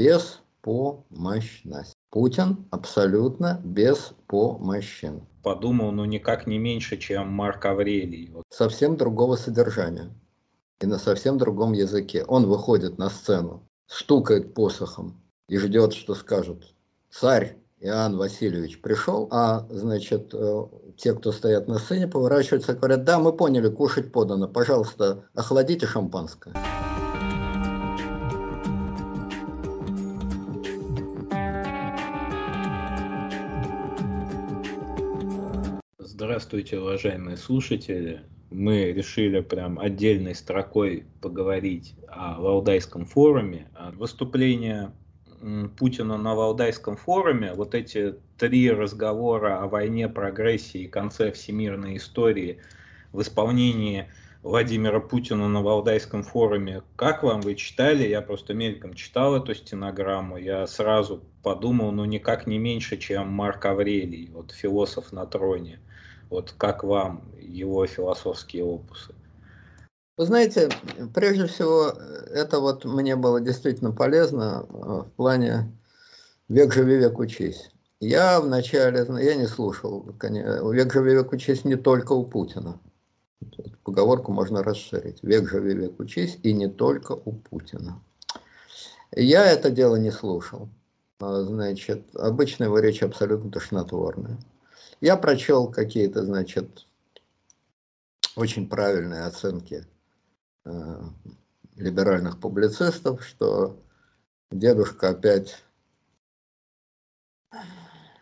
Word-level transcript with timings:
беспомощность. 0.00 1.94
Путин 2.10 2.66
абсолютно 2.70 3.60
беспомощен. 3.62 5.26
Подумал, 5.42 5.92
ну 5.92 6.06
никак 6.06 6.46
не 6.46 6.58
меньше, 6.58 6.96
чем 6.96 7.28
Марк 7.28 7.66
Аврелий. 7.66 8.32
Совсем 8.48 8.96
другого 8.96 9.36
содержания 9.36 10.10
и 10.80 10.86
на 10.86 10.98
совсем 10.98 11.36
другом 11.36 11.74
языке. 11.74 12.24
Он 12.26 12.46
выходит 12.46 12.96
на 12.96 13.10
сцену, 13.10 13.68
стукает 13.86 14.54
посохом 14.54 15.20
и 15.48 15.58
ждет, 15.58 15.92
что 15.92 16.14
скажут. 16.14 16.74
Царь 17.10 17.58
Иоанн 17.80 18.16
Васильевич 18.16 18.80
пришел, 18.80 19.28
а, 19.30 19.66
значит, 19.68 20.32
э, 20.32 20.64
те, 20.96 21.12
кто 21.12 21.32
стоят 21.32 21.68
на 21.68 21.78
сцене, 21.78 22.08
поворачиваются 22.08 22.72
и 22.72 22.76
говорят, 22.76 23.04
да, 23.04 23.18
мы 23.18 23.34
поняли, 23.34 23.68
кушать 23.68 24.12
подано, 24.12 24.48
пожалуйста, 24.48 25.24
охладите 25.34 25.86
шампанское. 25.86 26.54
Здравствуйте, 36.50 36.80
уважаемые 36.80 37.36
слушатели. 37.36 38.22
Мы 38.50 38.86
решили 38.90 39.38
прям 39.38 39.78
отдельной 39.78 40.34
строкой 40.34 41.04
поговорить 41.22 41.94
о 42.08 42.40
Валдайском 42.40 43.04
форуме. 43.04 43.68
Выступление 43.92 44.90
Путина 45.78 46.18
на 46.18 46.34
Валдайском 46.34 46.96
форуме, 46.96 47.52
вот 47.54 47.76
эти 47.76 48.16
три 48.36 48.68
разговора 48.68 49.62
о 49.62 49.68
войне, 49.68 50.08
прогрессии 50.08 50.80
и 50.80 50.88
конце 50.88 51.30
всемирной 51.30 51.98
истории 51.98 52.58
в 53.12 53.20
исполнении 53.20 54.08
Владимира 54.42 54.98
Путина 54.98 55.46
на 55.46 55.62
Валдайском 55.62 56.24
форуме. 56.24 56.82
Как 56.96 57.22
вам 57.22 57.42
вы 57.42 57.54
читали? 57.54 58.08
Я 58.08 58.22
просто 58.22 58.54
мельком 58.54 58.94
читал 58.94 59.36
эту 59.36 59.54
стенограмму. 59.54 60.36
Я 60.36 60.66
сразу 60.66 61.22
подумал, 61.44 61.92
ну 61.92 62.04
никак 62.06 62.48
не 62.48 62.58
меньше, 62.58 62.96
чем 62.96 63.28
Марк 63.28 63.64
Аврелий, 63.66 64.30
вот 64.32 64.50
философ 64.50 65.12
на 65.12 65.26
троне. 65.26 65.78
Вот 66.30 66.54
как 66.56 66.84
вам 66.84 67.22
его 67.40 67.84
философские 67.86 68.64
опусы? 68.64 69.14
Вы 70.16 70.26
знаете, 70.26 70.68
прежде 71.14 71.46
всего, 71.46 71.88
это 72.32 72.60
вот 72.60 72.84
мне 72.84 73.16
было 73.16 73.40
действительно 73.40 73.90
полезно 73.90 74.66
э, 74.68 74.72
в 74.72 75.10
плане 75.16 75.72
«Век 76.48 76.72
живи, 76.72 76.96
век 76.96 77.18
учись». 77.18 77.70
Я 78.00 78.40
вначале, 78.40 79.06
я 79.22 79.34
не 79.34 79.46
слушал, 79.46 80.14
«Век 80.22 80.92
живи, 80.92 81.14
век 81.14 81.32
учись» 81.32 81.64
не 81.64 81.76
только 81.76 82.12
у 82.12 82.24
Путина. 82.24 82.78
Поговорку 83.82 84.30
можно 84.30 84.62
расширить. 84.62 85.22
«Век 85.22 85.48
живи, 85.48 85.74
век 85.74 85.98
учись» 85.98 86.38
и 86.42 86.52
не 86.52 86.68
только 86.68 87.12
у 87.12 87.32
Путина. 87.32 88.00
Я 89.12 89.50
это 89.50 89.70
дело 89.70 89.96
не 89.96 90.10
слушал. 90.10 90.68
А, 91.18 91.42
значит, 91.42 92.04
обычная 92.14 92.68
его 92.68 92.78
речь 92.78 93.02
абсолютно 93.02 93.50
тошнотворная. 93.50 94.38
Я 95.00 95.16
прочел 95.16 95.70
какие-то, 95.70 96.24
значит, 96.24 96.86
очень 98.36 98.68
правильные 98.68 99.22
оценки 99.22 99.86
э, 100.64 101.02
либеральных 101.76 102.38
публицистов, 102.38 103.24
что 103.24 103.82
дедушка 104.50 105.10
опять 105.10 105.64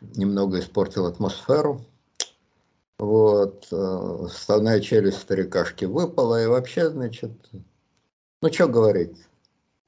немного 0.00 0.60
испортил 0.60 1.06
атмосферу. 1.06 1.84
Вот, 2.98 3.68
э, 3.72 4.26
вставная 4.28 4.80
челюсть 4.80 5.18
старикашки 5.18 5.84
выпала, 5.84 6.42
и 6.42 6.46
вообще, 6.46 6.90
значит, 6.90 7.32
ну 8.40 8.52
что 8.52 8.68
говорить, 8.68 9.16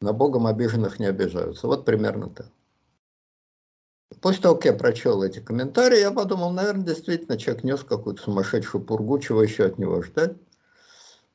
на 0.00 0.12
Богом 0.12 0.46
обиженных 0.46 0.98
не 0.98 1.06
обижаются. 1.06 1.66
Вот 1.66 1.84
примерно 1.84 2.30
так. 2.30 2.50
После 4.21 4.43
того, 4.43 4.57
как 4.57 4.65
я 4.67 4.73
прочел 4.75 5.23
эти 5.23 5.39
комментарии, 5.39 5.99
я 5.99 6.11
подумал, 6.11 6.53
наверное, 6.53 6.85
действительно 6.85 7.39
человек 7.39 7.65
нес 7.65 7.83
какую-то 7.83 8.23
сумасшедшую 8.23 8.85
пургу, 8.85 9.19
чего 9.19 9.43
еще 9.43 9.65
от 9.65 9.79
него 9.79 10.03
ждать. 10.03 10.36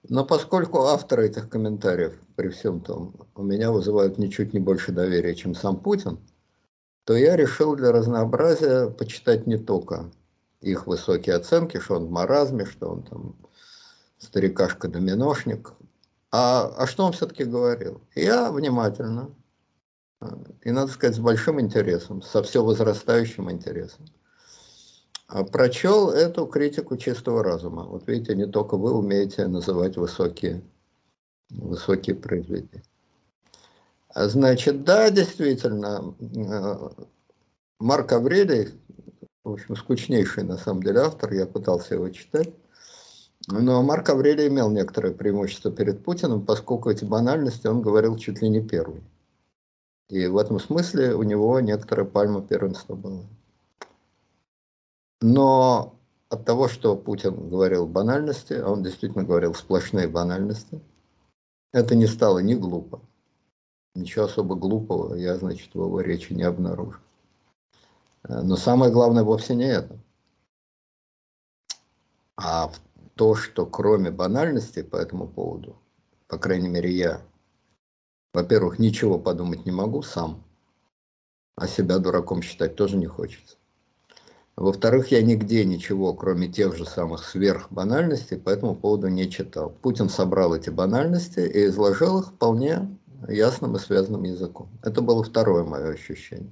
Но 0.07 0.23
поскольку 0.23 0.84
авторы 0.84 1.28
этих 1.28 1.50
комментариев, 1.50 2.13
при 2.35 2.50
всем 2.50 2.79
том, 2.81 3.16
у 3.34 3.41
меня 3.41 3.72
вызывают 3.72 4.19
ничуть 4.19 4.53
не 4.53 4.59
больше 4.59 4.91
доверия, 4.91 5.34
чем 5.34 5.56
сам 5.56 5.78
Путин, 5.78 6.19
то 7.06 7.16
я 7.16 7.35
решил 7.35 7.75
для 7.75 7.91
разнообразия 7.91 8.88
почитать 8.88 9.47
не 9.47 9.57
только 9.57 10.12
их 10.62 10.85
высокие 10.85 11.35
оценки, 11.35 11.79
что 11.79 11.95
он 11.95 12.06
в 12.06 12.12
маразме, 12.12 12.66
что 12.66 12.90
он 12.90 13.03
там 13.03 13.35
старикашка-доминошник, 14.19 15.74
а, 16.31 16.72
а 16.78 16.85
что 16.85 17.06
он 17.06 17.13
все-таки 17.13 17.44
говорил. 17.44 18.01
я 18.13 18.51
внимательно 18.51 19.31
и, 20.63 20.72
надо 20.72 20.91
сказать, 20.91 21.16
с 21.16 21.19
большим 21.19 21.59
интересом, 21.59 22.22
со 22.22 22.41
все 22.44 22.63
возрастающим 22.63 23.52
интересом. 23.52 24.06
А 25.28 25.44
прочел 25.44 26.12
эту 26.12 26.46
критику 26.46 26.97
чистого 26.97 27.44
разума. 27.44 27.84
Вот 27.84 28.08
видите, 28.08 28.36
не 28.36 28.46
только 28.46 28.78
вы 28.78 28.94
умеете 28.94 29.47
называть 29.47 29.97
высокие, 29.97 30.62
высокие 31.50 32.16
произведения. 32.16 32.84
А 34.09 34.30
значит, 34.30 34.84
да, 34.84 35.09
действительно, 35.09 36.16
э, 36.19 37.03
Марк 37.80 38.13
Аврелий, 38.13 38.69
в 39.44 39.52
общем, 39.52 39.75
скучнейший 39.75 40.44
на 40.44 40.57
самом 40.57 40.84
деле 40.84 41.02
автор, 41.02 41.34
я 41.34 41.46
пытался 41.46 41.96
его 41.96 42.09
читать, 42.09 42.53
но 43.47 43.84
Марк 43.84 44.09
Аврелий 44.09 44.47
имел 44.47 44.69
некоторое 44.69 45.13
преимущество 45.13 45.72
перед 45.72 46.03
Путиным, 46.03 46.46
поскольку 46.46 46.90
эти 46.90 47.03
банальности 47.03 47.68
он 47.68 47.81
говорил 47.81 48.16
чуть 48.16 48.42
ли 48.42 48.50
не 48.50 48.62
первый. 48.62 49.03
И 50.09 50.27
в 50.27 50.38
этом 50.38 50.59
смысле 50.59 51.16
у 51.16 51.23
него 51.23 51.59
некоторая 51.59 52.05
пальма 52.05 52.41
первенства 52.41 52.95
была. 52.95 53.23
Но 55.21 55.95
от 56.29 56.45
того, 56.45 56.67
что 56.67 56.95
Путин 56.95 57.49
говорил 57.49 57.88
банальности, 57.88 58.53
а 58.53 58.69
он 58.69 58.83
действительно 58.83 59.23
говорил 59.23 59.55
сплошные 59.55 60.07
банальности, 60.07 60.81
это 61.73 61.95
не 61.95 62.05
стало 62.07 62.39
ни 62.39 62.53
глупо. 62.53 63.01
Ничего 63.95 64.25
особо 64.25 64.55
глупого 64.55 65.15
я, 65.15 65.38
значит, 65.38 65.73
в 65.73 65.79
его 65.79 66.01
речи 66.01 66.33
не 66.33 66.44
обнаружил. 66.44 66.99
Но 68.27 68.57
самое 68.57 68.91
главное 68.91 69.23
вовсе 69.23 69.55
не 69.55 69.65
это. 69.65 69.97
А 72.38 72.71
то, 73.15 73.35
что 73.35 73.65
кроме 73.65 74.11
банальности 74.11 74.83
по 74.83 74.97
этому 74.97 75.27
поводу, 75.27 75.77
по 76.27 76.38
крайней 76.38 76.69
мере 76.69 76.91
я 76.91 77.21
во-первых, 78.35 78.79
ничего 78.79 79.18
подумать 79.18 79.66
не 79.66 79.72
могу 79.72 80.03
сам, 80.03 80.44
а 81.56 81.68
себя 81.68 82.00
дураком 82.00 82.41
считать 82.41 82.75
тоже 82.75 82.97
не 82.97 83.06
хочется. 83.06 83.56
Во-вторых, 84.57 85.12
я 85.12 85.22
нигде 85.22 85.63
ничего, 85.63 86.13
кроме 86.13 86.50
тех 86.50 86.75
же 86.75 86.85
самых 86.85 87.25
сверхбанальностей, 87.25 88.38
по 88.38 88.50
этому 88.50 88.75
поводу 88.75 89.07
не 89.07 89.29
читал. 89.29 89.69
Путин 89.81 90.09
собрал 90.09 90.53
эти 90.53 90.69
банальности 90.69 91.40
и 91.40 91.66
изложил 91.66 92.19
их 92.19 92.28
вполне 92.28 92.97
ясным 93.28 93.75
и 93.78 93.79
связанным 93.79 94.24
языком. 94.24 94.69
Это 94.84 95.01
было 95.01 95.24
второе 95.24 95.63
мое 95.63 95.94
ощущение. 95.94 96.51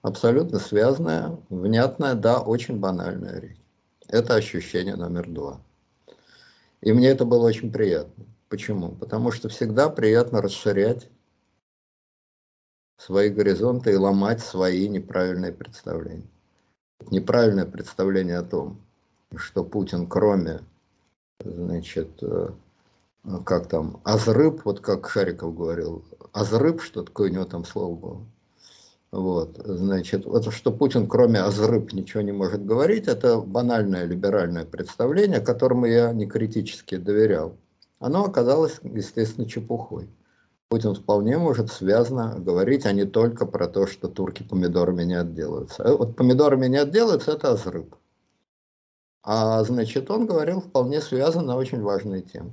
Абсолютно 0.00 0.58
связанная, 0.58 1.38
внятная, 1.50 2.14
да, 2.14 2.40
очень 2.40 2.78
банальная 2.78 3.38
речь. 3.40 3.60
Это 4.08 4.34
ощущение 4.34 4.96
номер 4.96 5.28
два. 5.28 5.60
И 6.80 6.92
мне 6.92 7.08
это 7.08 7.24
было 7.26 7.46
очень 7.46 7.70
приятно. 7.70 8.24
Почему? 8.48 8.92
Потому 8.92 9.30
что 9.30 9.50
всегда 9.50 9.90
приятно 9.90 10.40
расширять 10.40 11.08
свои 12.98 13.30
горизонты 13.30 13.92
и 13.92 13.96
ломать 13.96 14.40
свои 14.40 14.88
неправильные 14.88 15.52
представления. 15.52 16.28
Неправильное 17.10 17.64
представление 17.64 18.38
о 18.38 18.42
том, 18.42 18.80
что 19.34 19.64
Путин, 19.64 20.06
кроме, 20.06 20.60
значит, 21.40 22.10
э, 22.22 22.50
как 23.44 23.68
там, 23.68 24.00
азрыб, 24.04 24.62
вот 24.64 24.80
как 24.80 25.08
Шариков 25.08 25.56
говорил, 25.56 26.04
азрыб, 26.32 26.82
что 26.82 27.04
такое 27.04 27.30
у 27.30 27.32
него 27.32 27.44
там 27.44 27.64
слово 27.64 27.94
было. 27.94 28.26
Вот, 29.10 29.56
значит, 29.64 30.26
вот 30.26 30.52
что 30.52 30.70
Путин, 30.70 31.08
кроме 31.08 31.40
азрыб, 31.40 31.92
ничего 31.92 32.20
не 32.20 32.32
может 32.32 32.66
говорить, 32.66 33.06
это 33.08 33.40
банальное 33.40 34.04
либеральное 34.04 34.66
представление, 34.66 35.40
которому 35.40 35.86
я 35.86 36.12
не 36.12 36.26
критически 36.26 36.96
доверял. 36.96 37.56
Оно 38.00 38.24
оказалось, 38.24 38.80
естественно, 38.82 39.48
чепухой. 39.48 40.10
Путин 40.68 40.94
вполне 40.94 41.38
может 41.38 41.72
связано 41.72 42.38
говорить, 42.38 42.84
а 42.84 42.92
не 42.92 43.06
только 43.06 43.46
про 43.46 43.68
то, 43.68 43.86
что 43.86 44.08
турки 44.08 44.42
помидорами 44.42 45.02
не 45.02 45.14
отделаются. 45.14 45.82
Э, 45.82 45.96
вот 45.96 46.14
помидорами 46.14 46.66
не 46.66 46.76
отделаются, 46.76 47.32
это 47.32 47.52
азрыб. 47.52 47.96
А 49.22 49.64
значит, 49.64 50.10
он 50.10 50.26
говорил 50.26 50.60
вполне 50.60 51.00
связано 51.00 51.46
на 51.46 51.56
очень 51.56 51.80
важные 51.80 52.20
темы. 52.20 52.52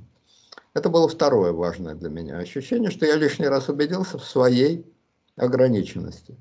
Это 0.72 0.88
было 0.88 1.08
второе 1.08 1.52
важное 1.52 1.94
для 1.94 2.08
меня 2.08 2.38
ощущение, 2.38 2.90
что 2.90 3.04
я 3.04 3.16
лишний 3.16 3.48
раз 3.48 3.68
убедился 3.68 4.18
в 4.18 4.24
своей 4.24 4.90
ограниченности, 5.36 6.36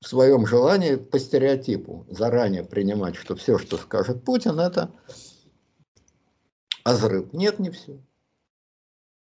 в 0.00 0.08
своем 0.08 0.46
желании 0.46 0.96
по 0.96 1.18
стереотипу 1.18 2.06
заранее 2.10 2.64
принимать, 2.64 3.16
что 3.16 3.34
все, 3.34 3.56
что 3.56 3.78
скажет 3.78 4.24
Путин, 4.24 4.60
это 4.60 4.90
азрыб. 6.84 7.32
Нет, 7.32 7.58
не 7.58 7.70
все. 7.70 7.98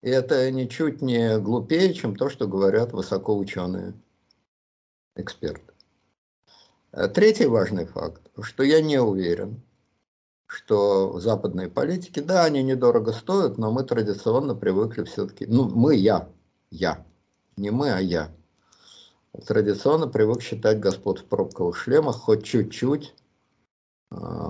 И 0.02 0.10
это 0.10 0.50
ничуть 0.50 1.00
не 1.00 1.38
глупее, 1.38 1.94
чем 1.94 2.16
то, 2.16 2.28
что 2.28 2.49
говорят 2.49 2.93
высокоученые 2.93 3.94
эксперты. 5.14 5.72
Э, 6.90 7.08
третий 7.08 7.46
важный 7.46 7.87
факт, 7.87 8.20
что 8.40 8.64
я 8.64 8.81
не 8.82 9.00
уверен, 9.00 9.62
что 10.46 11.20
западные 11.20 11.69
политики, 11.69 12.19
да, 12.19 12.44
они 12.44 12.62
недорого 12.62 13.12
стоят, 13.12 13.58
но 13.58 13.70
мы 13.70 13.84
традиционно 13.84 14.54
привыкли 14.56 15.04
все-таки, 15.04 15.46
ну, 15.46 15.69
мы, 15.69 15.94
я, 15.94 16.28
я, 16.70 17.06
не 17.56 17.70
мы, 17.70 17.93
а 17.93 18.00
я, 18.00 18.31
традиционно 19.46 20.08
привык 20.08 20.43
считать 20.43 20.81
господ 20.81 21.20
в 21.20 21.25
пробковых 21.25 21.76
шлемах 21.76 22.16
хоть 22.16 22.44
чуть-чуть 22.44 23.14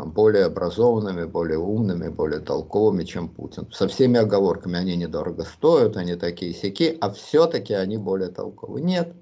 более 0.07 0.47
образованными, 0.47 1.25
более 1.25 1.59
умными, 1.59 2.09
более 2.09 2.41
толковыми, 2.41 3.05
чем 3.05 3.29
Путин. 3.29 3.71
Со 3.73 3.87
всеми 3.87 4.19
оговорками 4.19 4.77
они 4.77 4.97
недорого 4.97 5.45
стоят, 5.45 5.97
они 5.97 6.17
такие 6.17 6.53
сяки, 6.53 6.97
а 7.01 7.11
все-таки 7.11 7.75
они 7.75 7.97
более 7.97 8.29
толковы. 8.29 8.81
Нет. 8.81 9.15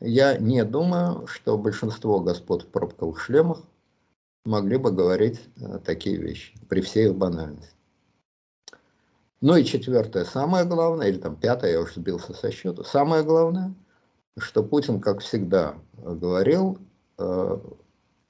Я 0.00 0.38
не 0.38 0.64
думаю, 0.64 1.26
что 1.26 1.58
большинство 1.58 2.20
господ 2.20 2.62
в 2.62 2.66
пробковых 2.68 3.20
шлемах 3.20 3.62
могли 4.44 4.78
бы 4.78 4.92
говорить 4.92 5.40
э, 5.60 5.80
такие 5.84 6.16
вещи, 6.16 6.54
при 6.68 6.80
всей 6.80 7.08
их 7.08 7.16
банальности. 7.16 7.74
Ну 9.40 9.56
и 9.56 9.64
четвертое, 9.64 10.24
самое 10.24 10.64
главное, 10.64 11.08
или 11.08 11.18
там 11.18 11.36
пятое, 11.36 11.72
я 11.72 11.80
уже 11.80 11.94
сбился 11.94 12.32
со 12.32 12.50
счета, 12.50 12.84
самое 12.84 13.22
главное, 13.22 13.74
что 14.38 14.62
Путин, 14.62 15.00
как 15.00 15.20
всегда, 15.20 15.76
говорил 15.96 16.78
э, 17.18 17.58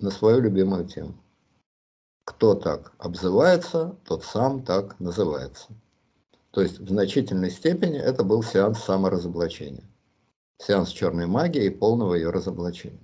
на 0.00 0.10
свою 0.10 0.40
любимую 0.40 0.86
тему. 0.86 1.14
Кто 2.24 2.54
так 2.54 2.92
обзывается, 2.98 3.96
тот 4.04 4.24
сам 4.24 4.62
так 4.62 4.98
называется. 5.00 5.68
То 6.50 6.62
есть 6.62 6.78
в 6.78 6.88
значительной 6.88 7.50
степени 7.50 7.98
это 7.98 8.22
был 8.22 8.42
сеанс 8.42 8.82
саморазоблачения. 8.84 9.84
Сеанс 10.60 10.90
черной 10.90 11.26
магии 11.26 11.64
и 11.64 11.70
полного 11.70 12.14
ее 12.14 12.30
разоблачения. 12.30 12.98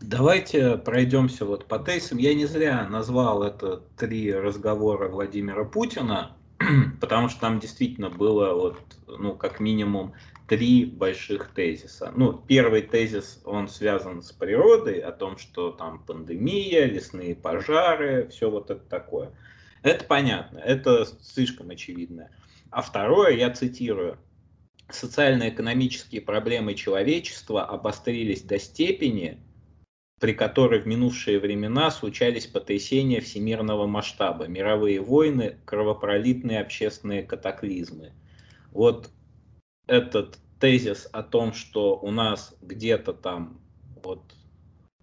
Давайте 0.00 0.76
пройдемся 0.76 1.44
вот 1.44 1.66
по 1.66 1.78
тейсам. 1.78 2.18
Я 2.18 2.34
не 2.34 2.46
зря 2.46 2.86
назвал 2.88 3.42
это 3.42 3.82
три 3.96 4.32
разговора 4.32 5.08
Владимира 5.08 5.64
Путина, 5.64 6.36
потому 7.00 7.28
что 7.28 7.40
там 7.40 7.58
действительно 7.58 8.08
было 8.10 8.54
вот, 8.54 8.80
ну, 9.06 9.34
как 9.34 9.60
минимум 9.60 10.14
три 10.48 10.86
больших 10.86 11.50
тезиса. 11.54 12.10
Ну, 12.16 12.32
первый 12.32 12.82
тезис, 12.82 13.40
он 13.44 13.68
связан 13.68 14.22
с 14.22 14.32
природой, 14.32 14.98
о 14.98 15.12
том, 15.12 15.36
что 15.36 15.70
там 15.70 16.04
пандемия, 16.04 16.86
лесные 16.86 17.36
пожары, 17.36 18.28
все 18.28 18.50
вот 18.50 18.70
это 18.70 18.80
такое. 18.80 19.32
Это 19.82 20.04
понятно, 20.04 20.58
это 20.58 21.06
слишком 21.22 21.70
очевидно. 21.70 22.30
А 22.70 22.82
второе, 22.82 23.36
я 23.36 23.50
цитирую, 23.50 24.18
социально-экономические 24.90 26.22
проблемы 26.22 26.74
человечества 26.74 27.64
обострились 27.64 28.42
до 28.42 28.58
степени, 28.58 29.38
при 30.18 30.32
которой 30.32 30.80
в 30.80 30.86
минувшие 30.86 31.38
времена 31.38 31.90
случались 31.90 32.46
потрясения 32.46 33.20
всемирного 33.20 33.86
масштаба, 33.86 34.46
мировые 34.48 35.00
войны, 35.00 35.58
кровопролитные 35.66 36.60
общественные 36.60 37.22
катаклизмы. 37.22 38.12
Вот 38.72 39.10
этот 39.88 40.38
тезис 40.60 41.08
о 41.12 41.22
том, 41.22 41.52
что 41.52 41.98
у 41.98 42.10
нас 42.10 42.54
где-то 42.62 43.12
там 43.12 43.60
вот 44.02 44.22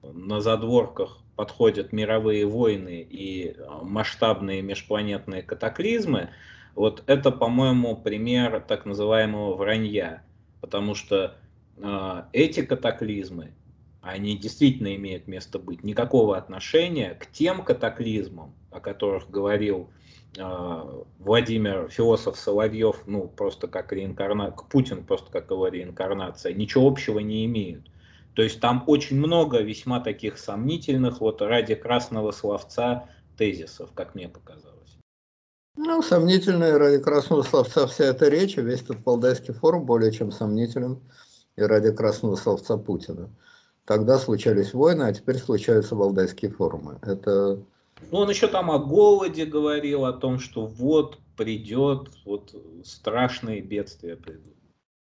на 0.01 0.39
задворках 0.39 1.19
подходят 1.35 1.91
мировые 1.91 2.45
войны 2.45 3.05
и 3.09 3.55
масштабные 3.81 4.61
межпланетные 4.61 5.41
катаклизмы, 5.41 6.29
вот 6.75 7.03
это, 7.07 7.31
по-моему, 7.31 7.95
пример 7.95 8.63
так 8.67 8.85
называемого 8.85 9.55
вранья, 9.55 10.23
потому 10.61 10.93
что 10.93 11.35
э, 11.77 12.23
эти 12.33 12.61
катаклизмы, 12.65 13.53
они 14.01 14.37
действительно 14.37 14.95
имеют 14.95 15.27
место 15.27 15.57
быть, 15.57 15.83
никакого 15.83 16.37
отношения 16.37 17.15
к 17.15 17.27
тем 17.27 17.63
катаклизмам, 17.63 18.53
о 18.75 18.79
которых 18.79 19.29
говорил 19.29 19.89
э, 20.37 21.03
Владимир 21.19 21.89
философ 21.89 22.37
Соловьев, 22.37 23.03
ну 23.05 23.27
просто 23.27 23.67
как 23.67 23.93
реинкарнация, 23.93 24.67
Путин 24.69 25.05
просто 25.05 25.31
как 25.31 25.49
его 25.49 25.67
реинкарнация, 25.67 26.53
ничего 26.53 26.87
общего 26.87 27.19
не 27.19 27.45
имеют. 27.45 27.89
То 28.35 28.41
есть 28.41 28.59
там 28.59 28.83
очень 28.87 29.17
много 29.17 29.61
весьма 29.61 30.01
таких 30.01 30.37
сомнительных, 30.37 31.21
вот 31.21 31.41
ради 31.41 31.73
красного 31.75 32.31
словца 32.31 33.07
тезисов, 33.37 33.91
как 33.93 34.13
мне 34.13 34.27
показалось. 34.27 34.75
Ну, 35.77 36.01
сомнительная 36.01 36.77
ради 36.77 37.01
красного 37.01 37.43
словца 37.43 37.87
вся 37.87 38.05
эта 38.05 38.27
речь, 38.27 38.57
весь 38.57 38.81
этот 38.81 39.05
Валдайский 39.05 39.53
форум 39.53 39.85
более 39.85 40.11
чем 40.11 40.31
сомнителен 40.31 40.99
и 41.55 41.61
ради 41.61 41.91
красного 41.91 42.35
словца 42.35 42.77
Путина. 42.77 43.29
Тогда 43.85 44.17
случались 44.17 44.73
войны, 44.73 45.03
а 45.03 45.13
теперь 45.13 45.37
случаются 45.37 45.95
Валдайские 45.95 46.51
форумы. 46.51 46.99
Это... 47.01 47.59
Ну, 48.11 48.19
он 48.19 48.29
еще 48.29 48.47
там 48.47 48.71
о 48.71 48.79
голоде 48.79 49.45
говорил, 49.45 50.05
о 50.05 50.13
том, 50.13 50.39
что 50.39 50.65
вот 50.65 51.17
придет, 51.37 52.09
вот 52.25 52.55
страшные 52.85 53.61
бедствия 53.61 54.15
придут. 54.15 54.55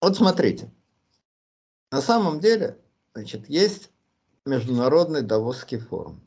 Вот 0.02 0.16
смотрите, 0.16 0.72
на 1.92 2.02
самом 2.02 2.40
деле, 2.40 2.78
значит, 3.14 3.50
есть 3.50 3.90
Международный 4.46 5.22
Давосский 5.22 5.78
форум, 5.78 6.22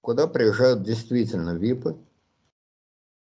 куда 0.00 0.26
приезжают 0.26 0.82
действительно 0.82 1.54
ВИПы, 1.54 1.96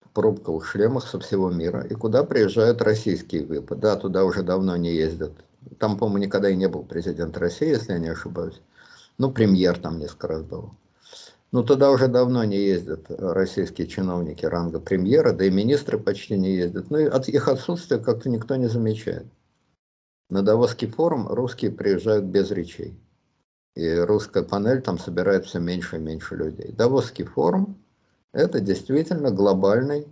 в 0.02 0.10
пробковых 0.12 0.66
шлемах 0.66 1.08
со 1.08 1.20
всего 1.20 1.52
мира, 1.52 1.86
и 1.86 1.94
куда 1.94 2.24
приезжают 2.24 2.82
российские 2.82 3.44
ВИПы. 3.44 3.76
Да, 3.76 3.98
туда 3.98 4.24
уже 4.24 4.42
давно 4.42 4.76
не 4.78 4.94
ездят 4.94 5.34
там, 5.80 5.98
по-моему, 5.98 6.26
никогда 6.26 6.50
и 6.50 6.56
не 6.56 6.68
был 6.68 6.84
президент 6.84 7.38
России, 7.38 7.68
если 7.68 7.94
я 7.94 8.00
не 8.00 8.10
ошибаюсь. 8.10 8.62
Ну, 9.18 9.32
премьер 9.32 9.78
там 9.78 10.00
несколько 10.00 10.28
раз 10.28 10.44
был. 10.44 10.72
Ну, 11.52 11.64
туда 11.64 11.92
уже 11.92 12.08
давно 12.08 12.44
не 12.44 12.58
ездят 12.58 13.06
российские 13.10 13.88
чиновники 13.88 14.46
ранга 14.46 14.80
премьера, 14.80 15.32
да 15.32 15.46
и 15.46 15.50
министры 15.50 15.98
почти 15.98 16.38
не 16.38 16.56
ездят. 16.56 16.90
Ну, 16.90 16.98
и 16.98 17.06
от 17.06 17.30
их 17.30 17.48
отсутствия 17.48 18.00
как-то 18.00 18.30
никто 18.30 18.56
не 18.58 18.68
замечает. 18.68 19.28
На 20.30 20.44
Давосский 20.44 20.90
форум 20.90 21.28
русские 21.28 21.72
приезжают 21.72 22.26
без 22.26 22.52
речей. 22.52 23.00
И 23.76 23.96
русская 23.96 24.44
панель 24.44 24.82
там 24.82 24.98
собирает 24.98 25.46
все 25.46 25.60
меньше 25.60 25.96
и 25.96 26.00
меньше 26.00 26.36
людей. 26.36 26.74
Давосский 26.74 27.24
форум– 27.24 27.82
это 28.34 28.60
действительно 28.60 29.32
глобальный 29.32 30.08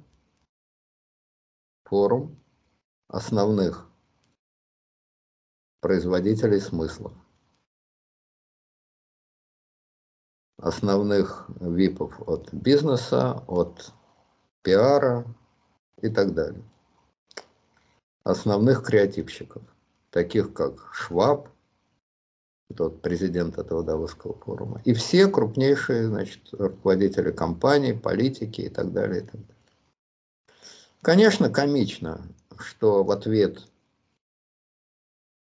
форум 1.83 2.37
основных 3.09 3.89
производителей 5.81 6.61
смыслов. 6.61 7.11
Основных 10.57 11.47
ВИПов 11.59 12.21
от 12.27 12.53
бизнеса, 12.53 13.43
от 13.47 13.91
пиара 14.61 15.25
и 16.01 16.09
так 16.09 16.33
далее. 16.33 16.63
Основных 18.23 18.83
креативщиков, 18.83 19.61
таких 20.09 20.53
как 20.53 20.93
Шваб, 20.93 21.49
тот 22.75 23.01
президент 23.01 23.57
этого 23.57 23.83
Давосского 23.83 24.33
форума, 24.39 24.81
и 24.85 24.93
все 24.93 25.27
крупнейшие 25.27 26.07
значит, 26.07 26.41
руководители 26.53 27.31
компаний, 27.31 27.93
политики 27.93 28.61
и 28.61 28.69
так 28.69 28.91
далее. 28.91 29.21
И 29.21 29.25
так 29.25 29.33
далее. 29.33 29.55
Конечно, 31.01 31.51
комично, 31.51 32.21
что 32.57 33.03
в 33.03 33.11
ответ 33.11 33.67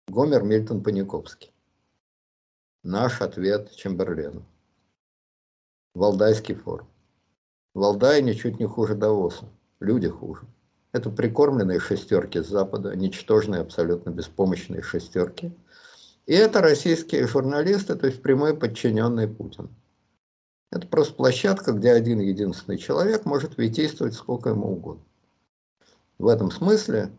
Гомер 0.08 0.44
Мильтон 0.44 0.84
Паниковский. 0.84 1.54
Наш 2.84 3.22
ответ 3.22 3.72
Чемберлену. 3.72 4.46
Валдайский 5.94 6.56
форум. 6.56 6.88
Валдай 7.76 8.22
ничуть 8.22 8.60
не 8.60 8.66
хуже 8.66 8.96
Давоса. 8.96 9.46
Люди 9.80 10.08
хуже. 10.08 10.48
Это 10.92 11.10
прикормленные 11.10 11.80
шестерки 11.80 12.42
с 12.42 12.48
Запада, 12.48 12.96
ничтожные, 12.96 13.62
абсолютно 13.62 14.12
беспомощные 14.12 14.82
шестерки. 14.82 15.52
И 16.26 16.34
это 16.34 16.62
российские 16.62 17.28
журналисты, 17.28 17.96
то 17.96 18.08
есть 18.08 18.22
прямой 18.22 18.56
подчиненный 18.56 19.28
Путин. 19.28 19.70
Это 20.72 20.88
просто 20.88 21.14
площадка, 21.16 21.74
где 21.74 21.92
один 21.92 22.20
единственный 22.20 22.78
человек 22.78 23.26
может 23.26 23.58
витействовать 23.58 24.14
сколько 24.14 24.50
ему 24.50 24.72
угодно. 24.72 25.04
В 26.18 26.28
этом 26.28 26.50
смысле 26.50 27.12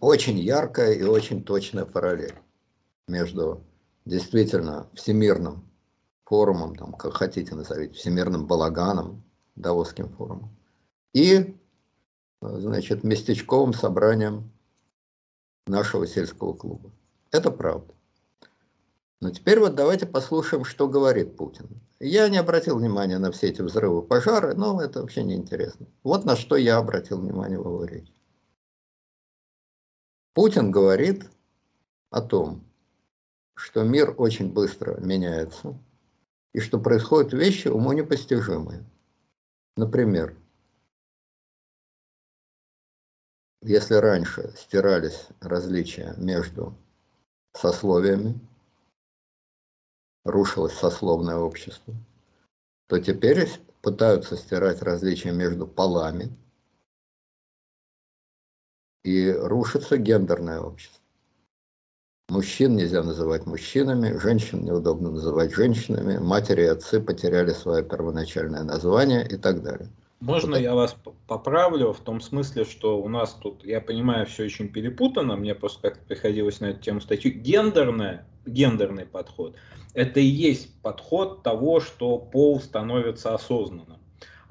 очень 0.00 0.38
яркая 0.38 0.92
и 0.92 1.02
очень 1.02 1.44
точная 1.44 1.84
параллель 1.84 2.34
между 3.06 3.62
действительно 4.04 4.88
всемирным 4.94 5.64
форумом, 6.24 6.74
там, 6.76 6.92
как 6.94 7.14
хотите 7.14 7.54
назовите, 7.54 7.94
всемирным 7.94 8.46
балаганом, 8.46 9.22
Давосским 9.56 10.08
форумом, 10.08 10.56
и, 11.12 11.56
значит, 12.40 13.04
местечковым 13.04 13.72
собранием 13.72 14.50
нашего 15.66 16.06
сельского 16.06 16.54
клуба. 16.54 16.90
Это 17.30 17.50
правда. 17.50 17.94
Но 19.20 19.30
теперь 19.30 19.60
вот 19.60 19.74
давайте 19.74 20.06
послушаем, 20.06 20.64
что 20.64 20.88
говорит 20.88 21.36
Путин. 21.36 21.68
Я 22.00 22.28
не 22.28 22.36
обратил 22.36 22.78
внимания 22.78 23.18
на 23.18 23.30
все 23.32 23.48
эти 23.48 23.62
взрывы, 23.62 24.02
пожары, 24.02 24.54
но 24.54 24.82
это 24.82 25.00
вообще 25.00 25.22
не 25.22 25.34
интересно. 25.34 25.86
Вот 26.02 26.24
на 26.24 26.36
что 26.36 26.56
я 26.56 26.76
обратил 26.76 27.20
внимание 27.20 27.58
в 27.58 27.64
его 27.64 27.84
речи. 27.84 28.12
Путин 30.34 30.70
говорит 30.70 31.30
о 32.10 32.20
том, 32.20 32.64
что 33.54 33.84
мир 33.84 34.14
очень 34.18 34.52
быстро 34.52 35.00
меняется, 35.00 35.78
и 36.54 36.60
что 36.60 36.78
происходят 36.78 37.32
вещи 37.32 37.68
уму 37.68 37.92
непостижимые. 37.92 38.84
Например, 39.76 40.34
если 43.60 43.94
раньше 43.94 44.54
стирались 44.56 45.26
различия 45.40 46.14
между 46.16 46.74
сословиями, 47.54 48.38
рушилось 50.24 50.74
сословное 50.74 51.36
общество, 51.36 51.94
то 52.86 53.00
теперь 53.00 53.48
пытаются 53.82 54.36
стирать 54.36 54.80
различия 54.80 55.32
между 55.32 55.66
полами, 55.66 56.34
и 59.02 59.30
рушится 59.30 59.98
гендерное 59.98 60.60
общество. 60.60 61.03
Мужчин 62.34 62.74
нельзя 62.74 63.04
называть 63.04 63.46
мужчинами, 63.46 64.18
женщин 64.18 64.64
неудобно 64.64 65.12
называть 65.12 65.54
женщинами, 65.54 66.18
матери 66.18 66.62
и 66.62 66.66
отцы 66.66 67.00
потеряли 67.00 67.50
свое 67.50 67.84
первоначальное 67.84 68.64
название 68.64 69.24
и 69.24 69.36
так 69.36 69.62
далее. 69.62 69.88
Можно 70.18 70.56
вот 70.56 70.62
я 70.62 70.74
вас 70.74 70.96
поправлю 71.28 71.92
в 71.92 72.00
том 72.00 72.20
смысле, 72.20 72.64
что 72.64 73.00
у 73.00 73.08
нас 73.08 73.34
тут, 73.40 73.64
я 73.64 73.80
понимаю, 73.80 74.26
все 74.26 74.46
очень 74.46 74.66
перепутано, 74.66 75.36
мне 75.36 75.54
просто 75.54 75.90
как 75.90 76.00
приходилось 76.06 76.58
на 76.58 76.70
эту 76.70 76.80
тему 76.80 77.00
статью, 77.00 77.30
гендерное, 77.30 78.26
гендерный 78.46 79.06
подход, 79.06 79.54
это 79.92 80.18
и 80.18 80.26
есть 80.26 80.74
подход 80.82 81.44
того, 81.44 81.78
что 81.78 82.18
пол 82.18 82.60
становится 82.60 83.32
осознанным 83.32 83.98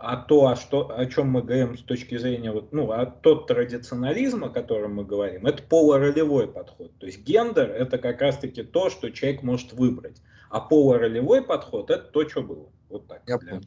а 0.03 0.17
то, 0.17 0.47
о, 0.47 0.55
что, 0.55 0.91
о 0.95 1.05
чем 1.05 1.29
мы 1.29 1.41
говорим 1.41 1.77
с 1.77 1.81
точки 1.81 2.17
зрения, 2.17 2.51
вот, 2.51 2.73
ну, 2.73 2.91
а 2.91 3.05
тот 3.05 3.47
традиционализм, 3.47 4.43
о 4.43 4.49
котором 4.49 4.95
мы 4.95 5.05
говорим, 5.05 5.45
это 5.45 5.63
полуролевой 5.63 6.47
подход. 6.47 6.91
То 6.99 7.05
есть 7.05 7.19
гендер– 7.19 7.69
это 7.71 7.97
как 7.97 8.21
раз-таки 8.21 8.63
то, 8.63 8.89
что 8.89 9.09
человек 9.11 9.43
может 9.43 9.71
выбрать. 9.71 10.21
А 10.49 10.59
полуролевой 10.59 11.41
подход– 11.41 11.89
это 11.91 12.03
то, 12.03 12.27
что 12.27 12.43
было. 12.43 12.69
Вот 12.89 13.07
так. 13.07 13.21
Я 13.27 13.37
понял. 13.39 13.61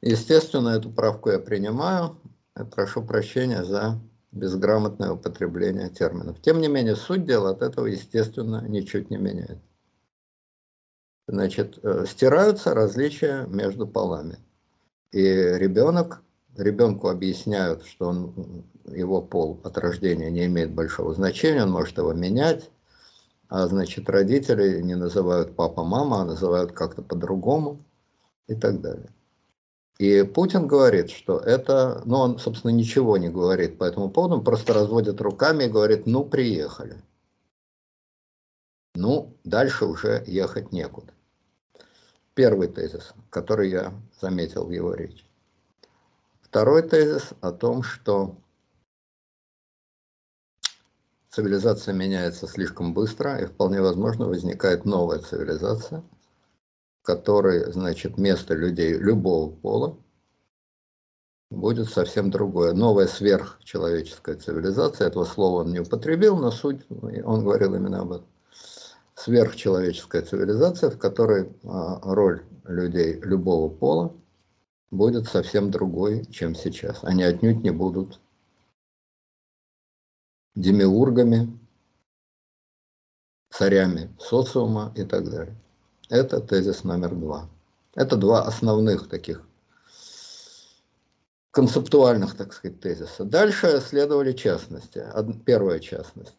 Естественно, 0.00 0.70
эту 0.70 0.90
правку 0.90 1.30
я 1.30 1.38
принимаю. 1.38 2.16
Я 2.56 2.64
прошу 2.64 3.02
прощения 3.02 3.62
за 3.62 4.00
безграмотное 4.32 5.12
употребление 5.12 5.90
терминов. 5.90 6.40
Тем 6.40 6.60
не 6.60 6.68
менее, 6.68 6.96
суть 6.96 7.26
дела 7.26 7.50
от 7.50 7.62
этого, 7.62 7.86
естественно, 7.86 8.66
ничуть 8.66 9.10
не 9.10 9.18
меняет. 9.18 9.58
Значит, 11.28 11.78
э, 11.82 12.04
стираются 12.06 12.74
различия 12.74 13.46
между 13.46 13.86
полами. 13.86 14.38
И 15.12 15.22
ребенок, 15.22 16.22
ребенку 16.56 17.08
объясняют, 17.08 17.84
что 17.84 18.08
он, 18.08 18.64
его 18.86 19.20
пол 19.20 19.60
от 19.62 19.76
рождения 19.78 20.30
не 20.30 20.46
имеет 20.46 20.72
большого 20.72 21.14
значения, 21.14 21.62
он 21.62 21.70
может 21.70 21.98
его 21.98 22.12
менять, 22.14 22.70
а 23.48 23.66
значит 23.66 24.08
родители 24.08 24.80
не 24.80 24.94
называют 24.94 25.54
папа, 25.54 25.84
мама, 25.84 26.22
а 26.22 26.24
называют 26.24 26.72
как-то 26.72 27.02
по-другому 27.02 27.84
и 28.48 28.54
так 28.54 28.80
далее. 28.80 29.10
И 29.98 30.22
Путин 30.22 30.66
говорит, 30.66 31.10
что 31.10 31.38
это, 31.38 32.02
ну 32.06 32.16
он, 32.16 32.38
собственно, 32.38 32.70
ничего 32.72 33.18
не 33.18 33.28
говорит 33.28 33.76
по 33.76 33.84
этому 33.84 34.10
поводу, 34.10 34.36
он 34.36 34.44
просто 34.44 34.72
разводит 34.72 35.20
руками 35.20 35.64
и 35.64 35.68
говорит, 35.68 36.06
ну 36.06 36.24
приехали. 36.24 36.96
Ну, 38.94 39.36
дальше 39.44 39.84
уже 39.84 40.24
ехать 40.26 40.72
некуда. 40.72 41.12
Первый 42.34 42.68
тезис, 42.68 43.12
который 43.28 43.68
я 43.68 43.92
заметил 44.18 44.64
в 44.64 44.70
его 44.70 44.94
речи. 44.94 45.24
Второй 46.40 46.82
тезис 46.82 47.34
о 47.42 47.52
том, 47.52 47.82
что 47.82 48.36
цивилизация 51.28 51.92
меняется 51.92 52.46
слишком 52.46 52.94
быстро, 52.94 53.38
и 53.38 53.44
вполне 53.44 53.82
возможно 53.82 54.26
возникает 54.26 54.86
новая 54.86 55.18
цивилизация, 55.18 56.02
в 57.02 57.06
которой, 57.06 57.70
значит, 57.70 58.16
место 58.16 58.54
людей 58.54 58.94
любого 58.94 59.54
пола 59.54 59.98
будет 61.50 61.90
совсем 61.90 62.30
другое. 62.30 62.72
Новая 62.72 63.08
сверхчеловеческая 63.08 64.36
цивилизация, 64.36 65.06
этого 65.06 65.24
слова 65.24 65.64
он 65.64 65.72
не 65.72 65.80
употребил, 65.80 66.38
но 66.38 66.50
суть, 66.50 66.80
он 66.90 67.44
говорил 67.44 67.74
именно 67.74 68.00
об 68.00 68.12
этом 68.12 68.31
сверхчеловеческая 69.14 70.22
цивилизация, 70.22 70.90
в 70.90 70.98
которой 70.98 71.52
а, 71.64 72.00
роль 72.14 72.44
людей 72.64 73.20
любого 73.20 73.68
пола 73.68 74.14
будет 74.90 75.26
совсем 75.26 75.70
другой, 75.70 76.24
чем 76.26 76.54
сейчас. 76.54 77.02
Они 77.02 77.22
отнюдь 77.22 77.62
не 77.62 77.70
будут 77.70 78.20
демиургами, 80.54 81.58
царями 83.50 84.14
социума 84.18 84.92
и 84.96 85.04
так 85.04 85.28
далее. 85.30 85.56
Это 86.08 86.40
тезис 86.40 86.84
номер 86.84 87.14
два. 87.14 87.48
Это 87.94 88.16
два 88.16 88.42
основных 88.42 89.08
таких 89.08 89.46
концептуальных, 91.50 92.34
так 92.36 92.52
сказать, 92.52 92.80
тезиса. 92.80 93.24
Дальше 93.24 93.80
следовали 93.80 94.32
частности. 94.32 95.04
Первая 95.44 95.78
частность, 95.80 96.36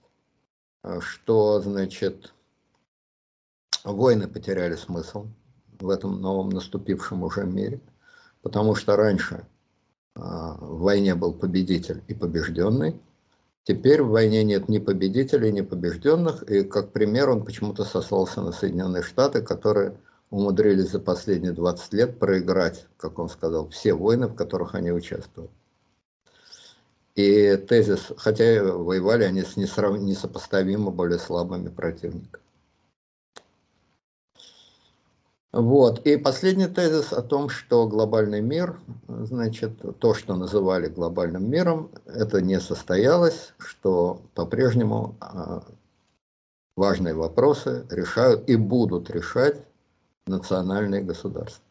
что, 1.00 1.62
значит, 1.62 2.34
Войны 3.84 4.28
потеряли 4.28 4.75
смысл 4.75 5.28
в 5.80 5.90
этом 5.90 6.22
новом 6.22 6.50
наступившем 6.50 7.24
уже 7.24 7.46
мире, 7.46 7.82
потому 8.42 8.75
что 8.75 8.96
раньше 8.96 9.46
а, 10.16 10.56
в 10.56 10.80
войне 10.80 11.16
был 11.16 11.34
победитель 11.34 12.02
и 12.08 12.13
побежденный, 12.13 13.02
теперь 13.63 14.02
в 14.02 14.10
войне 14.10 14.44
нет 14.44 14.70
ни 14.70 14.80
победителей, 14.80 15.52
ни 15.52 15.62
побежденных, 15.62 16.44
и 16.44 16.63
как 16.63 16.92
пример 16.94 17.30
он 17.30 17.44
почему-то 17.44 17.84
сослался 17.84 18.42
на 18.42 18.54
Соединенные 18.54 19.04
Штаты, 19.04 19.42
которые 19.42 19.98
умудрились 20.30 20.92
за 20.92 21.00
последние 21.00 21.52
20 21.52 21.94
лет 21.94 22.20
проиграть, 22.20 22.88
как 22.98 23.20
он 23.20 23.28
сказал, 23.28 23.68
все 23.70 23.94
войны, 23.94 24.28
в 24.28 24.36
которых 24.36 24.75
они 24.75 24.92
участвовали. 24.92 25.52
И 27.16 27.58
тезис, 27.58 28.12
хотя 28.18 28.63
воевали 28.63 29.25
они 29.25 29.44
с 29.44 29.56
несопоставимо 29.58 30.90
более 30.90 31.20
слабыми 31.20 31.70
противниками. 31.70 32.44
Вот. 35.53 36.00
И 36.07 36.17
последний 36.17 36.65
тезис 36.65 37.13
о 37.13 37.22
том, 37.22 37.48
что 37.48 37.88
глобальный 37.88 38.41
мир, 38.41 38.79
значит, 39.07 39.74
то, 40.00 40.15
что 40.15 40.36
называли 40.36 40.88
глобальным 40.88 41.48
миром, 41.48 41.91
это 42.07 42.41
не 42.41 42.60
состоялось, 42.60 43.53
что 43.60 44.19
по-прежнему 44.33 45.15
а, 45.19 45.63
важные 46.75 47.13
вопросы 47.13 47.86
решают 47.91 48.50
и 48.50 48.55
будут 48.55 49.12
решать 49.12 49.63
национальные 50.25 51.03
государства. 51.03 51.63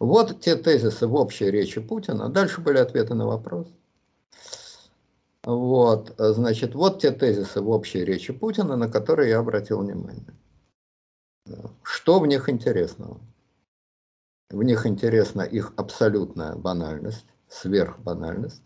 Вот 0.00 0.40
те 0.40 0.56
тезисы 0.56 1.06
в 1.06 1.14
общей 1.14 1.48
речи 1.48 1.80
Путина. 1.80 2.28
Дальше 2.28 2.60
были 2.60 2.78
ответы 2.78 3.14
на 3.14 3.26
вопрос. 3.26 3.68
Вот, 5.44 6.12
значит, 6.18 6.74
вот 6.74 7.00
те 7.00 7.12
тезисы 7.12 7.60
в 7.60 7.70
общей 7.70 8.04
речи 8.04 8.32
Путина, 8.32 8.76
на 8.76 8.90
которые 8.90 9.30
я 9.30 9.38
обратил 9.38 9.78
внимание. 9.78 10.26
Что 11.82 12.20
в 12.20 12.26
них 12.26 12.48
интересного? 12.48 13.20
В 14.50 14.62
них 14.62 14.86
интересна 14.86 15.42
их 15.42 15.72
абсолютная 15.76 16.56
банальность, 16.56 17.26
сверхбанальность. 17.48 18.62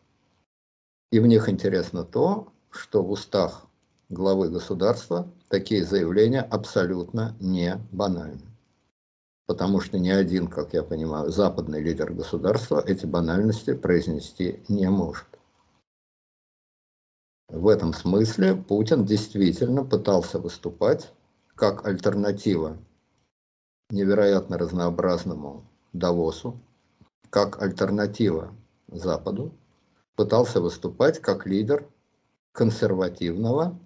И 1.12 1.20
в 1.20 1.26
них 1.26 1.48
интересно 1.48 2.04
то, 2.04 2.52
что 2.70 3.02
в 3.02 3.10
устах 3.10 3.66
главы 4.08 4.48
государства 4.48 5.30
такие 5.48 5.84
заявления 5.84 6.40
абсолютно 6.40 7.36
не 7.38 7.78
банальны. 7.92 8.42
Потому 9.46 9.80
что 9.80 9.98
ни 9.98 10.08
один, 10.08 10.48
как 10.48 10.72
я 10.72 10.82
понимаю, 10.82 11.30
западный 11.30 11.82
лидер 11.82 12.12
государства 12.12 12.82
эти 12.84 13.04
банальности 13.04 13.74
произнести 13.74 14.62
не 14.68 14.88
может. 14.88 15.26
В 17.48 17.68
этом 17.68 17.92
смысле 17.92 18.56
Путин 18.56 19.04
действительно 19.04 19.84
пытался 19.84 20.38
выступать 20.38 21.12
как 21.54 21.86
альтернатива 21.86 22.78
невероятно 23.90 24.58
разнообразному 24.58 25.64
Давосу, 25.92 26.60
как 27.30 27.62
альтернатива 27.62 28.54
Западу, 28.88 29.54
пытался 30.16 30.60
выступать 30.60 31.20
как 31.20 31.46
лидер 31.46 31.88
консервативного 32.52 33.78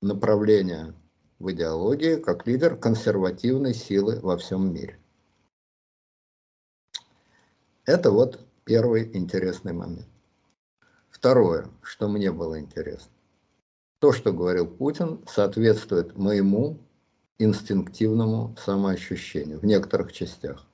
направления 0.00 0.94
в 1.38 1.52
идеологии, 1.52 2.16
как 2.16 2.46
лидер 2.46 2.76
консервативной 2.76 3.74
силы 3.74 4.18
во 4.20 4.36
всем 4.36 4.72
мире. 4.72 4.98
Это 7.84 8.10
вот 8.10 8.40
первый 8.64 9.16
интересный 9.16 9.72
момент. 9.72 10.08
Второе, 11.10 11.68
что 11.82 12.08
мне 12.08 12.30
было 12.32 12.58
интересно 12.58 13.12
то, 14.00 14.12
что 14.12 14.32
говорил 14.32 14.66
Путин, 14.66 15.20
соответствует 15.28 16.16
моему 16.16 16.78
инстинктивному 17.38 18.56
самоощущению 18.58 19.60
в 19.60 19.64
некоторых 19.64 20.12
частях. 20.12 20.66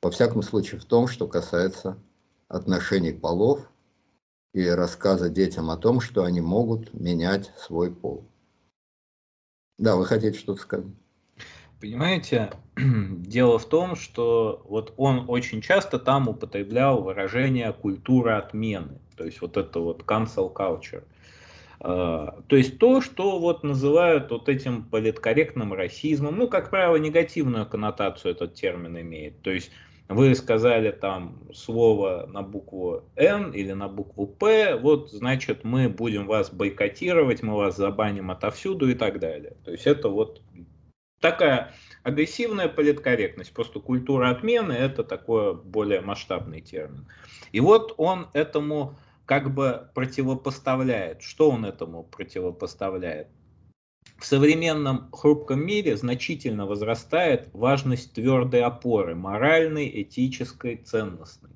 Во 0.00 0.10
всяком 0.10 0.42
случае 0.42 0.80
в 0.80 0.84
том, 0.84 1.08
что 1.08 1.26
касается 1.26 1.98
отношений 2.46 3.12
полов 3.12 3.60
и 4.52 4.68
рассказа 4.68 5.30
детям 5.30 5.70
о 5.70 5.78
том, 5.78 6.00
что 6.00 6.24
они 6.24 6.42
могут 6.42 6.92
менять 6.92 7.52
свой 7.56 7.90
пол. 7.90 8.24
Да, 9.78 9.96
вы 9.96 10.04
хотите 10.04 10.38
что-то 10.38 10.60
сказать? 10.60 10.86
Понимаете, 11.80 12.52
дело 12.76 13.58
в 13.58 13.66
том, 13.66 13.96
что 13.96 14.62
вот 14.68 14.92
он 14.98 15.24
очень 15.28 15.62
часто 15.62 15.98
там 15.98 16.28
употреблял 16.28 17.02
выражение 17.02 17.72
культура 17.72 18.38
отмены, 18.38 19.00
то 19.16 19.24
есть 19.24 19.40
вот 19.40 19.56
это 19.56 19.80
вот 19.80 20.02
cancel 20.02 20.52
culture. 20.52 21.02
А, 21.86 22.40
то 22.48 22.56
есть 22.56 22.78
то, 22.78 23.02
что 23.02 23.38
вот 23.38 23.62
называют 23.62 24.30
вот 24.30 24.48
этим 24.48 24.84
политкорректным 24.84 25.74
расизмом, 25.74 26.38
ну, 26.38 26.48
как 26.48 26.70
правило, 26.70 26.96
негативную 26.96 27.66
коннотацию 27.66 28.32
этот 28.32 28.54
термин 28.54 28.98
имеет. 28.98 29.42
То 29.42 29.50
есть 29.50 29.70
вы 30.08 30.34
сказали 30.34 30.92
там 30.92 31.42
слово 31.52 32.26
на 32.26 32.40
букву 32.40 33.04
Н 33.16 33.50
или 33.50 33.72
на 33.72 33.88
букву 33.88 34.26
П, 34.26 34.76
вот 34.76 35.10
значит 35.10 35.64
мы 35.64 35.90
будем 35.90 36.26
вас 36.26 36.50
бойкотировать, 36.50 37.42
мы 37.42 37.54
вас 37.54 37.76
забаним 37.76 38.30
отовсюду 38.30 38.88
и 38.88 38.94
так 38.94 39.20
далее. 39.20 39.54
То 39.66 39.72
есть 39.72 39.86
это 39.86 40.08
вот 40.08 40.40
такая 41.20 41.74
агрессивная 42.02 42.68
политкорректность, 42.68 43.52
просто 43.52 43.78
культура 43.80 44.30
отмены 44.30 44.72
это 44.72 45.04
такой 45.04 45.54
более 45.54 46.00
масштабный 46.00 46.62
термин. 46.62 47.06
И 47.52 47.60
вот 47.60 47.92
он 47.98 48.28
этому 48.32 48.96
как 49.26 49.52
бы 49.54 49.88
противопоставляет. 49.94 51.22
Что 51.22 51.50
он 51.50 51.64
этому 51.64 52.04
противопоставляет? 52.04 53.28
В 54.18 54.26
современном 54.26 55.10
хрупком 55.12 55.64
мире 55.64 55.96
значительно 55.96 56.66
возрастает 56.66 57.48
важность 57.52 58.12
твердой 58.14 58.62
опоры, 58.62 59.14
моральной, 59.14 59.90
этической, 60.02 60.76
ценностной. 60.76 61.50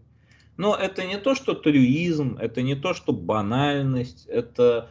Но 0.56 0.74
это 0.74 1.04
не 1.04 1.18
то, 1.18 1.34
что 1.34 1.54
трюизм, 1.54 2.36
это 2.40 2.62
не 2.62 2.74
то, 2.74 2.94
что 2.94 3.12
банальность, 3.12 4.26
это, 4.26 4.90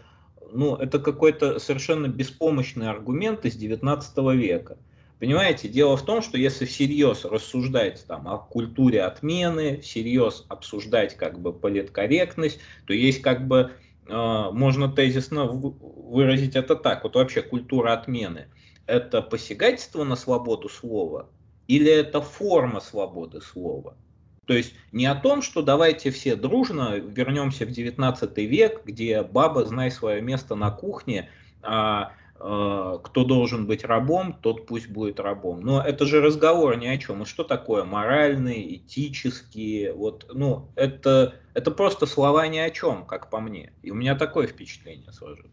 ну, 0.54 0.76
это 0.76 0.98
какой-то 1.00 1.60
совершенно 1.60 2.08
беспомощный 2.08 2.90
аргумент 2.90 3.46
из 3.46 3.56
19 3.56 4.18
века. 4.36 4.78
Понимаете, 5.20 5.68
дело 5.68 5.98
в 5.98 6.06
том, 6.06 6.22
что 6.22 6.38
если 6.38 6.66
всерьез 6.66 7.26
рассуждать 7.26 8.06
там, 8.08 8.28
о 8.28 8.38
культуре 8.38 9.02
отмены, 9.04 9.80
всерьез 9.82 10.46
обсуждать 10.48 11.16
как 11.16 11.40
бы 11.40 11.54
политкорректность, 11.54 12.60
то 12.86 12.94
есть 12.94 13.22
как 13.24 13.48
бы 13.48 13.72
э, 14.08 14.50
можно 14.52 14.92
тезисно 14.92 15.46
выразить 15.46 16.56
это 16.56 16.76
так. 16.76 17.04
Вот 17.04 17.16
вообще 17.16 17.42
культура 17.42 17.94
отмены– 17.94 18.48
это 18.86 19.24
посягательство 19.24 20.04
на 20.04 20.16
свободу 20.16 20.70
слова 20.70 21.30
или 21.68 21.92
это 21.92 22.22
форма 22.22 22.80
свободы 22.80 23.42
слова? 23.42 23.98
То 24.46 24.54
есть 24.54 24.76
не 24.92 25.06
о 25.08 25.16
том, 25.16 25.42
что 25.42 25.62
давайте 25.62 26.12
все 26.12 26.36
дружно 26.36 26.96
вернемся 26.96 27.66
в 27.66 27.72
19 27.72 28.38
век, 28.38 28.84
где 28.86 29.22
баба, 29.22 29.66
знай 29.66 29.92
свое 29.92 30.22
место 30.22 30.56
на 30.56 30.72
кухне, 30.72 31.30
а 31.62 32.14
кто 32.40 33.24
должен 33.24 33.66
быть 33.66 33.84
рабом, 33.84 34.34
тот 34.42 34.68
пусть 34.68 34.90
будет 34.90 35.20
рабом. 35.20 35.62
Но 35.62 35.84
это 35.84 36.06
же 36.06 36.22
разговор 36.22 36.78
ни 36.78 36.86
о 36.86 36.98
чем. 36.98 37.24
И 37.24 37.26
что 37.26 37.44
такое 37.44 37.84
моральные, 37.84 38.78
этические? 38.78 39.94
Вот, 39.94 40.28
ну, 40.32 40.72
это, 40.76 41.34
это 41.56 41.72
просто 41.72 42.06
слова 42.06 42.48
ни 42.48 42.60
о 42.60 42.70
чем, 42.70 43.06
как 43.06 43.32
по 43.32 43.40
мне. 43.40 43.74
И 43.82 43.90
у 43.90 43.96
меня 43.96 44.16
такое 44.16 44.46
впечатление 44.46 45.12
сложилось. 45.12 45.52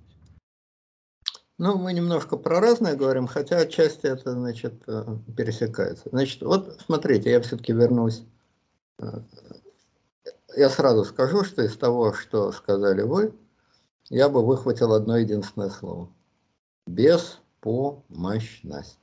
Ну, 1.56 1.78
мы 1.78 1.92
немножко 1.92 2.36
про 2.36 2.60
разное 2.60 2.96
говорим, 2.96 3.28
хотя 3.28 3.58
отчасти 3.58 4.06
это, 4.06 4.32
значит, 4.32 4.82
э, 4.88 5.04
пересекается. 5.36 6.08
Значит, 6.10 6.42
вот 6.42 6.80
смотрите, 6.84 7.30
я 7.30 7.40
все-таки 7.40 7.72
вернусь. 7.72 8.24
Э, 8.98 9.20
я 10.56 10.68
сразу 10.68 11.04
скажу, 11.04 11.44
что 11.44 11.62
из 11.62 11.76
того, 11.76 12.12
что 12.12 12.50
сказали 12.52 13.02
вы, 13.02 13.32
я 14.10 14.28
бы 14.28 14.44
выхватил 14.44 14.92
одно 14.92 15.16
единственное 15.16 15.70
слово– 15.70 16.12
Беспомощность. 16.86 19.00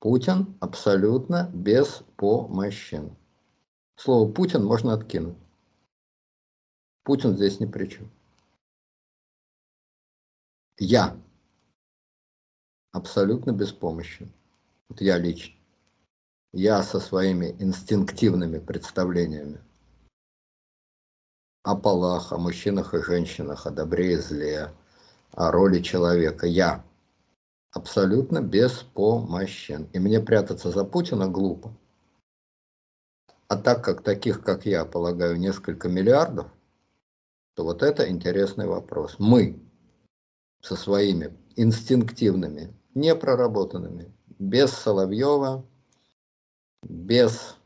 Путин 0.00 0.56
абсолютно 0.60 1.48
беспомощен. 1.54 3.16
Слово 3.96 4.32
Путин 4.32 4.64
можно 4.64 4.94
откинуть. 4.94 5.36
Путин 7.04 7.36
здесь 7.36 7.60
ни 7.60 7.66
при 7.66 7.86
чем. 7.86 8.10
Я 10.78 11.16
абсолютно 12.90 13.52
беспомощен. 13.52 14.32
Вот 14.88 15.00
я 15.00 15.18
лично. 15.18 15.54
Я 16.52 16.82
со 16.82 16.98
своими 17.00 17.54
инстинктивными 17.60 18.58
представлениями 18.58 19.60
о 21.62 21.76
полах, 21.76 22.32
о 22.32 22.38
мужчинах 22.38 22.94
и 22.94 23.02
женщинах, 23.02 23.66
о 23.66 23.70
добре 23.70 24.14
и 24.14 24.16
зле, 24.16 24.72
о 25.32 25.50
роли 25.50 25.80
человека. 25.80 26.46
Я 26.46 26.84
абсолютно 27.70 28.40
беспомощен. 28.40 29.88
И 29.92 29.98
мне 29.98 30.20
прятаться 30.20 30.70
за 30.70 30.84
Путина 30.84 31.28
глупо. 31.28 31.74
А 33.48 33.56
так 33.56 33.84
как 33.84 34.02
таких, 34.02 34.42
как 34.42 34.64
я, 34.66 34.84
полагаю, 34.84 35.38
несколько 35.38 35.88
миллиардов, 35.88 36.46
то 37.54 37.64
вот 37.64 37.82
это 37.82 38.08
интересный 38.08 38.66
вопрос. 38.66 39.16
Мы 39.18 39.60
со 40.60 40.76
своими 40.76 41.36
инстинктивными, 41.56 42.72
непроработанными, 42.94 44.10
без 44.38 44.70
Соловьева, 44.72 45.66
без 46.82 47.56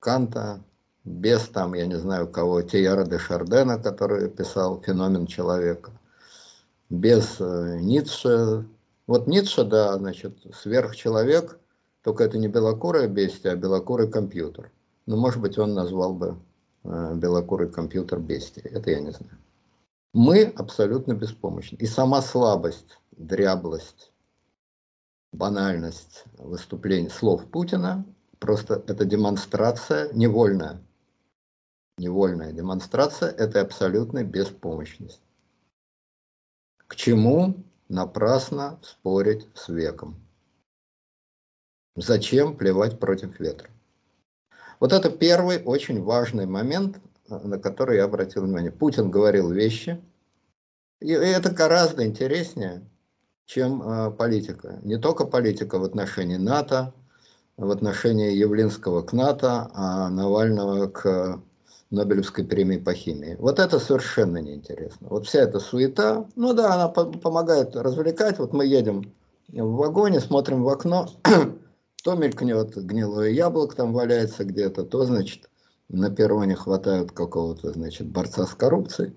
Канта, 0.00 0.62
без 1.04 1.48
там, 1.48 1.74
я 1.74 1.86
не 1.86 1.98
знаю 1.98 2.26
кого, 2.26 2.62
Тиера 2.62 3.04
де 3.04 3.18
Шардена, 3.18 3.78
который 3.78 4.28
писал 4.30 4.80
«Феномен 4.80 5.26
человека», 5.26 5.92
без 6.88 7.36
э, 7.40 7.78
Ницше. 7.80 8.66
Вот 9.06 9.26
Ницше, 9.26 9.64
да, 9.64 9.96
значит, 9.98 10.38
сверхчеловек, 10.54 11.58
только 12.02 12.24
это 12.24 12.38
не 12.38 12.48
белокурое 12.48 13.06
бестия, 13.08 13.52
а 13.52 13.56
белокурый 13.56 14.10
компьютер. 14.10 14.70
Ну, 15.06 15.16
может 15.16 15.40
быть, 15.40 15.58
он 15.58 15.74
назвал 15.74 16.14
бы 16.14 16.36
э, 16.84 17.14
белокурый 17.14 17.70
компьютер 17.70 18.18
бестией, 18.18 18.70
это 18.70 18.90
я 18.90 19.00
не 19.00 19.10
знаю. 19.10 19.38
Мы 20.14 20.44
абсолютно 20.44 21.12
беспомощны. 21.12 21.76
И 21.76 21.86
сама 21.86 22.22
слабость, 22.22 22.98
дряблость, 23.12 24.12
банальность 25.32 26.24
выступлений 26.38 27.10
слов 27.10 27.44
Путина, 27.46 28.06
просто 28.38 28.82
это 28.86 29.04
демонстрация 29.04 30.10
невольная 30.12 30.80
невольная 31.98 32.52
демонстрация– 32.52 33.30
это 33.38 33.60
абсолютная 33.60 34.24
беспомощность. 34.24 35.20
К 36.86 36.96
чему 36.96 37.64
напрасно 37.88 38.78
спорить 38.82 39.48
с 39.54 39.68
веком? 39.68 40.16
Зачем 41.96 42.56
плевать 42.56 42.98
против 42.98 43.38
ветра? 43.38 43.70
Вот 44.80 44.92
это 44.92 45.10
первый 45.10 45.62
очень 45.64 46.02
важный 46.02 46.46
момент, 46.46 47.00
на 47.28 47.58
который 47.58 47.96
я 47.96 48.04
обратил 48.04 48.42
внимание. 48.42 48.72
Путин 48.72 49.10
говорил 49.10 49.50
вещи, 49.50 50.00
и 51.00 51.10
это 51.10 51.50
гораздо 51.50 52.06
интереснее, 52.06 52.82
чем 53.46 53.82
э, 53.82 54.10
политика. 54.10 54.80
Не 54.82 54.98
только 54.98 55.24
политика 55.24 55.78
в 55.78 55.84
отношении 55.84 56.36
НАТО, 56.36 56.92
в 57.56 57.70
отношении 57.70 58.32
Явлинского 58.32 59.02
к 59.02 59.12
НАТО, 59.12 59.70
а 59.72 60.10
Навального 60.10 60.88
к 60.88 61.40
Нобелевской 61.94 62.44
премии 62.44 62.78
по 62.78 62.92
химии. 62.92 63.36
Вот 63.38 63.58
это 63.58 63.78
совершенно 63.78 64.38
неинтересно. 64.38 65.08
Вот 65.08 65.26
вся 65.26 65.40
эта 65.40 65.60
суета, 65.60 66.28
ну 66.36 66.52
да, 66.52 66.74
она 66.74 66.88
по 66.88 67.04
помогает 67.06 67.76
развлекать. 67.76 68.38
Вот 68.38 68.52
мы 68.52 68.66
едем 68.66 69.14
в 69.48 69.76
вагоне, 69.76 70.20
смотрим 70.20 70.62
в 70.62 70.68
окно, 70.68 71.08
то 72.02 72.14
мелькнет 72.14 72.76
гнилое 72.76 73.30
яблоко 73.30 73.76
там 73.76 73.92
валяется 73.92 74.44
где-то, 74.44 74.84
то, 74.84 75.04
значит, 75.04 75.48
на 75.88 76.10
перроне 76.10 76.56
хватают 76.56 77.12
какого-то, 77.12 77.72
значит, 77.72 78.08
борца 78.08 78.46
с 78.46 78.54
коррупцией. 78.54 79.16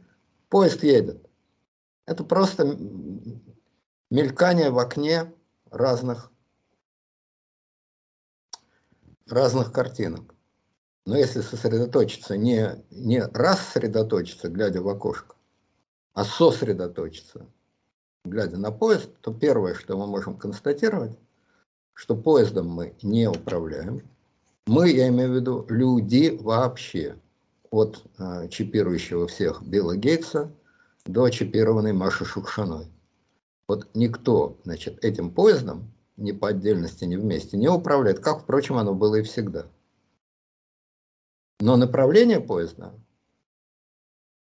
Поезд 0.49 0.83
едет. 0.83 1.25
Это 2.05 2.23
просто 2.23 2.77
мелькание 4.09 4.69
в 4.69 4.79
окне 4.79 5.33
разных, 5.71 6.31
разных 9.27 9.71
картинок. 9.73 10.36
Но 11.07 11.15
если 11.15 11.39
сосредоточиться, 11.39 12.35
не, 12.35 12.83
не 12.91 13.23
рассредоточиться, 13.23 14.49
глядя 14.49 14.81
в 14.81 14.89
окошко, 14.89 15.37
а 16.13 16.25
сосредоточиться, 16.25 17.45
глядя 18.25 18.57
на 18.57 18.71
поезд, 18.71 19.09
то 19.21 19.33
первое, 19.33 19.73
что 19.73 19.97
мы 19.97 20.05
можем 20.05 20.35
констатировать, 20.35 21.17
что 21.93 22.17
поездом 22.17 22.67
мы 22.67 22.93
не 23.01 23.29
управляем. 23.29 24.01
Мы, 24.65 24.89
я 24.89 25.07
имею 25.07 25.31
в 25.31 25.35
виду, 25.35 25.65
люди 25.69 26.37
вообще, 26.41 27.15
от 27.71 28.03
э, 28.19 28.49
чипирующего 28.49 29.27
всех 29.27 29.63
Билла 29.63 29.95
Гейтса 29.95 30.51
до 31.05 31.29
чипированной 31.29 31.93
Маши 31.93 32.25
Шукшаной. 32.25 32.91
Вот 33.69 33.87
никто, 33.93 34.59
значит, 34.65 35.01
этим 35.05 35.31
поездом 35.31 35.89
ни 36.17 36.33
по 36.33 36.49
отдельности, 36.49 37.05
ни 37.05 37.15
вместе 37.15 37.55
не 37.55 37.69
управляет, 37.69 38.19
как, 38.19 38.41
впрочем, 38.41 38.75
оно 38.75 38.93
было 38.93 39.15
и 39.15 39.21
всегда. 39.21 39.67
Но 41.59 41.75
направление 41.75 42.39
поезда, 42.39 42.93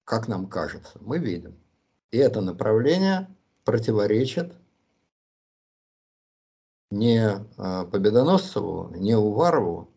как 0.04 0.28
нам 0.28 0.48
кажется, 0.48 0.98
мы 1.02 1.20
видим. 1.20 1.58
И 2.12 2.18
это 2.18 2.42
направление 2.42 3.28
противоречит 3.64 4.54
не 6.90 7.46
а, 7.58 7.86
Победоносцеву, 7.86 8.94
не 8.96 9.16
Уварову 9.16 9.90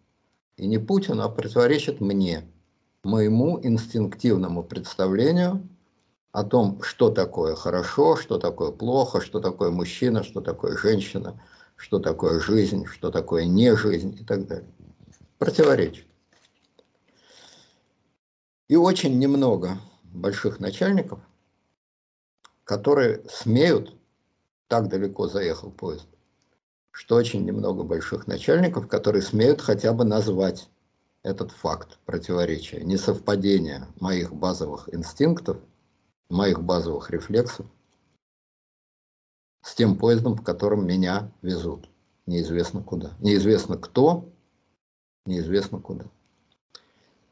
и 0.57 0.67
не 0.67 0.79
Путину, 0.79 1.23
а 1.23 1.29
противоречит 1.29 2.01
мне, 2.01 2.49
моему 3.03 3.59
инстинктивному 3.63 4.63
представлению 4.63 5.69
о 6.33 6.45
том, 6.45 6.83
что 6.83 7.11
такое 7.11 7.55
хорошо, 7.55 8.17
что 8.17 8.39
такое 8.39 8.71
плохо, 8.71 9.21
что 9.21 9.41
такое 9.41 9.71
мужчина, 9.71 10.23
что 10.23 10.41
такое 10.41 10.77
женщина, 10.77 11.41
что 11.77 11.99
такое 11.99 12.41
жизнь, 12.41 12.87
что 12.87 13.11
такое 13.11 13.47
не 13.47 13.75
жизнь 13.75 14.17
и 14.21 14.25
так 14.25 14.47
далее. 14.47 14.69
Противоречит. 15.39 16.10
И 18.71 18.77
очень 18.77 19.19
немного 19.19 19.81
больших 20.05 20.61
начальников, 20.61 21.19
которые 22.63 23.21
смеют, 23.29 23.97
так 24.69 24.87
далеко 24.87 25.27
заехал 25.27 25.73
поезд, 25.73 26.07
что 26.93 27.17
очень 27.17 27.45
немного 27.45 27.83
больших 27.83 28.29
начальников, 28.29 28.87
которые 28.87 29.23
смеют 29.23 29.61
хотя 29.61 29.93
бы 29.93 30.05
назвать 30.05 30.71
этот 31.25 31.51
факт 31.51 31.99
противоречия, 32.07 32.85
несовпадения 32.85 33.89
моих 33.99 34.33
базовых 34.33 34.89
инстинктов, 34.95 35.57
моих 36.29 36.63
базовых 36.63 37.11
рефлексов 37.11 37.67
с 39.63 39.75
тем 39.75 39.99
поездом, 39.99 40.37
в 40.37 40.45
котором 40.45 40.87
меня 40.87 41.33
везут. 41.43 41.91
Неизвестно 42.27 42.85
куда. 42.85 43.17
Неизвестно 43.19 43.77
кто, 43.77 44.33
неизвестно 45.27 45.81
куда. 45.81 46.05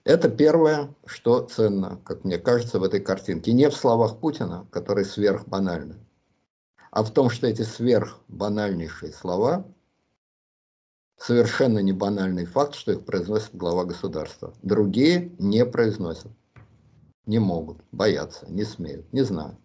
Это 0.09 0.31
первое, 0.31 0.95
что 1.05 1.43
ценно, 1.43 2.01
как 2.03 2.25
мне 2.25 2.39
кажется, 2.39 2.79
в 2.79 2.83
этой 2.83 2.99
картинке. 2.99 3.53
Не 3.53 3.69
в 3.69 3.77
словах 3.77 4.21
Путина, 4.21 4.67
которые 4.71 5.05
сверхбанальны, 5.05 5.97
а 6.91 7.03
в 7.03 7.13
том, 7.13 7.29
что 7.29 7.47
эти 7.47 7.61
сверхбанальнейшие 7.61 9.13
слова 9.13 9.67
совершенно 11.19 11.81
не 11.81 11.93
банальный 11.93 12.47
факт, 12.47 12.75
что 12.75 12.93
их 12.93 13.05
произносит 13.05 13.55
глава 13.55 13.85
государства. 13.85 14.55
Другие 14.63 15.31
не 15.39 15.67
произносят, 15.67 16.33
не 17.27 17.39
могут, 17.39 17.77
боятся, 17.93 18.47
не 18.49 18.65
смеют, 18.65 19.13
не 19.13 19.21
знаю. 19.21 19.59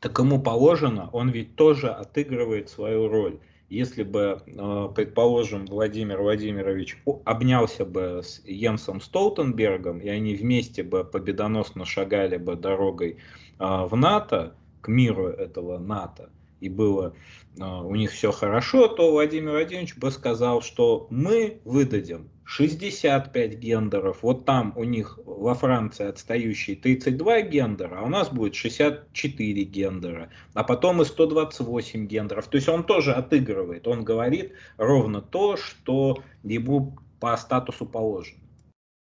Так 0.00 0.18
ему 0.18 0.40
положено, 0.40 1.10
он 1.12 1.28
ведь 1.28 1.54
тоже 1.54 1.90
отыгрывает 1.90 2.70
свою 2.70 3.08
роль. 3.08 3.40
Если 3.72 4.02
бы, 4.02 4.42
э, 4.46 4.88
предположим, 4.94 5.64
Владимир 5.64 6.20
Владимирович 6.20 6.98
обнялся 7.24 7.86
бы 7.86 8.20
с 8.22 8.42
Йенсом 8.44 9.00
Столтенбергом, 9.00 9.98
и 9.98 10.10
они 10.10 10.34
вместе 10.34 10.82
бы 10.82 11.04
победоносно 11.04 11.86
шагали 11.86 12.36
бы 12.36 12.54
дорогой 12.54 13.12
э, 13.12 13.16
в 13.58 13.96
НАТО, 13.96 14.54
к 14.82 14.88
миру 14.88 15.28
этого 15.28 15.78
НАТО, 15.78 16.28
и 16.62 16.68
было 16.68 17.14
а, 17.60 17.82
у 17.82 17.94
них 17.94 18.12
все 18.12 18.32
хорошо, 18.32 18.88
то 18.88 19.10
Владимир 19.10 19.50
Владимирович 19.50 19.96
бы 19.96 20.10
сказал, 20.10 20.62
что 20.62 21.06
мы 21.10 21.60
выдадим 21.64 22.30
65 22.44 23.58
гендеров, 23.58 24.22
вот 24.22 24.44
там 24.44 24.72
у 24.76 24.84
них 24.84 25.18
во 25.24 25.54
Франции 25.54 26.06
отстающие 26.06 26.76
32 26.76 27.42
гендера, 27.42 28.00
а 28.00 28.04
у 28.04 28.08
нас 28.08 28.30
будет 28.30 28.54
64 28.54 29.64
гендера, 29.64 30.30
а 30.54 30.64
потом 30.64 31.02
и 31.02 31.04
128 31.04 32.06
гендеров. 32.06 32.46
То 32.46 32.56
есть 32.56 32.68
он 32.68 32.84
тоже 32.84 33.12
отыгрывает, 33.12 33.86
он 33.88 34.04
говорит 34.04 34.52
ровно 34.76 35.20
то, 35.20 35.56
что 35.56 36.22
ему 36.42 36.96
по 37.20 37.36
статусу 37.36 37.86
положено. 37.86 38.40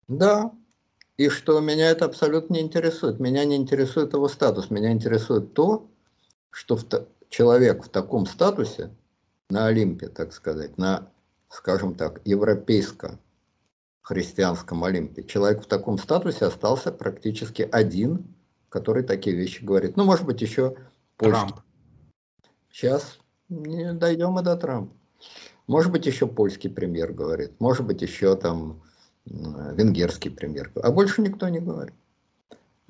Да, 0.07 0.51
и 1.17 1.29
что 1.29 1.59
меня 1.59 1.91
это 1.91 2.05
абсолютно 2.05 2.55
не 2.55 2.61
интересует. 2.61 3.19
Меня 3.19 3.45
не 3.45 3.55
интересует 3.55 4.13
его 4.13 4.27
статус, 4.27 4.71
меня 4.71 4.91
интересует 4.91 5.53
то, 5.53 5.87
что 6.51 6.75
в 6.75 6.83
человек 7.31 7.83
в 7.83 7.89
таком 7.89 8.27
статусе, 8.27 8.91
на 9.49 9.65
Олимпе, 9.65 10.07
так 10.07 10.33
сказать, 10.33 10.77
на, 10.77 11.09
скажем 11.49 11.95
так, 11.95 12.21
европейско-христианском 12.25 14.83
Олимпе, 14.83 15.23
человек 15.23 15.63
в 15.63 15.65
таком 15.65 15.97
статусе 15.97 16.45
остался 16.45 16.91
практически 16.91 17.67
один, 17.71 18.35
который 18.69 19.01
такие 19.03 19.35
вещи 19.35 19.63
говорит. 19.63 19.97
Ну, 19.97 20.03
может 20.03 20.25
быть, 20.25 20.41
еще 20.41 20.75
польский. 21.17 21.47
Трамп. 21.47 21.61
Сейчас 22.69 23.17
не 23.49 23.93
дойдем 23.93 24.37
и 24.39 24.43
до 24.43 24.55
Трампа. 24.55 24.93
Может 25.67 25.91
быть, 25.91 26.05
еще 26.05 26.27
польский 26.27 26.69
премьер 26.69 27.13
говорит, 27.13 27.59
может 27.59 27.85
быть, 27.85 28.01
еще 28.01 28.35
там 28.35 28.81
венгерский 29.25 30.29
премьер, 30.29 30.71
а 30.75 30.91
больше 30.91 31.21
никто 31.21 31.47
не 31.49 31.59
говорит. 31.59 31.95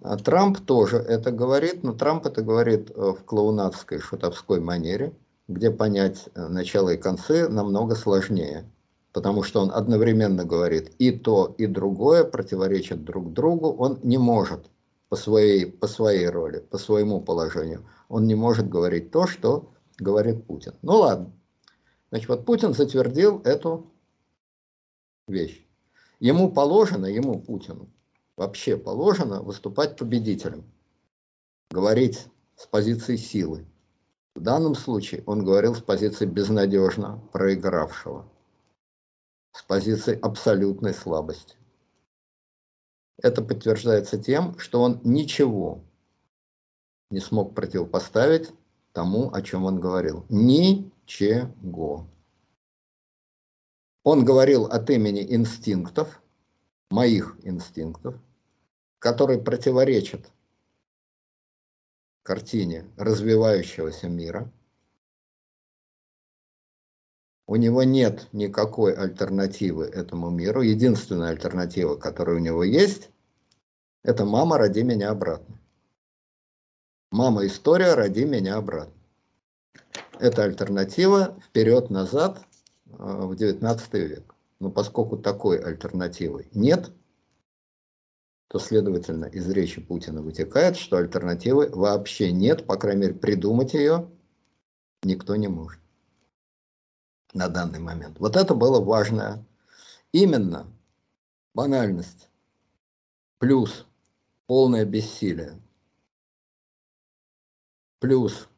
А 0.02 0.18
Трамп 0.18 0.60
тоже 0.60 0.98
это 0.98 1.32
говорит, 1.32 1.84
но 1.84 1.94
Трамп 1.94 2.26
это 2.26 2.42
говорит 2.42 2.90
э, 2.90 3.14
в 3.14 3.24
клоунадской 3.24 4.00
шутовской 4.00 4.60
манере, 4.60 5.14
где 5.48 5.70
понять 5.70 6.28
э, 6.34 6.48
начало 6.48 6.90
и 6.90 6.98
концы 6.98 7.48
намного 7.48 7.96
сложнее, 7.96 8.66
потому 9.14 9.44
что 9.44 9.62
он 9.62 9.72
одновременно 9.72 10.44
говорит 10.44 10.96
и 10.98 11.12
то, 11.12 11.54
и 11.60 11.68
другое, 11.68 12.24
противоречат 12.24 13.04
друг 13.04 13.32
другу, 13.32 13.74
он 13.74 14.00
не 14.02 14.18
может 14.18 14.72
по 15.10 15.16
своей, 15.16 15.68
по 15.68 15.86
своей 15.86 16.28
роли, 16.28 16.60
по 16.60 16.80
своему 16.80 17.22
положению, 17.22 17.88
он 18.10 18.26
не 18.26 18.34
может 18.34 18.68
говорить 18.70 19.12
то, 19.12 19.28
что 19.28 19.70
говорит 20.00 20.48
Путин. 20.48 20.74
Ну 20.82 20.94
ладно. 20.94 21.32
Значит, 22.10 22.28
вот 22.28 22.46
Путин 22.46 22.74
затвердил 22.74 23.40
эту 23.44 23.86
вещь. 25.28 25.64
Ему 26.20 26.52
положено, 26.52 27.06
ему, 27.06 27.40
Путину, 27.40 27.88
вообще 28.42 28.76
положено 28.76 29.44
выступать 29.44 29.96
победителем, 29.98 30.64
говорить 31.70 32.26
с 32.56 32.66
позиции 32.66 33.16
силы. 33.16 33.68
В 34.34 34.42
данном 34.42 34.74
случае 34.74 35.24
он 35.28 35.46
говорил 35.46 35.76
с 35.76 35.82
позиции 35.82 36.26
безнадежно 36.26 37.22
проигравшего, 37.34 38.28
с 39.52 39.62
позиции 39.62 40.20
абсолютной 40.20 40.96
слабости. 40.96 41.56
Это 43.22 43.44
подтверждается 43.44 44.18
тем, 44.18 44.58
что 44.58 44.82
он 44.82 45.00
ничего 45.04 45.84
не 47.12 47.20
смог 47.20 47.54
противопоставить 47.54 48.50
тому, 48.92 49.32
о 49.32 49.44
чем 49.44 49.66
он 49.66 49.80
говорил. 49.80 50.26
Ничего. 50.30 52.08
Он 54.04 54.26
говорил 54.26 54.66
от 54.66 54.90
имени 54.90 55.24
инстинктов, 55.36 56.24
моих 56.92 57.38
инстинктов, 57.44 58.16
который 59.02 59.40
противоречит 59.42 60.32
картине 62.22 62.86
развивающегося 62.98 64.08
мира. 64.08 64.50
У 67.48 67.56
него 67.56 67.82
нет 67.82 68.28
никакой 68.32 68.94
альтернативы 68.94 69.86
этому 69.86 70.30
миру. 70.30 70.62
Единственная 70.62 71.32
альтернатива, 71.32 71.96
которая 71.96 72.36
у 72.36 72.40
него 72.40 72.64
есть, 72.64 73.10
это 74.04 74.24
«мама, 74.24 74.60
роди 74.60 74.84
меня 74.84 75.10
обратно». 75.10 75.60
«Мама, 77.10 77.48
история, 77.48 77.96
роди 77.96 78.24
меня 78.24 78.58
обратно». 78.58 78.94
Это 80.20 80.44
альтернатива 80.44 81.36
вперед-назад 81.50 82.46
э, 82.86 82.92
в 82.92 83.32
XIX 83.32 84.08
век. 84.08 84.36
Но 84.60 84.70
поскольку 84.70 85.18
такой 85.18 85.58
альтернативы 85.58 86.48
нет, 86.54 86.92
то, 88.52 88.60
следовательно, 88.60 89.26
из 89.28 89.50
речи 89.50 89.80
Путина 89.80 90.22
вытекает, 90.22 90.76
что 90.76 90.98
альтернативы 90.98 91.70
вообще 91.70 92.34
нет, 92.34 92.68
по 92.68 92.76
крайней 92.76 93.04
мере, 93.04 93.14
придумать 93.14 93.74
ее 93.74 94.12
никто 95.04 95.38
не 95.38 95.48
может 95.48 95.80
на 97.34 97.48
данный 97.48 97.80
момент. 97.80 98.20
Вот 98.20 98.36
это 98.36 98.54
было 98.54 98.82
важное. 98.82 99.42
Именно 100.12 100.68
банальность 101.54 102.28
плюс 103.38 103.86
полное 104.48 104.84
бессилие 104.84 105.58
плюс 108.00 108.50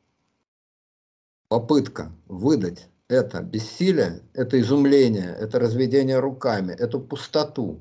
попытка 1.49 2.11
выдать 2.25 2.89
это 3.09 3.43
бессилие, 3.43 4.23
это 4.33 4.59
изумление, 4.59 5.35
это 5.39 5.59
разведение 5.59 6.17
руками, 6.17 6.73
эту 6.73 6.99
пустоту, 6.99 7.79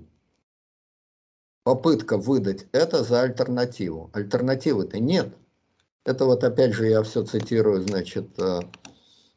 попытка 1.65 2.17
выдать 2.19 2.67
это 2.73 3.05
за 3.05 3.23
альтернативу. 3.23 4.11
Альтернативы-то 4.13 4.99
нет. 4.99 5.35
Это 6.05 6.25
вот 6.25 6.43
опять 6.45 6.73
же 6.73 6.89
я 6.89 7.03
все 7.03 7.25
цитирую, 7.25 7.83
значит, 7.83 8.37
э, 8.39 8.61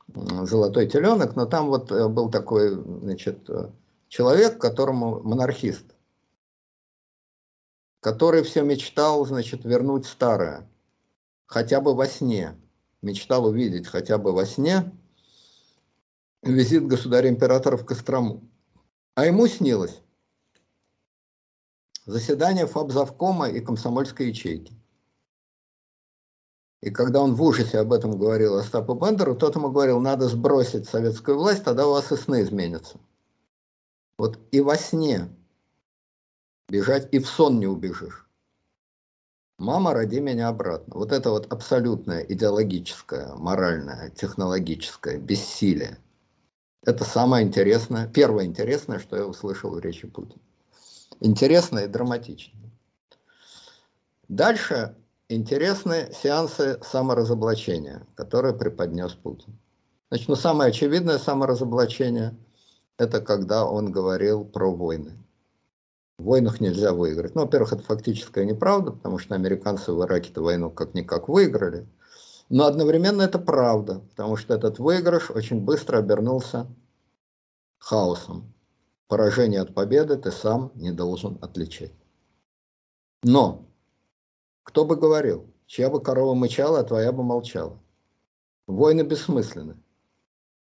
«Золотой 0.08 0.88
теленок», 0.88 1.36
но 1.36 1.46
там 1.46 1.68
вот 1.68 1.92
э, 1.92 2.08
был 2.08 2.32
такой, 2.32 2.74
значит, 2.74 3.48
э, 3.50 3.70
человек, 4.08 4.60
которому 4.60 5.22
монархист, 5.22 5.86
который 8.02 8.44
все 8.44 8.64
мечтал, 8.64 9.26
значит, 9.26 9.64
вернуть 9.64 10.08
старое, 10.08 10.68
хотя 11.46 11.82
бы 11.82 11.94
во 11.94 12.08
сне, 12.08 12.56
мечтал 13.04 13.46
увидеть 13.46 13.88
хотя 13.88 14.18
бы 14.18 14.32
во 14.32 14.46
сне 14.46 14.92
визит 16.42 16.88
государя-императора 16.88 17.78
в 17.78 17.86
Кострому. 17.86 18.50
А 19.16 19.26
ему 19.26 19.48
снилось, 19.48 20.02
заседание 22.06 22.68
ФАБ 22.68 22.92
Завкома 22.92 23.50
и 23.50 23.60
комсомольской 23.60 24.28
ячейки. 24.28 24.74
И 26.82 26.92
когда 26.92 27.22
он 27.22 27.34
в 27.34 27.42
ужасе 27.42 27.80
об 27.80 27.94
этом 27.94 28.18
говорил 28.18 28.58
Остапу 28.58 28.94
Бендеру, 28.94 29.36
тот 29.36 29.56
ему 29.56 29.72
говорил, 29.72 30.00
надо 30.00 30.28
сбросить 30.28 30.88
советскую 30.88 31.38
власть, 31.38 31.64
тогда 31.64 31.88
у 31.88 31.92
вас 31.92 32.12
и 32.12 32.16
сны 32.16 32.44
изменятся. 32.44 33.00
Вот 34.18 34.40
и 34.52 34.62
во 34.62 34.78
сне 34.78 35.28
бежать, 36.70 37.10
и 37.12 37.20
в 37.20 37.28
сон 37.28 37.60
не 37.60 37.68
убежишь. 37.68 38.28
Мама, 39.58 39.94
роди 39.94 40.20
меня 40.20 40.50
обратно. 40.50 40.96
Вот 40.96 41.12
это 41.12 41.32
вот 41.32 41.52
абсолютное 41.52 42.22
идеологическое, 42.22 43.34
моральное, 43.36 44.10
технологическое 44.12 45.18
бессилие. 45.18 45.98
Это 46.84 47.04
самое 47.04 47.46
интересное, 47.46 48.08
первое 48.08 48.46
интересное, 48.46 49.00
что 49.00 49.16
я 49.16 49.26
услышал 49.26 49.72
в 49.72 49.80
речи 49.80 50.08
Путина. 50.08 50.42
Интересное 51.20 51.86
и 51.86 51.88
драматичное. 51.88 52.72
Дальше 54.28 54.96
интересны 55.30 56.12
сеансы 56.12 56.80
саморазоблачения, 56.84 58.06
которые 58.16 58.54
преподнес 58.54 59.14
Путин. 59.14 59.58
Значит, 60.10 60.30
ну 60.30 60.36
самое 60.36 60.70
очевидное 60.70 61.18
саморазоблачение– 61.18 62.36
это 62.98 63.22
когда 63.22 63.66
он 63.66 63.92
говорил 63.92 64.46
про 64.46 64.74
войны. 64.74 65.18
В 66.18 66.24
войнах 66.24 66.62
нельзя 66.62 66.94
выиграть. 66.94 67.36
Ну, 67.36 67.42
во-первых, 67.42 67.74
это 67.74 67.84
фактическая 67.84 68.46
неправда, 68.46 68.92
потому 68.92 69.18
что 69.18 69.36
американцы 69.36 69.92
в 69.92 70.02
Ираке 70.04 70.32
эту 70.32 70.44
войну 70.44 70.72
как-никак 70.72 71.28
выиграли. 71.28 71.88
Но 72.48 72.66
одновременно 72.66 73.24
это 73.24 73.38
правда, 73.38 74.00
потому 74.12 74.38
что 74.38 74.54
этот 74.54 74.80
выигрыш 74.80 75.30
очень 75.30 75.60
быстро 75.60 75.98
обернулся 75.98 76.68
хаосом. 77.80 78.55
Поражение 79.08 79.62
от 79.62 79.74
победы 79.74 80.18
ты 80.18 80.32
сам 80.32 80.72
не 80.76 80.92
должен 80.92 81.38
отличать. 81.42 81.94
Но, 83.24 83.66
кто 84.64 84.86
бы 84.86 84.96
говорил, 84.96 85.54
чья 85.68 85.90
бы 85.90 86.02
корова 86.02 86.34
мычала, 86.34 86.80
а 86.80 86.84
твоя 86.84 87.12
бы 87.12 87.24
молчала. 87.24 87.80
Войны 88.68 89.02
бессмысленны. 89.02 89.78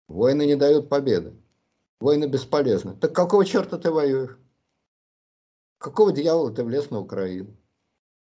Войны 0.09 0.46
не 0.46 0.57
дают 0.57 0.88
победы. 0.88 1.35
Войны 2.00 2.24
бесполезны. 2.24 2.96
Так 2.96 3.14
какого 3.14 3.44
черта 3.44 3.76
ты 3.76 3.90
воюешь? 3.90 4.38
Какого 5.79 6.12
дьявола 6.12 6.50
ты 6.50 6.64
влез 6.64 6.90
на 6.90 7.00
Украину? 7.00 7.57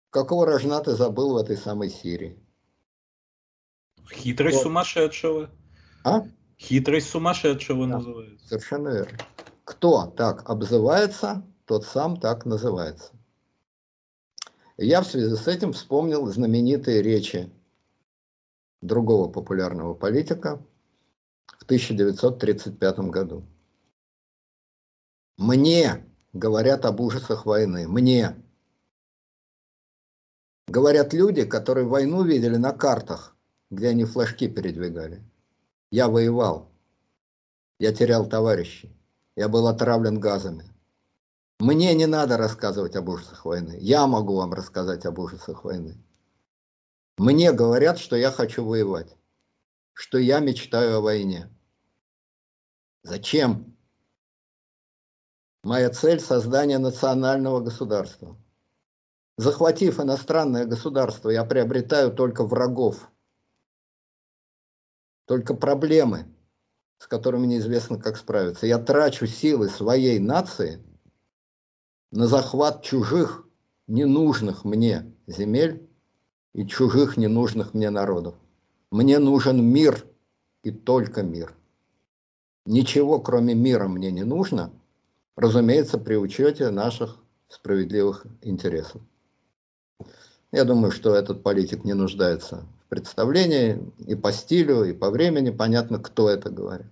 Какого 0.09 0.45
рожна 0.45 0.81
ты 0.81 0.91
забыл 0.91 1.33
в 1.33 1.37
этой 1.37 1.57
самой 1.57 1.89
Сирии? 1.89 2.41
Хитрость 4.09 4.57
вот. 4.57 4.63
сумасшедшего. 4.63 5.49
А? 6.03 6.23
Хитрость 6.57 7.09
сумасшедшего 7.09 7.87
да, 7.87 7.97
называется. 7.97 8.47
Совершенно 8.47 8.89
верно. 8.89 9.17
Кто 9.67 10.05
так 10.05 10.49
обзывается, 10.49 11.43
тот 11.65 11.85
сам 11.85 12.15
так 12.15 12.45
называется. 12.45 13.11
Я 14.77 15.01
в 15.01 15.07
связи 15.07 15.35
с 15.35 15.45
этим 15.45 15.73
вспомнил 15.73 16.25
знаменитые 16.27 17.01
речи 17.01 17.51
другого 18.81 19.29
популярного 19.29 19.93
политика 19.93 20.65
в 21.47 21.63
1935 21.63 22.99
году. 23.11 23.43
Мне 25.35 26.01
говорят 26.31 26.85
об 26.85 27.01
ужасах 27.01 27.45
войны. 27.45 27.89
Мне. 27.89 28.41
Говорят 30.69 31.11
люди, 31.11 31.43
которые 31.43 31.85
войну 31.85 32.23
видели 32.23 32.55
на 32.55 32.71
картах, 32.71 33.35
где 33.69 33.89
они 33.89 34.05
флажки 34.05 34.47
передвигали. 34.47 35.21
Я 35.91 36.07
воевал. 36.07 36.71
Я 37.79 37.93
терял 37.93 38.29
товарищей. 38.29 38.96
Я 39.37 39.49
был 39.49 39.67
отравлен 39.67 40.19
газами. 40.19 40.65
Мне 41.59 41.93
не 41.93 42.07
надо 42.07 42.37
рассказывать 42.37 42.95
об 42.95 43.07
ужасах 43.07 43.45
войны. 43.45 43.77
Я 43.79 44.07
могу 44.07 44.35
вам 44.35 44.51
рассказать 44.51 45.05
об 45.05 45.19
ужасах 45.19 45.63
войны. 45.63 45.95
Мне 47.19 47.53
говорят, 47.53 47.99
что 47.99 48.15
я 48.15 48.31
хочу 48.31 48.65
воевать, 48.65 49.15
что 49.93 50.17
я 50.17 50.39
мечтаю 50.39 50.97
о 50.97 51.01
войне. 51.01 51.55
Зачем? 53.03 53.77
Моя 55.63 55.91
цель– 55.91 56.19
создание 56.21 56.79
национального 56.79 57.59
государства. 57.59 58.35
Захватив 59.37 59.99
иностранное 59.99 60.65
государство, 60.65 61.29
я 61.29 61.45
приобретаю 61.45 62.11
только 62.11 62.43
врагов, 62.43 63.11
только 65.25 65.53
проблемы, 65.53 66.35
с 66.97 67.07
которыми 67.07 67.47
неизвестно, 67.47 67.99
как 67.99 68.17
справиться. 68.17 68.67
Я 68.67 68.79
трачу 68.79 69.27
силы 69.27 69.69
своей 69.69 70.19
нации 70.19 70.83
на 72.11 72.27
захват 72.27 72.83
чужих, 72.83 73.47
ненужных 73.87 74.65
мне 74.65 75.13
земель 75.27 75.87
и 76.53 76.65
чужих, 76.65 77.17
ненужных 77.17 77.73
мне 77.73 77.89
народов. 77.89 78.35
Мне 78.91 79.19
нужен 79.19 79.63
мир 79.63 80.05
и 80.63 80.71
только 80.71 81.23
мир. 81.23 81.55
Ничего, 82.65 83.19
кроме 83.19 83.53
мира, 83.53 83.87
мне 83.87 84.11
не 84.11 84.23
нужно– 84.23 84.71
разумеется, 85.37 85.97
при 85.97 86.15
учете 86.15 86.69
наших 86.69 87.15
справедливых 87.47 88.25
интересов. 88.41 89.01
Я 90.51 90.65
думаю, 90.65 90.91
что 90.91 91.15
этот 91.15 91.43
политик 91.43 91.85
не 91.85 91.93
нуждается 91.93 92.65
представлении 92.89 93.91
и 94.05 94.15
по 94.15 94.31
стилю, 94.31 94.83
и 94.83 94.93
по 94.93 95.09
времени, 95.09 95.49
понятно, 95.49 95.99
кто 95.99 96.29
это 96.29 96.49
говорит. 96.49 96.87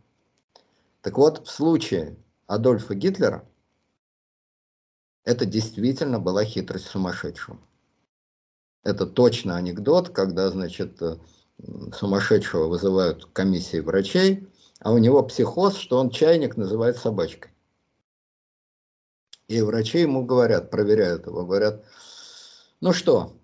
Так 1.01 1.17
вот, 1.17 1.45
в 1.47 1.51
случае 1.51 2.15
Адольфа 2.47 2.95
Гитлера 2.95 3.47
это 5.23 5.45
действительно 5.45 6.19
была 6.19 6.45
хитрость 6.45 6.87
сумасшедшего. 6.87 7.59
Это 8.83 9.07
точно 9.07 9.55
анекдот, 9.55 10.09
когда, 10.09 10.49
значит, 10.51 11.01
сумасшедшего 11.93 12.67
вызывают 12.67 13.25
комиссии 13.33 13.79
врачей, 13.79 14.47
а 14.79 14.91
у 14.91 14.97
него 14.99 15.23
психоз, 15.23 15.77
что 15.77 15.97
он 15.97 16.11
чайник 16.11 16.57
называет 16.57 16.97
собачкой. 16.97 17.51
И 19.47 19.61
врачи 19.61 19.99
ему 19.99 20.25
говорят, 20.25 20.69
проверяют 20.69 21.27
его, 21.27 21.45
говорят, 21.45 21.83
ну 22.81 22.93
что, 22.93 23.35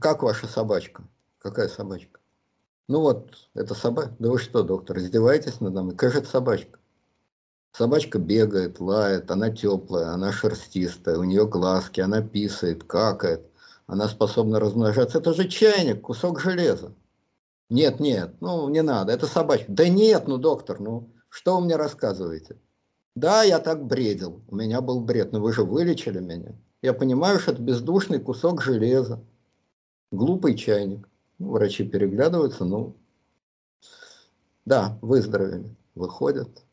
как 0.00 0.22
ваша 0.22 0.46
собачка? 0.46 1.04
Какая 1.46 1.68
собачка? 1.68 2.18
Ну 2.88 3.02
вот, 3.02 3.48
это 3.54 3.72
собака. 3.74 4.16
Да 4.18 4.30
вы 4.30 4.38
что, 4.40 4.64
доктор, 4.64 4.98
издеваетесь 4.98 5.60
надо 5.60 5.82
мной? 5.82 5.94
Какая 5.94 6.10
же 6.10 6.18
это 6.18 6.28
собачка? 6.28 6.80
Собачка 7.70 8.18
бегает, 8.18 8.80
лает, 8.80 9.30
она 9.30 9.50
теплая, 9.50 10.08
она 10.08 10.32
шерстистая, 10.32 11.18
у 11.18 11.22
нее 11.22 11.46
глазки, 11.46 12.00
она 12.00 12.20
писает, 12.20 12.82
какает, 12.82 13.48
она 13.86 14.08
способна 14.08 14.58
размножаться. 14.58 15.18
Это 15.18 15.34
же 15.34 15.46
чайник, 15.46 16.00
кусок 16.00 16.40
железа. 16.40 16.92
Нет, 17.70 18.00
нет, 18.00 18.34
ну 18.40 18.68
не 18.68 18.82
надо, 18.82 19.12
это 19.12 19.28
собачка. 19.28 19.66
Да 19.68 19.88
нет, 19.88 20.26
ну 20.26 20.38
доктор, 20.38 20.80
ну 20.80 21.10
что 21.28 21.58
вы 21.58 21.66
мне 21.66 21.76
рассказываете? 21.76 22.56
Да, 23.14 23.44
я 23.44 23.60
так 23.60 23.86
бредил, 23.86 24.42
у 24.48 24.56
меня 24.56 24.80
был 24.80 24.98
бред, 24.98 25.30
но 25.30 25.40
вы 25.40 25.52
же 25.52 25.62
вылечили 25.62 26.18
меня. 26.18 26.56
Я 26.82 26.92
понимаю, 26.92 27.38
что 27.38 27.52
это 27.52 27.62
бездушный 27.62 28.18
кусок 28.18 28.62
железа, 28.62 29.20
глупый 30.10 30.56
чайник. 30.56 31.08
Ну, 31.38 31.50
врачи 31.50 31.84
переглядываются, 31.84 32.64
ну, 32.64 32.96
да, 34.64 34.98
выздоровели, 35.02 35.76
выходят 35.94 36.64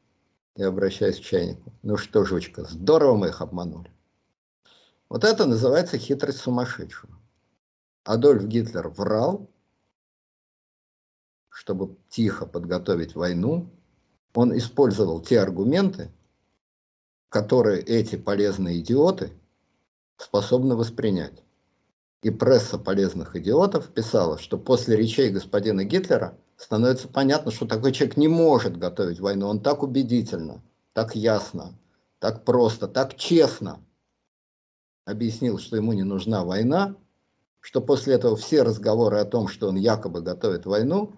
и 0.56 0.64
обращаюсь 0.64 1.20
к 1.20 1.24
чайнику. 1.24 1.74
Ну 1.84 1.98
что, 1.98 2.26
жучка, 2.26 2.64
здорово 2.64 3.16
мы 3.16 3.28
их 3.28 3.42
обманули. 3.42 3.92
Вот 5.10 5.24
это 5.24 5.46
называется 5.46 5.98
хитрость 5.98 6.40
сумасшедшего. 6.40 7.14
Адольф 8.04 8.46
Гитлер 8.46 8.90
врал, 8.90 9.50
чтобы 11.50 11.96
тихо 12.10 12.46
подготовить 12.46 13.16
войну. 13.16 13.70
Он 14.34 14.58
использовал 14.58 15.22
те 15.22 15.40
аргументы, 15.40 16.12
которые 17.30 17.82
эти 17.82 18.16
полезные 18.16 18.80
идиоты 18.80 19.32
способны 20.18 20.76
воспринять. 20.76 21.44
И 22.24 22.30
пресса 22.30 22.78
полезных 22.78 23.36
идиотов 23.36 23.90
писала, 23.90 24.40
что 24.40 24.58
после 24.58 24.96
речей 24.96 25.30
господина 25.30 25.84
Гитлера 25.84 26.38
становится 26.56 27.10
понятно, 27.10 27.52
что 27.52 27.66
такой 27.66 27.92
человек 27.92 28.16
не 28.16 28.30
может 28.30 28.78
готовить 28.78 29.20
войну. 29.20 29.48
Он 29.50 29.60
так 29.60 29.84
убедительно, 29.84 30.64
так 30.94 31.16
ясно, 31.16 31.78
так 32.20 32.46
просто, 32.46 32.88
так 32.88 33.16
честно 33.18 33.82
объяснил, 35.04 35.60
что 35.60 35.76
ему 35.76 35.92
не 35.92 36.04
нужна 36.04 36.46
война, 36.46 36.96
что 37.60 37.82
после 37.82 38.14
этого 38.14 38.38
все 38.38 38.64
разговоры 38.64 39.18
о 39.18 39.26
том, 39.26 39.50
что 39.50 39.68
он 39.68 39.76
якобы 39.76 40.22
готовит 40.22 40.66
войну, 40.66 41.12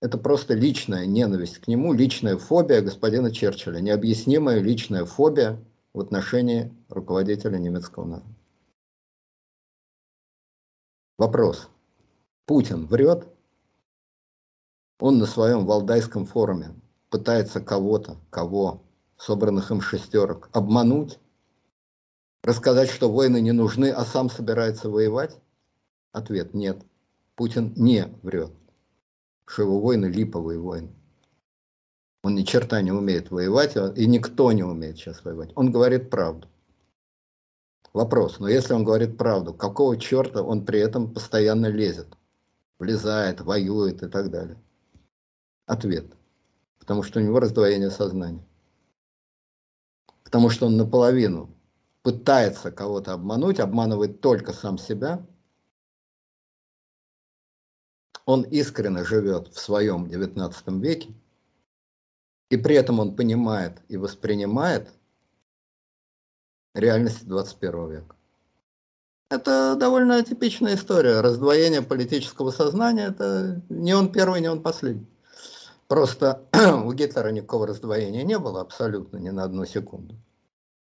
это 0.00 0.16
просто 0.16 0.54
личная 0.54 1.06
ненависть 1.06 1.58
к 1.58 1.66
нему, 1.66 1.92
личная 1.92 2.36
фобия 2.36 2.80
господина 2.82 3.32
Черчилля, 3.32 3.80
необъяснимая 3.80 4.60
личная 4.60 5.04
фобия 5.04 5.58
в 5.92 6.00
отношении 6.00 6.72
руководителя 6.88 7.58
немецкого 7.58 8.04
народа. 8.04 8.39
Вопрос. 11.20 11.68
Путин 12.46 12.86
врет? 12.86 13.28
Он 14.98 15.18
на 15.18 15.26
своем 15.26 15.66
Валдайском 15.66 16.24
форуме 16.24 16.74
пытается 17.10 17.60
кого-то, 17.60 18.16
кого, 18.30 18.82
собранных 19.18 19.70
им 19.70 19.82
шестерок, 19.82 20.48
обмануть, 20.54 21.18
рассказать, 22.42 22.88
что 22.88 23.12
войны 23.12 23.42
не 23.42 23.52
нужны, 23.52 23.90
а 23.90 24.06
сам 24.06 24.30
собирается 24.30 24.88
воевать? 24.88 25.38
Ответ– 26.12 26.54
нет. 26.54 26.82
Путин 27.34 27.74
не 27.76 28.06
врет, 28.22 28.52
что 29.44 29.60
его 29.60 29.78
войны 29.78 30.06
липовые 30.06 30.58
войны. 30.58 30.88
Он 32.22 32.34
ни 32.34 32.44
черта 32.44 32.80
не 32.80 32.92
умеет 32.92 33.30
воевать, 33.30 33.76
и 33.76 34.06
никто 34.06 34.52
не 34.52 34.62
умеет 34.62 34.96
сейчас 34.96 35.22
воевать. 35.22 35.52
Он 35.54 35.70
говорит 35.70 36.08
правду. 36.08 36.48
Вопрос, 37.92 38.38
но 38.38 38.48
если 38.48 38.72
он 38.72 38.84
говорит 38.84 39.18
правду, 39.18 39.52
какого 39.52 39.98
черта 39.98 40.42
он 40.42 40.64
при 40.64 40.78
этом 40.78 41.12
постоянно 41.12 41.66
лезет? 41.66 42.16
Влезает, 42.78 43.40
воюет 43.40 44.02
и 44.02 44.08
так 44.08 44.30
далее. 44.30 44.56
Ответ. 45.66 46.06
Потому 46.78 47.02
что 47.02 47.18
у 47.18 47.22
него 47.22 47.40
раздвоение 47.40 47.90
сознания. 47.90 48.46
Потому 50.22 50.50
что 50.50 50.66
он 50.66 50.76
наполовину 50.76 51.50
пытается 52.02 52.70
кого-то 52.70 53.12
обмануть, 53.12 53.58
обманывает 53.58 54.20
только 54.20 54.52
сам 54.52 54.78
себя. 54.78 55.26
Он 58.24 58.42
искренне 58.42 59.04
живет 59.04 59.48
в 59.48 59.58
своем 59.58 60.08
19 60.08 60.68
веке, 60.80 61.12
и 62.50 62.56
при 62.56 62.76
этом 62.76 63.00
он 63.00 63.16
понимает 63.16 63.82
и 63.88 63.96
воспринимает 63.96 64.92
реальность 66.74 67.26
21 67.26 67.90
века. 67.90 68.16
Это 69.30 69.76
довольно 69.76 70.22
типичная 70.24 70.74
история. 70.74 71.20
Раздвоение 71.20 71.82
политического 71.82 72.50
сознания, 72.50 73.06
это 73.06 73.62
не 73.68 73.94
он 73.94 74.10
первый, 74.10 74.40
не 74.40 74.48
он 74.48 74.60
последний. 74.60 75.06
Просто 75.86 76.42
у 76.84 76.92
Гитлера 76.92 77.30
никакого 77.30 77.66
раздвоения 77.66 78.24
не 78.24 78.38
было 78.38 78.60
абсолютно 78.60 79.18
ни 79.18 79.30
на 79.30 79.44
одну 79.44 79.64
секунду. 79.66 80.16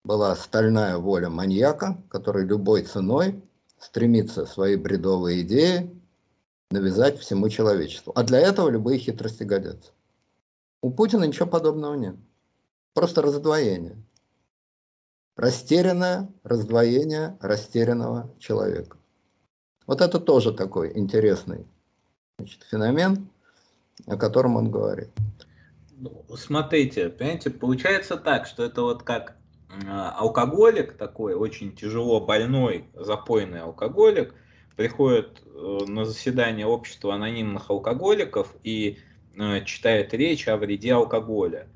Была 0.05 0.35
стальная 0.37 0.96
воля 0.96 1.29
маньяка, 1.29 2.03
который 2.09 2.46
любой 2.46 2.83
ценой 2.85 3.42
стремится 3.79 4.46
свои 4.46 4.77
бредовые 4.77 5.42
идеи 5.42 5.94
навязать 6.70 7.18
всему 7.18 7.48
человечеству. 7.48 8.12
А 8.14 8.22
для 8.22 8.38
этого 8.40 8.68
любые 8.68 8.98
хитрости 8.98 9.42
годятся. 9.42 9.92
У 10.83 10.90
Путина 10.90 11.24
ничего 11.24 11.46
подобного 11.46 11.94
нет. 11.94 12.16
Просто 12.94 13.22
раздвоение. 13.22 13.96
Растерянное 15.38 16.29
раздвоение 16.42 17.38
растерянного 17.40 18.31
человека. 18.38 18.98
Вот 19.87 20.03
это 20.03 20.20
тоже 20.20 20.53
такой 20.53 20.92
интересный 20.98 21.66
значит, 22.38 22.62
феномен, 22.70 23.31
о 24.07 24.16
котором 24.16 24.57
он 24.57 24.70
говорит. 24.70 25.09
Ну, 25.96 26.24
смотрите, 26.37 27.09
понимаете, 27.09 27.48
получается 27.48 28.18
так, 28.18 28.46
что 28.46 28.64
это 28.64 28.83
вот 28.83 29.03
как 29.03 29.37
алкоголик 29.87 30.98
такой, 30.98 31.35
очень 31.35 31.74
тяжело 31.74 32.20
больной, 32.20 32.85
запойный 32.94 33.62
алкоголик, 33.62 34.35
приходит 34.77 35.42
э, 35.44 35.79
на 35.87 36.05
заседание 36.05 36.66
общества 36.66 37.14
анонимных 37.14 37.70
алкоголиков 37.70 38.55
и 38.62 38.98
Э, 39.38 39.64
читает 39.64 40.12
речь 40.14 40.48
о 40.48 40.57
вреде 40.57 40.94
алкоголя. 40.94 41.68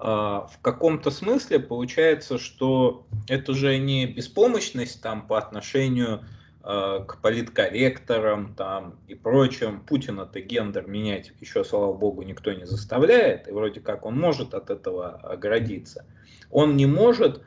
А, 0.00 0.46
в 0.46 0.60
каком-то 0.60 1.10
смысле 1.10 1.58
получается, 1.58 2.38
что 2.38 3.06
это 3.28 3.52
же 3.52 3.78
не 3.78 4.06
беспомощность 4.06 5.02
там 5.02 5.26
по 5.26 5.36
отношению 5.36 6.24
э, 6.62 7.04
к 7.04 7.20
политкорректорам 7.20 8.54
там 8.54 9.00
и 9.08 9.16
прочим. 9.16 9.80
Путина-то 9.80 10.40
гендер 10.40 10.86
менять 10.86 11.32
еще, 11.40 11.64
слава 11.64 11.92
богу, 11.92 12.22
никто 12.22 12.52
не 12.52 12.64
заставляет, 12.64 13.48
и 13.48 13.50
вроде 13.50 13.80
как 13.80 14.06
он 14.06 14.16
может 14.16 14.54
от 14.54 14.70
этого 14.70 15.16
оградиться. 15.16 16.06
Он 16.48 16.76
не 16.76 16.86
может 16.86 17.42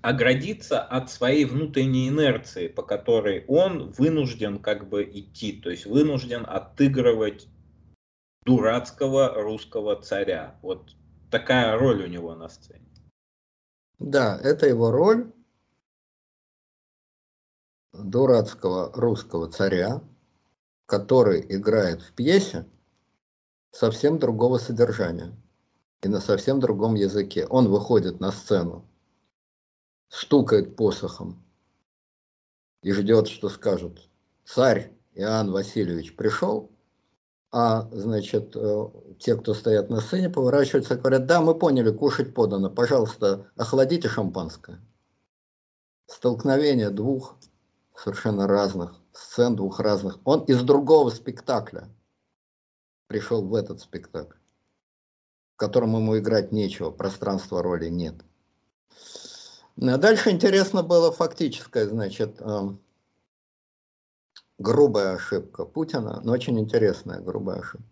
оградиться 0.00 0.80
от 0.80 1.10
своей 1.12 1.44
внутренней 1.44 2.08
инерции, 2.08 2.66
по 2.66 2.82
которой 2.82 3.44
он 3.46 3.92
вынужден 3.92 4.58
как 4.58 4.88
бы 4.88 5.04
идти, 5.04 5.52
то 5.52 5.70
есть 5.70 5.86
вынужден 5.86 6.44
отыгрывать 6.44 7.46
дурацкого 8.44 9.34
русского 9.40 9.94
царя. 9.94 10.56
Вот 10.60 10.96
такая 11.32 11.78
роль 11.78 12.04
у 12.04 12.06
него 12.06 12.34
на 12.34 12.48
сцене. 12.48 12.86
Да, 13.98 14.38
это 14.42 14.66
его 14.66 14.90
роль 14.90 15.32
дурацкого 17.92 18.92
русского 18.92 19.50
царя, 19.50 20.02
который 20.86 21.44
играет 21.48 22.02
в 22.02 22.12
пьесе 22.12 22.68
совсем 23.70 24.18
другого 24.18 24.58
содержания 24.58 25.34
и 26.02 26.08
на 26.08 26.20
совсем 26.20 26.60
другом 26.60 26.94
языке. 26.94 27.46
Он 27.46 27.68
выходит 27.68 28.20
на 28.20 28.30
сцену, 28.30 28.86
стукает 30.08 30.76
посохом 30.76 31.42
и 32.82 32.92
ждет, 32.92 33.28
что 33.28 33.48
скажут. 33.48 34.10
Царь 34.44 34.92
Иоанн 35.14 35.50
Васильевич 35.50 36.14
пришел, 36.16 36.71
а, 37.52 37.86
значит, 37.92 38.56
э, 38.56 38.86
те, 39.18 39.36
кто 39.36 39.52
стоят 39.52 39.90
на 39.90 40.00
сцене, 40.00 40.30
поворачиваются 40.30 40.94
и 40.94 40.96
говорят, 40.96 41.26
да, 41.26 41.42
мы 41.42 41.54
поняли, 41.54 41.90
кушать 41.90 42.34
подано, 42.34 42.70
пожалуйста, 42.70 43.46
охладите 43.56 44.08
шампанское. 44.08 44.80
Столкновение 46.06 46.88
двух 46.88 47.36
совершенно 47.94 48.46
разных 48.46 48.94
сцен, 49.12 49.54
двух 49.54 49.80
разных. 49.80 50.18
Он 50.24 50.44
из 50.44 50.62
другого 50.62 51.10
спектакля 51.10 51.88
пришел 53.06 53.46
в 53.46 53.54
этот 53.54 53.80
спектакль, 53.80 54.38
в 55.54 55.56
котором 55.56 55.94
ему 55.94 56.18
играть 56.18 56.52
нечего, 56.52 56.90
пространства 56.90 57.62
роли 57.62 57.90
нет. 57.90 58.14
А 59.76 59.98
дальше 59.98 60.30
интересно 60.30 60.82
было 60.82 61.12
фактическое, 61.12 61.86
значит, 61.86 62.40
эм, 62.40 62.80
грубая 64.58 65.14
ошибка 65.14 65.64
Путина, 65.64 66.20
но 66.22 66.32
очень 66.32 66.58
интересная 66.58 67.20
грубая 67.20 67.60
ошибка. 67.60 67.86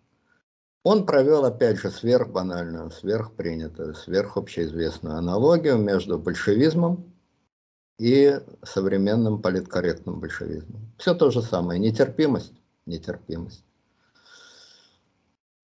Он 0.83 1.05
провел, 1.05 1.45
опять 1.45 1.77
же, 1.77 1.91
сверхбанальную, 1.91 2.89
сверхпринятую, 2.89 3.93
сверхобщеизвестную 3.93 5.17
аналогию 5.17 5.77
между 5.77 6.17
большевизмом 6.17 7.13
и 7.99 8.39
современным 8.63 9.43
политкорректным 9.43 10.19
большевизмом. 10.19 10.91
Все 10.97 11.13
то 11.13 11.29
же 11.29 11.43
самое. 11.43 11.79
Нетерпимость, 11.79 12.53
нетерпимость. 12.87 13.63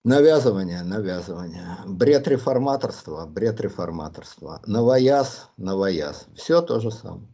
Навязывание, 0.04 0.84
навязывание. 0.84 1.80
Бред 1.88 2.28
реформаторства, 2.28 3.26
бред 3.26 3.60
реформаторства. 3.60 4.62
Новояз, 4.68 5.50
новояз. 5.58 6.28
Все 6.36 6.62
то 6.62 6.80
же 6.80 6.92
самое. 6.92 7.28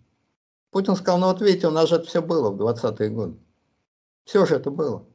Путин 0.71 0.95
сказал, 0.95 1.19
ну 1.19 1.27
вот 1.27 1.41
видите, 1.41 1.67
у 1.67 1.71
нас 1.71 1.89
же 1.89 1.97
это 1.97 2.07
все 2.07 2.21
было 2.21 2.49
в 2.49 2.59
20-е 2.59 3.09
годы. 3.09 3.37
Все 4.25 4.45
же 4.45 4.55
это 4.55 4.71
было. 4.71 5.05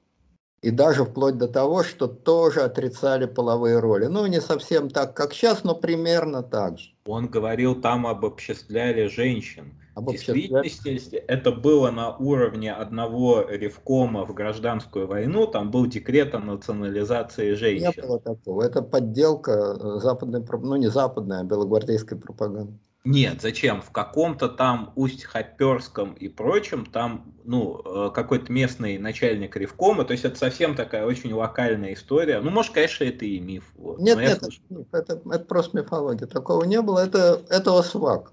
И 0.60 0.70
даже 0.70 1.04
вплоть 1.04 1.38
до 1.38 1.46
того, 1.46 1.84
что 1.84 2.08
тоже 2.08 2.62
отрицали 2.62 3.26
половые 3.26 3.78
роли. 3.78 4.06
Ну, 4.06 4.26
не 4.26 4.40
совсем 4.40 4.90
так, 4.90 5.14
как 5.14 5.32
сейчас, 5.32 5.62
но 5.62 5.74
примерно 5.74 6.42
так 6.42 6.78
же. 6.78 6.90
Он 7.06 7.28
говорил, 7.28 7.80
там 7.80 8.06
обобществляли 8.06 9.06
женщин. 9.06 9.74
В 9.94 10.12
действительности 10.12 11.16
это 11.16 11.50
было 11.50 11.90
на 11.90 12.16
уровне 12.16 12.72
одного 12.72 13.42
ревкома 13.42 14.24
в 14.24 14.32
гражданскую 14.32 15.08
войну, 15.08 15.46
там 15.48 15.72
был 15.72 15.86
декрет 15.86 16.34
о 16.34 16.38
национализации 16.38 17.54
женщин. 17.54 17.92
Не 17.96 18.02
было 18.02 18.20
такого. 18.20 18.62
Это 18.62 18.82
подделка 18.82 19.52
э, 19.52 19.98
западной, 19.98 20.44
ну 20.62 20.76
не 20.76 20.88
западной, 20.88 21.40
а 21.40 21.44
белогвардейской 21.44 22.16
пропаганды. 22.16 22.78
Нет, 23.04 23.40
зачем? 23.40 23.80
В 23.80 23.90
каком-то 23.90 24.48
там 24.48 24.92
Усть-Хоперском 24.96 26.14
и 26.14 26.28
прочем, 26.28 26.84
там, 26.84 27.32
ну, 27.44 27.80
э, 27.84 28.10
какой-то 28.10 28.52
местный 28.52 28.98
начальник 28.98 29.56
Ревкома, 29.56 30.04
то 30.04 30.12
есть 30.12 30.24
это 30.24 30.36
совсем 30.36 30.74
такая 30.74 31.06
очень 31.06 31.32
локальная 31.32 31.94
история. 31.94 32.40
Ну, 32.40 32.50
может, 32.50 32.72
конечно, 32.72 33.04
это 33.04 33.24
и 33.24 33.38
миф. 33.38 33.72
Вот. 33.76 33.98
Нет, 34.00 34.18
нет, 34.18 34.38
слышу... 34.40 34.60
это, 34.92 35.22
это 35.24 35.44
просто 35.44 35.78
мифология. 35.78 36.26
Такого 36.26 36.64
не 36.64 36.82
было, 36.82 36.98
это, 36.98 37.42
это 37.48 37.80
свак. 37.82 38.32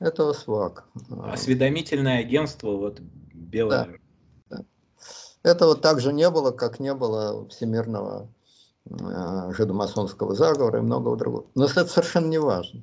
Это 0.00 0.32
свак. 0.32 0.88
Осведомительное 1.24 2.20
агентство, 2.20 2.70
вот, 2.76 3.00
белое. 3.00 4.00
Да, 4.48 4.56
да. 4.56 4.64
Этого 5.42 5.76
также 5.76 6.12
не 6.12 6.28
было, 6.30 6.50
как 6.50 6.80
не 6.80 6.94
было 6.94 7.46
всемирного 7.48 8.28
э, 8.86 9.52
жидомасонского 9.52 10.34
заговора 10.34 10.78
и 10.78 10.82
многого 10.82 11.16
другого. 11.16 11.46
Но 11.54 11.66
это 11.66 11.86
совершенно 11.86 12.26
не 12.26 12.38
важно. 12.38 12.82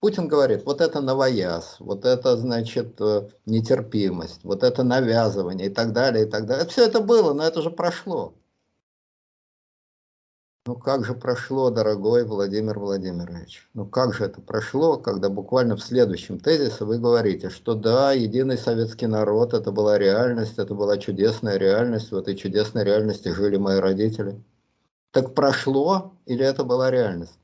Путин 0.00 0.28
говорит, 0.28 0.64
вот 0.64 0.80
это 0.80 1.00
новояз, 1.00 1.76
вот 1.80 2.04
это, 2.04 2.36
значит, 2.36 3.00
э, 3.00 3.30
нетерпимость, 3.46 4.44
вот 4.44 4.62
это 4.62 4.82
навязывание 4.82 5.68
и 5.68 5.70
так 5.70 5.92
далее, 5.92 6.26
и 6.26 6.30
так 6.30 6.46
далее. 6.46 6.66
Все 6.66 6.86
это 6.86 7.00
было, 7.00 7.32
но 7.32 7.42
это 7.44 7.62
же 7.62 7.70
прошло. 7.70 8.34
Ну 10.66 10.76
как 10.76 11.04
же 11.04 11.12
прошло, 11.14 11.68
дорогой 11.68 12.24
Владимир 12.24 12.78
Владимирович? 12.78 13.68
Ну 13.74 13.84
как 13.84 14.14
же 14.14 14.24
это 14.24 14.40
прошло, 14.40 14.96
когда 14.96 15.28
буквально 15.28 15.76
в 15.76 15.82
следующем 15.82 16.40
тезисе 16.40 16.86
вы 16.86 16.98
говорите, 16.98 17.50
что 17.50 17.74
да, 17.74 18.12
единый 18.12 18.56
советский 18.56 19.06
народ, 19.06 19.52
это 19.52 19.72
была 19.72 19.98
реальность, 19.98 20.58
это 20.58 20.74
была 20.74 20.96
чудесная 20.96 21.58
реальность, 21.58 22.12
в 22.12 22.16
этой 22.16 22.34
чудесной 22.34 22.82
реальности 22.82 23.28
жили 23.28 23.58
мои 23.58 23.78
родители. 23.78 24.42
Так 25.10 25.34
прошло 25.34 26.14
или 26.24 26.42
это 26.42 26.64
была 26.64 26.90
реальность? 26.90 27.38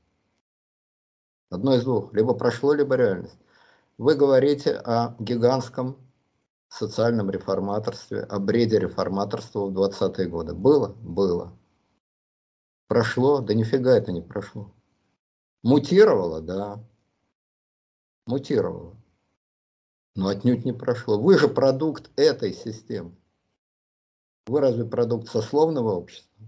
Одно 1.51 1.75
из 1.75 1.85
двух. 1.85 2.15
Либо 2.15 2.35
прошло, 2.35 2.73
либо 2.73 2.95
реальность. 2.95 3.39
Вы 3.99 4.15
говорите 4.15 4.73
о 4.73 5.17
гигантском 5.19 5.97
социальном 6.69 7.29
реформаторстве, 7.31 8.23
о 8.23 8.39
бреде 8.39 8.79
реформаторства 8.79 9.67
в 9.67 9.77
20-е 9.77 10.29
годы? 10.29 10.55
Было? 10.55 10.95
Было. 11.03 11.53
Прошло? 12.87 13.41
Да 13.41 13.53
нифига 13.53 13.97
это 13.97 14.13
не 14.13 14.23
прошло. 14.23 14.73
Мутировало? 15.63 16.41
Да. 16.41 16.83
Мутировало. 18.27 18.97
Но 20.15 20.29
отнюдь 20.29 20.65
не 20.65 20.73
прошло. 20.73 21.21
Вы 21.21 21.37
же 21.37 21.49
продукт 21.49 22.11
этой 22.17 22.53
системы. 22.53 23.15
Вы 24.47 24.61
разве 24.61 24.85
продукт 24.85 25.29
сословного 25.29 25.93
общества? 25.93 26.45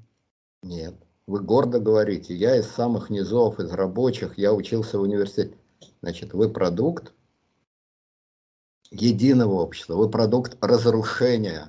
Нет. 0.62 0.94
Вы 1.26 1.40
гордо 1.40 1.78
говорите, 1.78 2.34
я 2.34 2.56
из 2.56 2.66
самых 2.66 3.08
низов, 3.08 3.60
из 3.60 3.70
рабочих, 3.70 4.38
я 4.38 4.52
учился 4.52 4.98
в 4.98 5.02
университете. 5.02 5.56
Значит, 6.00 6.34
вы 6.34 6.48
продукт 6.48 7.12
единого 8.90 9.54
общества, 9.54 9.94
вы 9.94 10.10
продукт 10.10 10.56
разрушения 10.60 11.68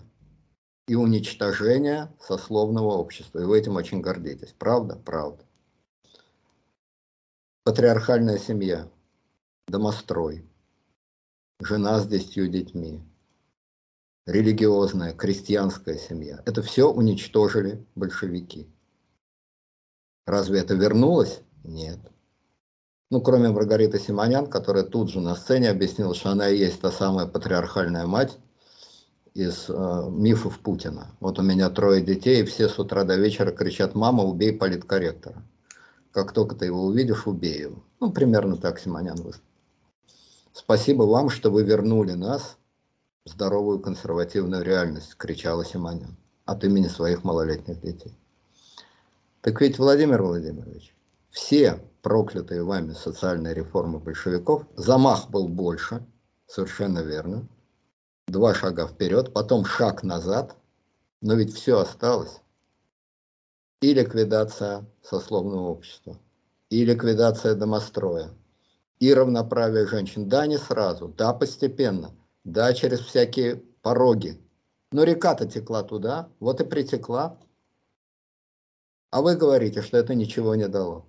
и 0.88 0.96
уничтожения 0.96 2.12
сословного 2.20 2.98
общества. 2.98 3.40
И 3.40 3.46
вы 3.46 3.60
этим 3.60 3.76
очень 3.76 4.02
гордитесь. 4.02 4.54
Правда? 4.58 4.96
Правда. 4.96 5.44
Патриархальная 7.64 8.40
семья, 8.40 8.90
домострой, 9.68 10.46
жена 11.62 12.00
с 12.00 12.08
десятью 12.08 12.50
детьми, 12.50 13.02
религиозная, 14.26 15.14
крестьянская 15.14 15.98
семья. 15.98 16.42
Это 16.46 16.62
все 16.62 16.92
уничтожили 16.92 17.86
большевики. 17.96 18.68
Разве 20.26 20.60
это 20.60 20.74
вернулось? 20.74 21.42
Нет. 21.64 22.00
Ну, 23.10 23.22
кроме 23.22 23.50
Маргариты 23.50 24.00
Симонян, 24.00 24.48
которая 24.48 24.84
тут 24.84 25.10
же 25.10 25.20
на 25.20 25.36
сцене 25.36 25.70
объяснила, 25.70 26.16
что 26.16 26.32
она 26.32 26.50
и 26.50 26.58
есть 26.58 26.82
та 26.82 26.92
самая 26.92 27.28
патриархальная 27.28 28.08
мать 28.08 28.38
из 29.34 29.66
э, 29.70 30.10
мифов 30.10 30.60
Путина. 30.60 31.08
Вот 31.20 31.40
у 31.40 31.42
меня 31.44 31.70
трое 31.70 32.02
детей, 32.02 32.42
и 32.42 32.46
все 32.46 32.70
с 32.70 32.80
утра 32.80 33.04
до 33.04 33.16
вечера 33.16 33.52
кричат, 33.52 33.96
мама, 33.96 34.24
убей 34.24 34.54
политкорректора. 34.54 35.44
Как 36.12 36.32
только 36.32 36.56
ты 36.56 36.66
его 36.66 36.86
увидишь, 36.86 37.28
убей 37.28 37.62
его. 37.62 37.84
Ну, 38.00 38.12
примерно 38.12 38.58
так 38.58 38.80
Симонян 38.80 39.18
выступил. 39.18 39.48
Спасибо 40.54 41.04
вам, 41.04 41.30
что 41.30 41.50
вы 41.50 41.64
вернули 41.64 42.14
нас 42.14 42.58
в 43.26 43.30
здоровую 43.30 43.80
консервативную 43.80 44.64
реальность, 44.64 45.16
кричала 45.18 45.66
Симонян 45.66 46.16
от 46.46 46.64
имени 46.64 46.88
своих 46.88 47.24
малолетних 47.24 47.82
детей. 47.82 48.18
Так 49.44 49.60
ведь, 49.60 49.78
Владимир 49.78 50.24
Владимирович, 50.24 50.96
все 51.30 51.84
проклятые 52.02 52.64
вами 52.64 52.94
социальные 52.94 53.54
реформы 53.54 54.00
большевиков, 54.00 54.66
замах 54.78 55.30
был 55.30 55.50
больше, 55.50 56.02
совершенно 56.48 57.00
верно, 57.00 57.46
два 58.26 58.54
шага 58.54 58.88
вперед, 58.88 59.34
потом 59.34 59.66
шаг 59.66 60.02
назад, 60.02 60.56
но 61.20 61.34
ведь 61.34 61.54
все 61.54 61.80
осталось. 61.80 62.40
И 63.82 63.94
ликвидация 63.94 64.86
сословного 65.02 65.68
общества, 65.68 66.18
и 66.70 66.86
ликвидация 66.86 67.54
домостроя, 67.54 68.30
и 69.00 69.14
равноправие 69.14 69.88
женщин. 69.88 70.30
Да, 70.30 70.48
не 70.48 70.58
сразу, 70.58 71.10
да, 71.10 71.34
постепенно, 71.34 72.12
да, 72.46 72.74
через 72.74 73.02
всякие 73.02 73.58
пороги. 73.82 74.40
Но 74.94 75.04
река-то 75.04 75.46
текла 75.46 75.84
туда, 75.84 76.30
вот 76.40 76.62
и 76.62 76.64
притекла. 76.64 77.38
А 79.14 79.22
вы 79.22 79.36
говорите, 79.36 79.84
что 79.84 79.98
это 79.98 80.16
ничего 80.16 80.56
не 80.56 80.68
дало. 80.68 81.06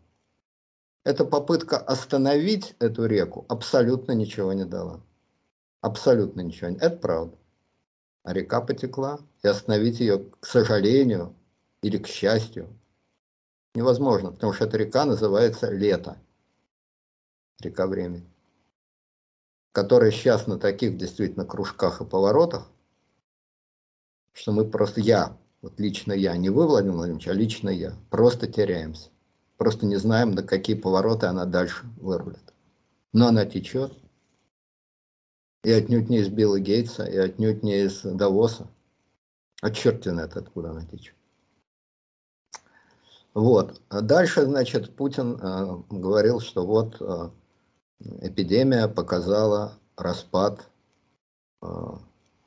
Эта 1.05 1.25
попытка 1.25 1.79
остановить 1.79 2.77
эту 2.79 3.07
реку 3.07 3.47
абсолютно 3.49 4.13
ничего 4.13 4.53
не 4.53 4.67
дала. 4.67 5.01
Абсолютно 5.81 6.43
ничего. 6.43 6.69
Это 6.69 6.99
правда. 6.99 7.35
А 8.23 8.35
река 8.35 8.61
потекла, 8.61 9.21
и 9.43 9.49
остановить 9.49 10.01
ее, 10.01 10.23
к 10.39 10.45
сожалению, 10.45 11.35
или 11.81 11.97
к 11.97 12.07
счастью, 12.07 12.69
невозможно, 13.75 14.33
потому 14.33 14.53
что 14.53 14.67
эта 14.67 14.77
река 14.77 15.07
называется 15.07 15.71
лето. 15.71 16.19
Река 17.61 17.87
времени. 17.87 18.29
Которая 19.73 20.11
сейчас 20.11 20.47
на 20.47 20.59
таких 20.59 20.99
действительно 20.99 21.47
кружках 21.47 22.03
и 22.03 22.05
поворотах, 22.05 22.69
что 24.35 24.53
мы 24.53 24.67
просто, 24.67 25.01
я, 25.01 25.39
вот 25.65 25.81
лично 25.81 26.13
я, 26.13 26.37
не 26.37 26.51
вы, 26.51 26.67
Владимир 26.67 26.97
Владимирович, 26.97 27.27
а 27.27 27.33
лично 27.33 27.71
я, 27.71 27.95
просто 28.11 28.47
теряемся. 28.47 29.09
Просто 29.57 29.87
не 29.87 29.97
знаем, 29.97 30.33
на 30.33 30.43
какие 30.43 30.77
повороты 30.77 31.25
она 31.25 31.47
дальше 31.47 31.87
вырулит. 31.97 32.53
Но 33.15 33.29
она 33.29 33.47
течет. 33.47 33.95
И 35.63 35.73
отнюдь 35.73 36.11
не 36.11 36.19
из 36.19 36.29
Билла 36.29 36.61
Гейтса, 36.61 37.05
и 37.05 37.17
отнюдь 37.17 37.63
не 37.63 37.85
из 37.85 38.03
Давоса. 38.03 38.69
А 39.63 39.71
черт 39.71 40.05
знает, 40.05 40.37
откуда 40.37 40.73
она 40.73 40.85
течет. 40.85 41.15
Вот. 43.33 43.81
А 43.89 44.03
дальше, 44.03 44.45
значит, 44.45 44.95
Путин 44.95 45.39
э, 45.41 45.83
говорил, 45.89 46.41
что 46.41 46.67
вот 46.67 47.01
э, 47.01 47.31
эпидемия 48.21 48.87
показала 48.87 49.79
распад 49.97 50.69
э, 51.63 51.67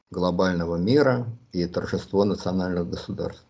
глобального 0.10 0.76
мира 0.78 1.28
и 1.52 1.66
торжество 1.68 2.26
национальных 2.26 2.90
государств. 2.90 3.46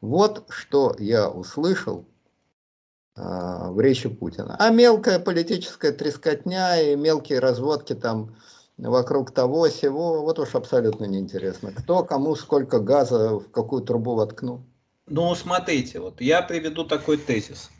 Вот 0.00 0.46
что 0.48 0.94
я 0.98 1.30
услышал 1.30 2.06
э, 3.16 3.20
в 3.22 3.80
речи 3.80 4.08
Путина. 4.08 4.56
А 4.58 4.70
мелкая 4.70 5.18
политическая 5.18 5.92
трескотня 5.92 6.80
и 6.80 6.96
мелкие 6.96 7.38
разводки 7.38 7.94
там 7.94 8.36
вокруг 8.78 9.32
того 9.32 9.68
всего, 9.68 10.22
вот 10.22 10.38
уж 10.38 10.54
абсолютно 10.54 11.04
неинтересно. 11.04 11.72
Кто 11.72 12.04
кому 12.04 12.34
сколько 12.36 12.80
газа 12.80 13.38
в 13.38 13.50
какую 13.50 13.82
трубу 13.82 14.14
воткнул. 14.14 14.64
Ну, 15.06 15.34
смотрите, 15.34 16.00
вот 16.00 16.20
я 16.20 16.42
приведу 16.42 16.84
такой 16.84 17.16
тезис. 17.16 17.70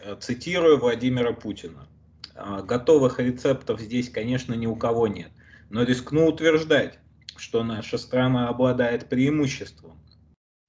Э, 0.00 0.16
цитирую 0.18 0.78
Владимира 0.78 1.32
Путина. 1.32 1.88
«А, 2.34 2.62
готовых 2.62 3.18
рецептов 3.18 3.80
здесь, 3.80 4.10
конечно, 4.10 4.52
ни 4.52 4.66
у 4.66 4.76
кого 4.76 5.08
нет. 5.08 5.30
Но 5.70 5.82
рискну 5.84 6.26
утверждать, 6.26 6.98
что 7.36 7.64
наша 7.64 7.98
страна 7.98 8.48
обладает 8.48 9.08
преимуществом. 9.08 9.98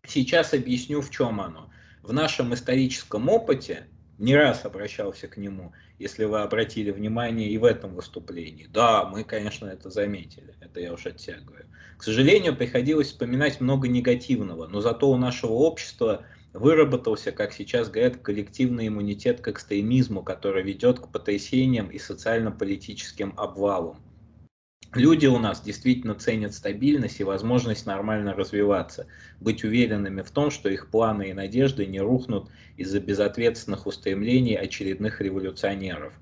Сейчас 0.05 0.53
объясню, 0.53 1.01
в 1.01 1.09
чем 1.09 1.41
оно. 1.41 1.69
В 2.03 2.13
нашем 2.13 2.53
историческом 2.53 3.27
опыте 3.27 3.87
не 4.17 4.35
раз 4.35 4.65
обращался 4.65 5.27
к 5.27 5.37
нему, 5.37 5.73
если 5.99 6.25
вы 6.25 6.41
обратили 6.41 6.91
внимание 6.91 7.49
и 7.49 7.57
в 7.57 7.65
этом 7.65 7.95
выступлении. 7.95 8.67
Да, 8.67 9.05
мы, 9.05 9.23
конечно, 9.23 9.67
это 9.67 9.89
заметили, 9.89 10.55
это 10.59 10.79
я 10.79 10.93
уж 10.93 11.05
оттягиваю. 11.05 11.65
К 11.97 12.03
сожалению, 12.03 12.55
приходилось 12.55 13.07
вспоминать 13.07 13.59
много 13.59 13.87
негативного, 13.87 14.67
но 14.67 14.81
зато 14.81 15.09
у 15.09 15.17
нашего 15.17 15.53
общества 15.53 16.25
выработался, 16.53 17.31
как 17.31 17.53
сейчас 17.53 17.89
говорят, 17.89 18.17
коллективный 18.17 18.87
иммунитет 18.87 19.41
к 19.41 19.47
экстремизму, 19.47 20.23
который 20.23 20.63
ведет 20.63 20.99
к 20.99 21.11
потрясениям 21.11 21.89
и 21.89 21.99
социально-политическим 21.99 23.33
обвалам. 23.37 24.06
Люди 24.97 25.27
у 25.27 25.37
нас 25.37 25.61
действительно 25.61 26.15
ценят 26.15 26.53
стабильность 26.53 27.19
и 27.19 27.23
возможность 27.23 27.85
нормально 27.85 28.33
развиваться, 28.33 29.05
быть 29.39 29.63
уверенными 29.63 30.21
в 30.21 30.31
том, 30.31 30.49
что 30.49 30.69
их 30.69 30.89
планы 30.89 31.29
и 31.29 31.33
надежды 31.33 31.85
не 31.85 31.99
рухнут 31.99 32.49
из-за 32.77 32.99
безответственных 32.99 33.85
устремлений 33.85 34.55
очередных 34.55 35.21
революционеров. 35.21 36.13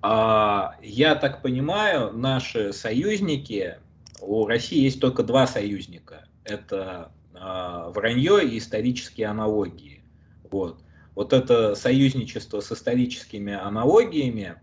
А, 0.00 0.76
я 0.82 1.14
так 1.14 1.42
понимаю, 1.42 2.12
наши 2.12 2.72
союзники, 2.72 3.78
у 4.20 4.46
России 4.46 4.80
есть 4.80 5.00
только 5.00 5.22
два 5.22 5.46
союзника. 5.46 6.26
Это 6.44 7.12
а, 7.34 7.90
вранье 7.90 8.42
и 8.44 8.58
исторические 8.58 9.26
аналогии. 9.26 10.02
Вот. 10.50 10.80
вот 11.14 11.32
это 11.32 11.74
союзничество 11.74 12.60
с 12.60 12.70
историческими 12.70 13.52
аналогиями, 13.52 14.56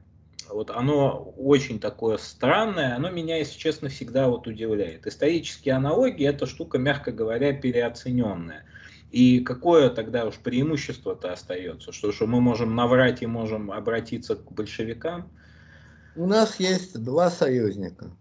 вот 0.54 0.70
оно 0.70 1.34
очень 1.38 1.80
такое 1.80 2.18
странное, 2.18 2.96
оно 2.96 3.10
меня, 3.10 3.38
если 3.38 3.58
честно, 3.58 3.90
всегда 3.90 4.28
вот 4.30 4.48
удивляет. 4.48 5.08
Исторические 5.08 5.76
аналогии– 5.76 6.26
это 6.28 6.46
штука, 6.46 6.78
мягко 6.78 7.12
говоря, 7.12 7.54
переоцененная. 7.54 8.66
И 9.12 9.42
какое 9.42 9.90
тогда 9.90 10.26
уж 10.26 10.38
преимущество-то 10.38 11.32
остается? 11.34 11.92
Что, 11.92 12.12
что 12.12 12.28
мы 12.28 12.42
можем 12.42 12.76
наврать 12.76 13.22
и 13.22 13.28
можем 13.28 13.72
обратиться 13.72 14.36
к 14.36 14.52
большевикам? 14.52 15.32
У 16.16 16.28
нас 16.28 16.60
есть 16.60 17.02
два 17.02 17.30
союзника. 17.30 18.16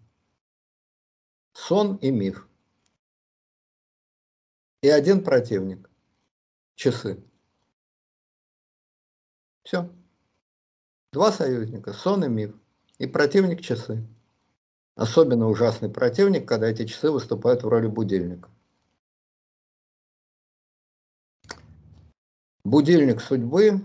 Сон 1.52 1.96
и 1.96 2.10
миф. 2.10 2.48
И 4.82 4.88
один 4.88 5.22
противник. 5.22 5.90
Часы. 6.74 7.22
Все. 9.62 9.90
Два 11.12 11.32
союзника, 11.32 11.92
сон 11.92 12.24
и 12.24 12.28
миф. 12.28 12.54
И 12.98 13.06
противник 13.06 13.60
часы. 13.62 14.06
Особенно 14.94 15.48
ужасный 15.48 15.88
противник, 15.88 16.46
когда 16.46 16.68
эти 16.68 16.86
часы 16.86 17.10
выступают 17.10 17.62
в 17.62 17.68
роли 17.68 17.86
будильника. 17.86 18.50
Будильник 22.64 23.20
судьбы 23.20 23.80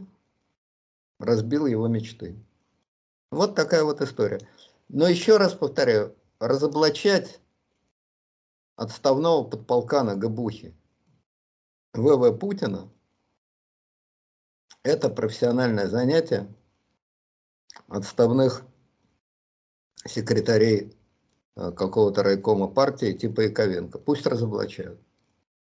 разбил 1.20 1.66
его 1.66 1.88
мечты. 1.88 2.36
Вот 3.32 3.56
такая 3.56 3.84
вот 3.84 4.02
история. 4.02 4.40
Но 4.90 5.08
еще 5.08 5.38
раз 5.38 5.54
повторяю, 5.54 6.16
разоблачать 6.40 7.40
отставного 8.76 9.44
подполкана 9.44 10.16
Габухи 10.16 10.76
ВВ 11.94 12.38
Путина– 12.38 12.90
это 14.84 15.10
профессиональное 15.10 15.88
занятие, 15.88 16.54
отставных 17.88 18.64
секретарей 20.06 20.94
э, 21.56 21.72
какого-то 21.72 22.24
райкома 22.24 22.68
партии 22.68 23.14
типа 23.14 23.42
Яковенко. 23.42 24.00
Пусть 24.00 24.26
разоблачают. 24.26 25.00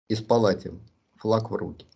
И 0.09 0.15
спалать 0.15 0.65
им 0.65 0.81
флаг 1.17 1.49
в 1.49 1.55
руки. 1.55 1.87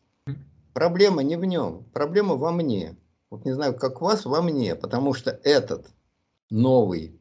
Проблема 0.73 1.23
не 1.23 1.35
в 1.35 1.43
нем, 1.43 1.83
проблема 1.91 2.35
во 2.35 2.51
мне. 2.51 2.95
Вот 3.29 3.45
не 3.45 3.51
знаю, 3.53 3.75
как 3.75 3.99
вас, 3.99 4.25
во 4.25 4.41
мне, 4.41 4.75
потому 4.75 5.13
что 5.13 5.31
этот 5.43 5.87
новый 6.49 7.19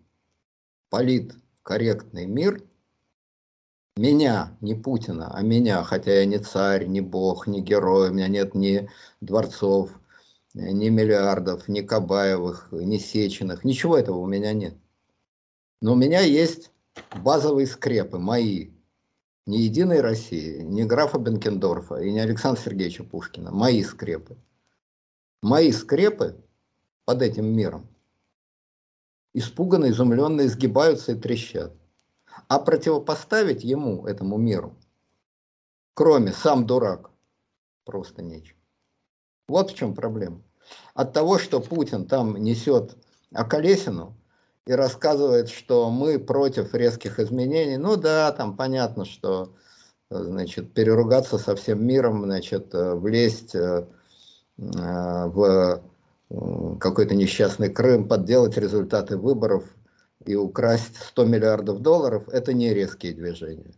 политкорректный 0.91 2.27
мир 2.27 2.63
меня, 3.97 4.57
не 4.61 4.75
Путина, 4.75 5.35
а 5.35 5.43
меня, 5.43 5.83
хотя 5.83 6.19
я 6.19 6.27
не 6.27 6.39
царь, 6.39 6.87
не 6.87 7.01
бог, 7.01 7.47
не 7.47 7.63
герой, 7.63 8.11
у 8.11 8.13
меня 8.13 8.29
нет 8.29 8.55
ни 8.55 8.89
дворцов, 9.23 9.91
ни 10.57 10.89
миллиардов, 10.89 11.69
ни 11.69 11.83
Кабаевых, 11.83 12.69
ни 12.73 12.97
Сеченых, 12.97 13.65
ничего 13.65 13.99
этого 13.99 14.19
у 14.19 14.27
меня 14.27 14.53
нет. 14.53 14.75
Но 15.83 15.93
у 15.93 15.97
меня 15.97 16.21
есть 16.21 16.71
базовые 17.23 17.67
скрепы, 17.67 18.19
мои, 18.19 18.71
не 19.45 19.61
Единой 19.63 20.01
России, 20.01 20.63
не 20.63 20.85
графа 20.85 21.19
Бенкендорфа 21.19 21.97
и 21.97 22.11
не 22.11 22.21
Александра 22.21 22.63
Сергеевича 22.63 23.05
Пушкина, 23.05 23.51
мои 23.51 23.83
скрепы. 23.83 24.37
Мои 25.43 25.71
скрепы 25.73 26.43
под 27.05 27.23
этим 27.23 27.47
миром 27.47 27.87
испуганно, 29.35 29.91
изумленно 29.91 30.47
изгибаются 30.47 31.13
и 31.13 31.21
трещат. 31.21 31.73
А 32.49 32.59
противопоставить 32.59 33.63
ему, 33.63 34.07
этому 34.07 34.39
миру, 34.39 34.75
кроме 35.95 36.33
сам 36.33 36.67
дурак, 36.67 37.11
просто 37.85 38.23
нечего. 38.23 38.59
Вот 39.49 39.71
в 39.71 39.75
чем 39.75 39.95
проблема. 39.95 40.43
От 40.95 41.13
того, 41.13 41.39
что 41.39 41.61
Путин 41.61 42.07
там 42.07 42.37
несет 42.37 42.97
околесину 43.33 44.17
и 44.67 44.73
рассказывает, 44.73 45.49
что 45.49 45.91
мы 45.91 46.19
против 46.19 46.75
резких 46.75 47.21
изменений, 47.21 47.77
ну 47.77 47.97
да, 47.97 48.33
там 48.33 48.57
понятно, 48.57 49.05
что 49.05 49.53
значит, 50.11 50.73
переругаться 50.73 51.39
со 51.39 51.55
всем 51.57 51.85
миром, 51.85 52.25
значит, 52.25 52.69
влезть 52.73 53.55
э, 53.55 53.87
в 54.59 55.83
какой-то 56.81 57.15
несчастный 57.15 57.71
Крым, 57.71 58.09
подделать 58.09 58.57
результаты 58.57 59.17
выборов 59.17 59.65
и 60.25 60.35
украсть 60.35 60.97
100 60.97 61.25
миллиардов 61.25 61.81
долларов, 61.81 62.29
это 62.29 62.53
не 62.53 62.75
резкие 62.75 63.15
движения. 63.15 63.75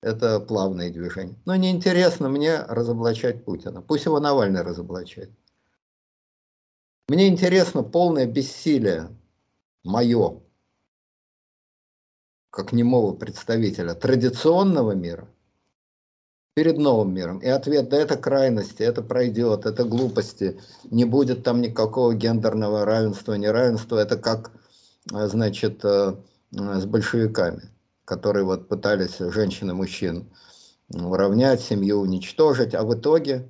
Это 0.00 0.40
плавные 0.40 0.90
движения. 0.90 1.36
Но 1.44 1.54
неинтересно 1.54 2.28
мне 2.28 2.58
разоблачать 2.68 3.44
Путина. 3.44 3.82
Пусть 3.82 4.04
его 4.04 4.18
Навальный 4.20 4.62
разоблачает. 4.62 5.30
Мне 7.08 7.28
интересно 7.28 7.82
полное 7.82 8.26
бессилие 8.26 9.08
мое, 9.84 10.40
как 12.50 12.72
немого 12.72 13.14
представителя 13.14 13.94
традиционного 13.94 14.92
мира, 14.92 15.28
перед 16.54 16.78
новым 16.78 17.14
миром. 17.14 17.38
И 17.38 17.48
ответ, 17.48 17.88
да 17.88 17.96
это 17.96 18.16
крайности, 18.16 18.82
это 18.82 19.02
пройдет, 19.02 19.66
это 19.66 19.84
глупости, 19.84 20.60
не 20.90 21.04
будет 21.04 21.44
там 21.44 21.60
никакого 21.60 22.14
гендерного 22.14 22.84
равенства, 22.84 23.34
неравенства, 23.34 23.98
это 23.98 24.16
как, 24.16 24.52
значит, 25.06 25.84
э, 25.84 26.14
с 26.50 26.84
большевиками 26.84 27.72
которые 28.04 28.44
вот 28.44 28.68
пытались 28.68 29.18
женщин 29.18 29.70
и 29.70 29.72
мужчин 29.72 30.26
уравнять, 30.92 31.60
семью 31.60 32.00
уничтожить, 32.00 32.74
а 32.74 32.82
в 32.82 32.94
итоге 32.94 33.48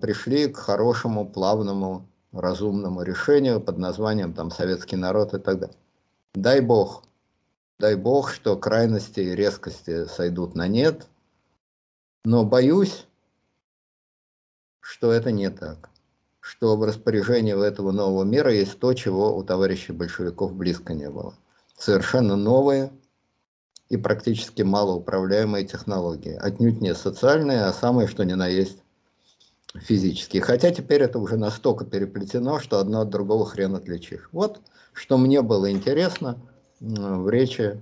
пришли 0.00 0.48
к 0.48 0.56
хорошему, 0.56 1.26
плавному, 1.26 2.08
разумному 2.40 3.02
решению 3.02 3.60
под 3.60 3.78
названием 3.78 4.32
там 4.32 4.50
советский 4.50 4.96
народ 4.96 5.34
и 5.34 5.38
так 5.38 5.58
далее. 5.58 5.76
Дай 6.34 6.60
бог, 6.60 7.04
дай 7.78 7.94
бог, 7.94 8.32
что 8.32 8.56
крайности 8.56 9.20
и 9.20 9.34
резкости 9.34 10.06
сойдут 10.06 10.54
на 10.54 10.68
нет, 10.68 11.06
но 12.24 12.44
боюсь, 12.44 13.06
что 14.80 15.12
это 15.12 15.30
не 15.30 15.50
так, 15.50 15.90
что 16.40 16.76
в 16.76 16.84
распоряжении 16.84 17.54
этого 17.54 17.92
нового 17.92 18.24
мира 18.24 18.52
есть 18.52 18.78
то, 18.78 18.92
чего 18.94 19.36
у 19.36 19.42
товарищей 19.42 19.92
большевиков 19.92 20.54
близко 20.54 20.92
не 20.94 21.10
было. 21.10 21.34
Совершенно 21.76 22.36
новые, 22.36 22.90
и 23.88 23.96
практически 23.96 24.62
малоуправляемые 24.62 25.64
технологии. 25.64 26.34
Отнюдь 26.34 26.80
не 26.80 26.94
социальные, 26.94 27.64
а 27.64 27.72
самые 27.72 28.08
что 28.08 28.24
ни 28.24 28.32
на 28.34 28.48
есть 28.48 28.82
физические. 29.82 30.42
Хотя 30.42 30.70
теперь 30.70 31.02
это 31.02 31.18
уже 31.18 31.36
настолько 31.36 31.84
переплетено, 31.84 32.60
что 32.60 32.78
одно 32.78 33.00
от 33.00 33.10
другого 33.10 33.46
хрен 33.46 33.74
отличишь. 33.74 34.28
Вот 34.32 34.60
что 34.92 35.18
мне 35.18 35.42
было 35.42 35.70
интересно 35.70 36.38
в 36.80 37.28
речи 37.28 37.80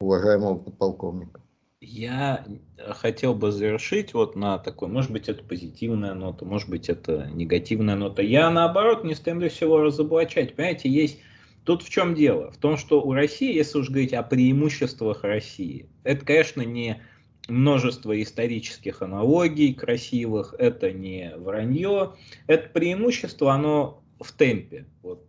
уважаемого 0.00 0.56
подполковника. 0.56 1.40
Я 1.80 2.46
хотел 2.78 3.34
бы 3.34 3.52
завершить 3.52 4.14
вот 4.14 4.36
на 4.36 4.58
такой, 4.58 4.88
может 4.88 5.10
быть, 5.10 5.28
это 5.28 5.44
позитивная 5.44 6.14
нота, 6.14 6.46
может 6.46 6.70
быть, 6.70 6.88
это 6.88 7.28
негативная 7.34 7.94
нота. 7.94 8.22
Я, 8.22 8.50
наоборот, 8.50 9.04
не 9.04 9.14
стремлюсь 9.14 9.60
его 9.60 9.82
разоблачать. 9.82 10.56
Понимаете, 10.56 10.88
есть 10.88 11.18
Тут 11.64 11.82
в 11.82 11.88
чем 11.88 12.14
дело? 12.14 12.50
В 12.50 12.58
том, 12.58 12.76
что 12.76 13.00
у 13.00 13.12
России, 13.12 13.54
если 13.54 13.78
уж 13.78 13.88
говорить 13.88 14.12
о 14.12 14.22
преимуществах 14.22 15.24
России, 15.24 15.88
это, 16.02 16.24
конечно, 16.24 16.60
не 16.60 17.02
множество 17.48 18.20
исторических 18.20 19.02
аналогий 19.02 19.74
красивых, 19.74 20.54
это 20.58 20.92
не 20.92 21.32
вранье, 21.36 22.14
это 22.46 22.68
преимущество, 22.70 23.52
оно 23.52 24.02
в 24.20 24.32
темпе. 24.32 24.86
Вот, 25.02 25.26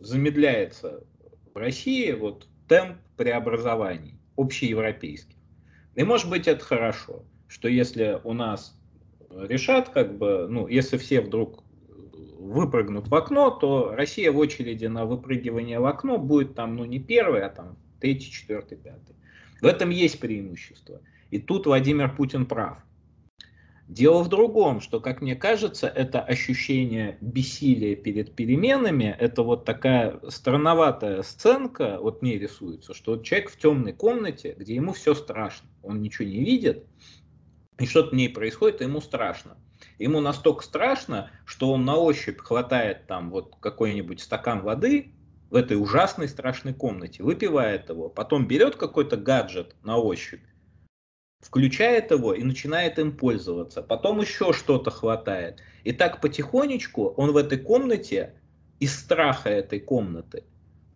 замедляется 0.00 1.04
в 1.54 1.56
России 1.56 2.12
вот, 2.12 2.48
темп 2.68 2.98
преобразований 3.16 4.18
общеевропейских. 4.36 5.36
И 5.94 6.02
может 6.04 6.28
быть 6.28 6.48
это 6.48 6.64
хорошо, 6.64 7.24
что 7.48 7.68
если 7.68 8.20
у 8.24 8.32
нас 8.32 8.76
решат, 9.30 9.90
как 9.90 10.16
бы, 10.16 10.46
ну, 10.48 10.66
если 10.66 10.96
все 10.96 11.20
вдруг 11.20 11.62
выпрыгнут 12.38 13.08
в 13.08 13.14
окно, 13.14 13.50
то 13.50 13.94
Россия 13.94 14.32
в 14.32 14.38
очереди 14.38 14.86
на 14.86 15.04
выпрыгивание 15.04 15.78
в 15.78 15.86
окно 15.86 16.18
будет 16.18 16.54
там, 16.54 16.76
ну 16.76 16.84
не 16.84 16.98
первый, 16.98 17.42
а 17.42 17.48
там 17.48 17.76
третий, 18.00 18.30
четвертый, 18.30 18.78
пятый. 18.78 19.14
В 19.60 19.66
этом 19.66 19.90
есть 19.90 20.18
преимущество. 20.18 21.00
И 21.32 21.38
тут 21.38 21.64
Владимир 21.64 22.14
Путин 22.14 22.44
прав. 22.44 22.76
Дело 23.88 24.22
в 24.22 24.28
другом, 24.28 24.82
что, 24.82 25.00
как 25.00 25.22
мне 25.22 25.34
кажется, 25.34 25.88
это 25.88 26.20
ощущение 26.20 27.16
бессилия 27.22 27.96
перед 27.96 28.36
переменами, 28.36 29.16
это 29.18 29.42
вот 29.42 29.64
такая 29.64 30.20
странноватая 30.28 31.22
сценка, 31.22 31.98
вот 32.02 32.20
мне 32.20 32.38
рисуется, 32.38 32.92
что 32.92 33.16
человек 33.16 33.48
в 33.50 33.56
темной 33.58 33.94
комнате, 33.94 34.54
где 34.58 34.74
ему 34.74 34.92
все 34.92 35.14
страшно, 35.14 35.70
он 35.82 36.02
ничего 36.02 36.28
не 36.28 36.44
видит, 36.44 36.84
и 37.78 37.86
что-то 37.86 38.10
в 38.10 38.12
ней 38.12 38.28
происходит, 38.28 38.82
и 38.82 38.84
ему 38.84 39.00
страшно. 39.00 39.56
Ему 39.98 40.20
настолько 40.20 40.62
страшно, 40.62 41.30
что 41.46 41.72
он 41.72 41.86
на 41.86 41.96
ощупь 41.96 42.40
хватает 42.40 43.06
там 43.06 43.30
вот 43.30 43.56
какой-нибудь 43.58 44.20
стакан 44.20 44.60
воды 44.60 45.14
в 45.48 45.56
этой 45.56 45.78
ужасной 45.78 46.28
страшной 46.28 46.74
комнате, 46.74 47.22
выпивает 47.22 47.88
его, 47.88 48.10
потом 48.10 48.46
берет 48.46 48.76
какой-то 48.76 49.16
гаджет 49.16 49.76
на 49.82 49.96
ощупь, 49.96 50.42
включает 51.42 52.12
его 52.12 52.32
и 52.32 52.42
начинает 52.42 52.98
им 52.98 53.16
пользоваться. 53.16 53.82
Потом 53.82 54.20
еще 54.20 54.52
что-то 54.52 54.90
хватает. 54.90 55.60
И 55.84 55.92
так 55.92 56.20
потихонечку 56.20 57.08
он 57.16 57.32
в 57.32 57.36
этой 57.36 57.58
комнате, 57.58 58.34
из 58.78 58.98
страха 58.98 59.50
этой 59.50 59.80
комнаты, 59.80 60.44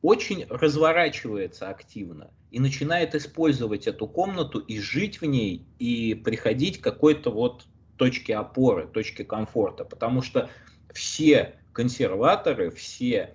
очень 0.03 0.47
разворачивается 0.49 1.69
активно 1.69 2.31
и 2.51 2.61
начинает 2.61 3.15
использовать 3.15 3.89
эту 3.89 4.07
комнату 4.07 4.61
и 4.61 4.79
жить 4.79 5.21
в 5.21 5.25
ней, 5.25 5.67
и 5.79 6.15
приходить 6.15 6.81
к 6.81 6.85
какой-то 6.85 7.31
вот 7.31 7.65
точке 7.97 8.37
опоры, 8.37 8.87
точке 8.87 9.25
комфорта. 9.25 9.85
Потому 9.85 10.23
что 10.23 10.49
все 10.93 11.57
консерваторы, 11.73 12.71
все 12.71 13.35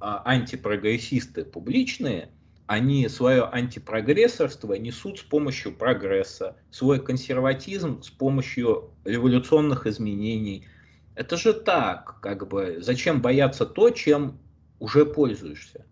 а, 0.00 0.22
антипрогрессисты 0.26 1.44
публичные– 1.44 2.28
они 2.72 3.06
свое 3.08 3.46
антипрогрессорство 3.52 4.72
несут 4.72 5.18
с 5.18 5.22
помощью 5.22 5.76
прогресса, 5.76 6.56
свой 6.70 7.04
консерватизм 7.04 8.02
с 8.02 8.08
помощью 8.08 8.94
революционных 9.04 9.86
изменений. 9.86 10.66
Это 11.14 11.36
же 11.36 11.52
так, 11.52 12.18
как 12.22 12.48
бы, 12.48 12.78
зачем 12.80 13.20
бояться 13.20 13.66
то, 13.66 13.90
чем 13.90 14.38
уже 14.78 15.04
пользуешься? 15.04 15.84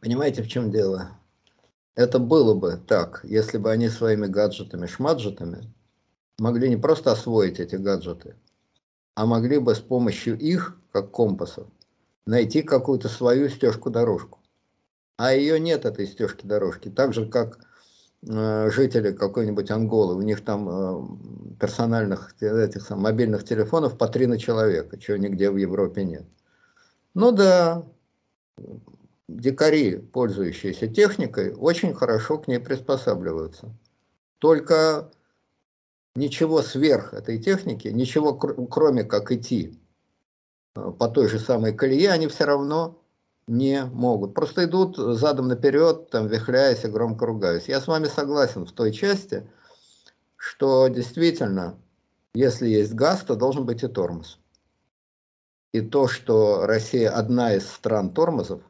Понимаете, 0.00 0.44
в 0.44 0.48
чем 0.48 0.70
дело? 0.70 1.18
Это 1.96 2.20
было 2.20 2.54
бы 2.54 2.80
так, 2.86 3.22
если 3.24 3.58
бы 3.58 3.72
они 3.72 3.88
своими 3.88 4.26
гаджетами, 4.26 4.86
шмаджетами 4.86 5.74
могли 6.38 6.68
не 6.68 6.76
просто 6.76 7.10
освоить 7.10 7.58
эти 7.58 7.74
гаджеты, 7.74 8.36
а 9.16 9.26
могли 9.26 9.58
бы 9.58 9.74
с 9.74 9.80
помощью 9.80 10.38
их, 10.38 10.80
как 10.92 11.10
компасов, 11.10 11.66
найти 12.26 12.62
какую-то 12.62 13.08
свою 13.08 13.48
стежку-дорожку 13.48 14.38
а 15.16 15.32
ее 15.32 15.58
нет, 15.58 15.84
этой 15.84 16.06
стежки 16.06 16.46
дорожки. 16.46 16.90
Так 16.90 17.14
же, 17.14 17.26
как 17.26 17.58
э, 18.28 18.70
жители 18.70 19.12
какой-нибудь 19.12 19.70
Анголы, 19.70 20.14
у 20.14 20.22
них 20.22 20.44
там 20.44 20.68
э, 20.68 21.58
персональных 21.58 22.34
этих 22.40 22.82
сам, 22.82 23.00
мобильных 23.00 23.44
телефонов 23.44 23.96
по 23.96 24.08
три 24.08 24.26
на 24.26 24.38
человека, 24.38 24.98
чего 24.98 25.16
нигде 25.16 25.50
в 25.50 25.56
Европе 25.56 26.04
нет. 26.04 26.24
Ну 27.14 27.32
да, 27.32 27.86
дикари, 29.28 29.96
пользующиеся 29.96 30.86
техникой, 30.86 31.54
очень 31.54 31.94
хорошо 31.94 32.38
к 32.38 32.46
ней 32.46 32.58
приспосабливаются. 32.58 33.74
Только 34.38 35.10
ничего 36.14 36.60
сверх 36.60 37.14
этой 37.14 37.38
техники, 37.38 37.88
ничего 37.88 38.34
кроме 38.34 39.04
как 39.04 39.32
идти 39.32 39.80
э, 40.74 40.92
по 40.98 41.08
той 41.08 41.28
же 41.28 41.38
самой 41.38 41.72
колее, 41.72 42.10
они 42.10 42.26
все 42.28 42.44
равно 42.44 43.02
не 43.46 43.84
могут. 43.84 44.34
Просто 44.34 44.64
идут 44.64 44.96
задом 44.96 45.48
наперед, 45.48 46.10
там, 46.10 46.26
вихляясь 46.26 46.84
и 46.84 46.88
громко 46.88 47.26
ругаясь. 47.26 47.68
Я 47.68 47.80
с 47.80 47.86
вами 47.86 48.06
согласен 48.06 48.66
в 48.66 48.72
той 48.72 48.92
части, 48.92 49.48
что 50.36 50.88
действительно, 50.88 51.78
если 52.34 52.68
есть 52.68 52.94
газ, 52.94 53.22
то 53.22 53.36
должен 53.36 53.64
быть 53.64 53.82
и 53.82 53.88
тормоз. 53.88 54.38
И 55.72 55.80
то, 55.80 56.08
что 56.08 56.66
Россия 56.66 57.10
одна 57.10 57.54
из 57.54 57.68
стран 57.68 58.12
тормозов, 58.12 58.62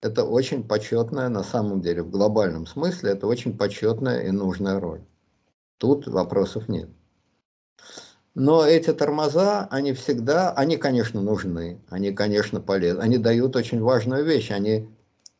это 0.00 0.24
очень 0.24 0.66
почетная, 0.66 1.28
на 1.28 1.42
самом 1.42 1.80
деле, 1.80 2.02
в 2.02 2.10
глобальном 2.10 2.66
смысле, 2.66 3.12
это 3.12 3.26
очень 3.26 3.56
почетная 3.56 4.22
и 4.22 4.30
нужная 4.30 4.78
роль. 4.78 5.02
Тут 5.78 6.06
вопросов 6.06 6.68
нет. 6.68 6.90
Но 8.34 8.66
эти 8.66 8.92
тормоза, 8.92 9.68
они 9.70 9.92
всегда, 9.92 10.52
они, 10.52 10.76
конечно, 10.76 11.20
нужны, 11.20 11.80
они, 11.88 12.12
конечно, 12.12 12.60
полезны, 12.60 13.00
они 13.00 13.18
дают 13.18 13.54
очень 13.54 13.80
важную 13.80 14.24
вещь, 14.24 14.50
они 14.50 14.88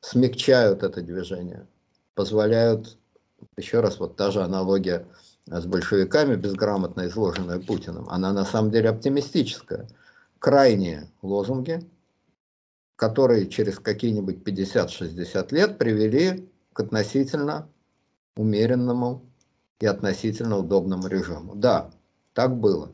смягчают 0.01 0.85
это 0.85 1.03
движение, 1.03 1.67
позволяют, 2.15 2.97
еще 3.57 3.81
раз, 3.81 3.99
вот 3.99 4.15
та 4.17 4.31
же 4.31 4.43
аналогия 4.43 5.07
с 5.47 5.67
большевиками, 5.67 6.37
безграмотно 6.37 7.09
изложенная 7.09 7.59
Путиным, 7.59 8.09
она 8.09 8.33
на 8.33 8.45
самом 8.45 8.71
деле 8.71 8.91
оптимистическая. 8.91 9.89
Крайние 10.39 11.11
лозунги, 11.23 11.81
которые 12.97 13.49
через 13.49 13.81
какие-нибудь 13.81 14.37
50-60 14.45 15.53
лет 15.53 15.79
привели 15.79 16.49
к 16.73 16.81
относительно 16.81 17.69
умеренному 18.37 19.23
и 19.81 19.87
относительно 19.87 20.59
удобному 20.59 21.09
режиму. 21.09 21.55
Да, 21.57 21.91
так 22.35 22.57
было. 22.57 22.91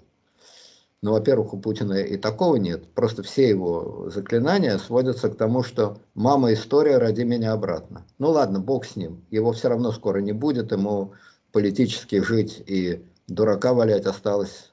Но, 1.02 1.12
во-первых, 1.12 1.54
у 1.54 1.58
Путина 1.58 1.94
и 1.94 2.16
такого 2.18 2.56
нет. 2.56 2.86
Просто 2.92 3.22
все 3.22 3.48
его 3.48 4.10
заклинания 4.10 4.76
сводятся 4.76 5.30
к 5.30 5.36
тому, 5.36 5.62
что 5.62 5.98
«мама 6.14 6.52
история, 6.52 6.98
роди 6.98 7.24
меня 7.24 7.52
обратно». 7.52 8.04
Ну 8.18 8.30
ладно, 8.30 8.60
бог 8.60 8.84
с 8.84 8.96
ним. 8.96 9.24
Его 9.30 9.52
все 9.52 9.68
равно 9.68 9.92
скоро 9.92 10.18
не 10.18 10.32
будет, 10.32 10.72
ему 10.72 11.14
политически 11.52 12.20
жить 12.20 12.62
и 12.66 13.02
дурака 13.26 13.72
валять 13.72 14.06
осталось 14.06 14.72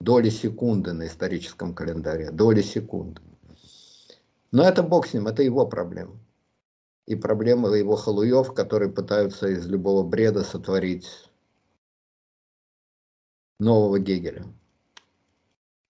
доли 0.00 0.30
секунды 0.30 0.92
на 0.92 1.06
историческом 1.06 1.74
календаре. 1.74 2.30
Доли 2.30 2.62
секунды. 2.62 3.20
Но 4.52 4.62
это 4.62 4.82
бог 4.82 5.06
с 5.06 5.14
ним, 5.14 5.26
это 5.26 5.42
его 5.42 5.66
проблема. 5.66 6.16
И 7.06 7.14
проблема 7.14 7.68
его 7.70 7.96
халуев, 7.96 8.54
которые 8.54 8.90
пытаются 8.90 9.48
из 9.48 9.66
любого 9.66 10.02
бреда 10.02 10.44
сотворить 10.44 11.08
нового 13.58 13.98
Гегеля. 13.98 14.46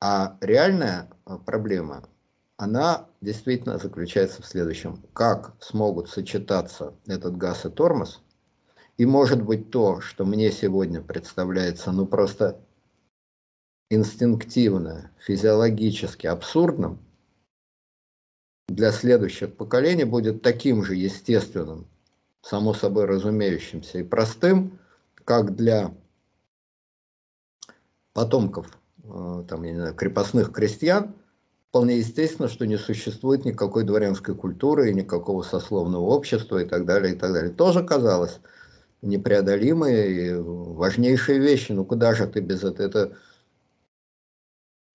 А 0.01 0.37
реальная 0.41 1.11
а, 1.25 1.39
проблема, 1.39 2.09
она 2.57 3.09
действительно 3.21 3.79
заключается 3.79 4.43
в 4.43 4.47
следующем. 4.47 5.03
Как 5.13 5.55
смогут 5.61 6.09
сочетаться 6.09 6.95
этот 7.07 7.37
газ 7.37 7.65
и 7.65 7.71
тормоз, 7.71 8.23
и 8.97 9.07
может 9.07 9.43
быть 9.43 9.71
то, 9.71 10.01
что 10.01 10.25
мне 10.25 10.53
сегодня 10.53 11.01
представляется, 11.01 11.91
ну 11.91 12.07
просто 12.07 12.61
инстинктивно, 13.91 15.11
физиологически 15.19 16.27
абсурдным, 16.27 17.01
для 18.69 18.93
следующих 18.93 19.57
поколений 19.57 20.05
будет 20.05 20.43
таким 20.43 20.85
же 20.85 20.95
естественным, 20.95 21.87
само 22.41 22.73
собой 22.73 23.05
разумеющимся 23.05 23.99
и 23.99 24.03
простым, 24.03 24.79
как 25.25 25.55
для 25.55 25.95
потомков 28.15 28.79
э, 29.03 29.45
там, 29.49 29.63
я 29.65 29.73
не 29.73 29.79
знаю, 29.79 29.95
крепостных 29.95 30.53
крестьян, 30.53 31.15
вполне 31.69 31.99
естественно, 31.99 32.49
что 32.49 32.67
не 32.67 32.79
существует 32.79 33.45
никакой 33.45 33.85
дворянской 33.85 34.35
культуры 34.35 34.93
никакого 34.95 35.43
сословного 35.43 36.05
общества 36.05 36.63
и 36.63 36.65
так 36.65 36.87
далее, 36.87 37.15
и 37.15 37.19
так 37.19 37.33
далее. 37.33 37.53
Тоже 37.53 37.85
казалось 37.85 38.41
непреодолимые 39.03 40.29
и 40.29 40.35
важнейшие 40.35 41.39
вещи. 41.39 41.73
Ну 41.73 41.85
куда 41.85 42.15
же 42.15 42.27
ты 42.27 42.41
без 42.41 42.65
этого? 42.65 42.87
Это 42.87 43.17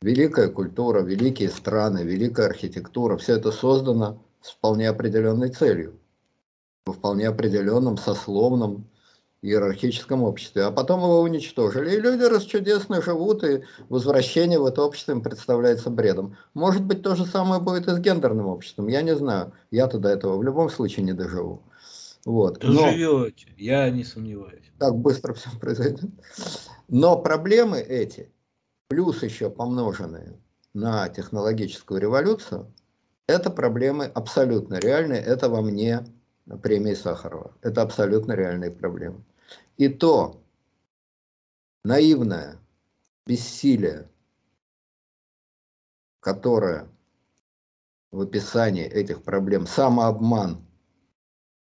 великая 0.01 0.47
культура, 0.47 1.01
великие 1.01 1.49
страны, 1.49 2.03
великая 2.03 2.47
архитектура. 2.47 3.17
Все 3.17 3.35
это 3.35 3.51
создано 3.51 4.23
с 4.41 4.51
вполне 4.51 4.89
определенной 4.89 5.49
целью, 5.49 5.99
во 6.85 6.93
вполне 6.93 7.27
определенном 7.27 7.97
сословном 7.97 8.89
иерархическом 9.41 10.23
обществе, 10.23 10.63
а 10.63 10.71
потом 10.71 10.99
его 10.99 11.21
уничтожили. 11.21 11.95
И 11.95 12.01
люди 12.01 12.23
расчудесно 12.23 13.01
живут, 13.01 13.43
и 13.43 13.63
возвращение 13.87 14.59
в 14.59 14.65
это 14.65 14.83
общество 14.83 15.13
им 15.13 15.21
представляется 15.21 15.89
бредом. 15.89 16.37
Может 16.53 16.83
быть, 16.83 17.01
то 17.01 17.15
же 17.15 17.25
самое 17.25 17.61
будет 17.61 17.87
и 17.87 17.91
с 17.91 17.99
гендерным 17.99 18.47
обществом, 18.47 18.87
я 18.87 19.01
не 19.01 19.15
знаю. 19.15 19.53
Я-то 19.71 19.97
до 19.97 20.09
этого 20.09 20.37
в 20.37 20.43
любом 20.43 20.69
случае 20.69 21.05
не 21.05 21.13
доживу. 21.13 21.63
Вот. 22.25 22.61
Но, 22.63 22.91
Живете, 22.91 23.47
я 23.57 23.89
не 23.89 24.03
сомневаюсь. 24.03 24.71
Так 24.77 24.95
быстро 24.95 25.33
все 25.33 25.49
произойдет. 25.59 26.09
Но 26.89 27.17
проблемы 27.17 27.79
эти, 27.79 28.31
плюс 28.89 29.23
еще 29.23 29.49
помноженные 29.49 30.37
на 30.73 31.07
технологическую 31.07 32.01
революцию, 32.01 32.73
это 33.27 33.49
проблемы 33.49 34.05
абсолютно 34.05 34.79
реальные, 34.79 35.21
это 35.21 35.49
во 35.49 35.61
мне 35.61 36.03
премии 36.61 36.93
Сахарова. 36.93 37.53
Это 37.61 37.83
абсолютно 37.83 38.33
реальные 38.33 38.71
проблемы. 38.71 39.23
И 39.77 39.87
то 39.89 40.41
наивное 41.83 42.59
бессилие 43.25 44.09
которое 46.19 46.87
в 48.11 48.21
описании 48.21 48.85
этих 48.85 49.23
проблем, 49.23 49.67
самообман 49.67 50.65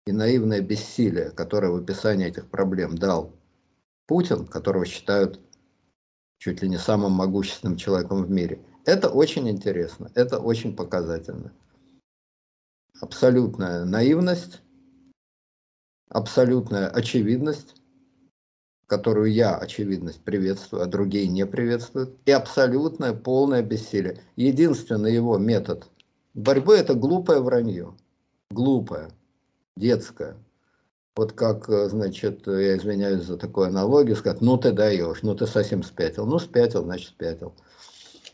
и 0.05 0.11
наивное 0.11 0.61
бессилие, 0.61 1.31
которое 1.31 1.71
в 1.71 1.75
описании 1.75 2.27
этих 2.27 2.49
проблем 2.49 2.97
дал 2.97 3.33
Путин, 4.07 4.47
которого 4.47 4.85
считают 4.85 5.39
чуть 6.39 6.61
ли 6.61 6.69
не 6.69 6.77
самым 6.77 7.11
могущественным 7.11 7.77
человеком 7.77 8.23
в 8.23 8.29
мире, 8.29 8.63
это 8.85 9.09
очень 9.09 9.49
интересно, 9.49 10.11
это 10.15 10.39
очень 10.39 10.75
показательно. 10.75 11.53
Абсолютная 13.01 13.85
наивность, 13.85 14.61
абсолютная 16.09 16.87
очевидность, 16.89 17.75
которую 18.87 19.31
я, 19.31 19.55
очевидность, 19.55 20.21
приветствую, 20.21 20.83
а 20.83 20.87
другие 20.87 21.27
не 21.27 21.45
приветствуют, 21.45 22.17
и 22.25 22.31
абсолютное 22.31 23.13
полное 23.13 23.61
бессилие. 23.61 24.21
Единственный 24.35 25.13
его 25.13 25.37
метод 25.37 25.87
борьбы– 26.33 26.75
это 26.77 26.95
глупое 26.95 27.39
вранье. 27.39 27.93
Глупое, 28.49 29.09
детское. 29.77 30.35
Вот 31.15 31.33
как, 31.33 31.69
э, 31.69 31.89
значит, 31.89 32.47
я 32.47 32.77
извиняюсь 32.77 33.23
за 33.23 33.37
такую 33.37 33.67
аналогию, 33.67 34.15
сказать, 34.15 34.41
ну 34.41 34.57
ты 34.57 34.71
даешь, 34.71 35.21
ну 35.21 35.35
ты 35.35 35.45
совсем 35.45 35.83
спятил. 35.83 36.25
Ну 36.25 36.39
спятил, 36.39 36.83
значит 36.83 37.09
спятил. 37.09 37.53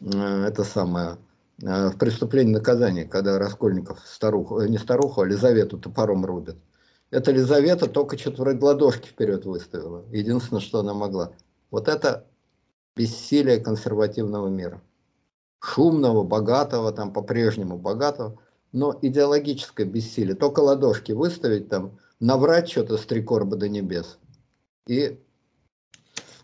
Э, 0.01 0.45
это 0.47 0.63
самое. 0.63 1.17
Э, 1.61 1.89
в 1.89 1.97
преступлении 1.97 2.53
наказания, 2.53 3.05
когда 3.05 3.39
Раскольников 3.39 3.99
старуху, 4.05 4.61
не 4.61 4.77
старуху, 4.77 5.21
а 5.21 5.25
Лизавету 5.25 5.79
топором 5.79 6.25
рубит. 6.25 6.57
Это 7.11 7.31
Лизавета 7.31 7.87
только 7.87 8.17
вроде 8.31 8.63
ладошки 8.63 9.07
вперед 9.07 9.45
выставила. 9.45 10.03
Единственное, 10.11 10.61
что 10.61 10.79
она 10.79 10.93
могла. 10.93 11.31
Вот 11.71 11.87
это 11.87 12.25
бессилие 12.95 13.59
консервативного 13.59 14.47
мира. 14.47 14.81
Шумного, 15.59 16.23
богатого, 16.23 16.91
там 16.91 17.13
по-прежнему 17.13 17.77
богатого, 17.77 18.39
но 18.71 18.97
идеологическое 19.01 19.85
бессилие. 19.85 20.35
Только 20.35 20.59
ладошки 20.59 21.11
выставить 21.11 21.69
там, 21.69 21.97
наврать 22.19 22.69
что-то 22.69 22.97
с 22.97 23.05
три 23.05 23.23
корба 23.23 23.55
до 23.55 23.69
небес. 23.69 24.17
И 24.87 25.19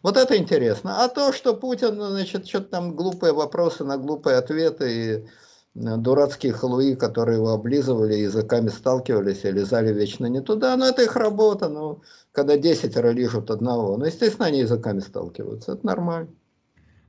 вот 0.02 0.18
это 0.18 0.38
интересно. 0.38 1.04
А 1.04 1.10
то, 1.10 1.32
что 1.32 1.54
Путин, 1.54 1.96
значит, 1.96 2.48
что-то 2.48 2.70
там 2.70 2.96
глупые 2.96 3.34
вопросы 3.34 3.84
на 3.84 3.98
глупые 3.98 4.38
ответы 4.38 4.94
и 4.94 5.28
дурацкие 5.74 6.54
халуи, 6.54 6.96
которые 6.96 7.38
его 7.38 7.50
облизывали, 7.50 8.14
языками 8.16 8.68
сталкивались 8.68 9.46
и 9.46 9.52
лизали 9.52 9.94
вечно 9.94 10.26
не 10.26 10.42
туда. 10.42 10.76
Но 10.76 10.88
это 10.88 11.04
их 11.04 11.16
работа. 11.16 11.70
Ну, 11.70 12.02
когда 12.32 12.58
десятеро 12.58 13.10
лижут 13.10 13.50
одного, 13.50 13.98
ну, 13.98 14.06
естественно, 14.06 14.48
они 14.48 14.60
языками 14.60 15.00
сталкиваются. 15.00 15.74
Это 15.74 15.86
нормально. 15.86 16.30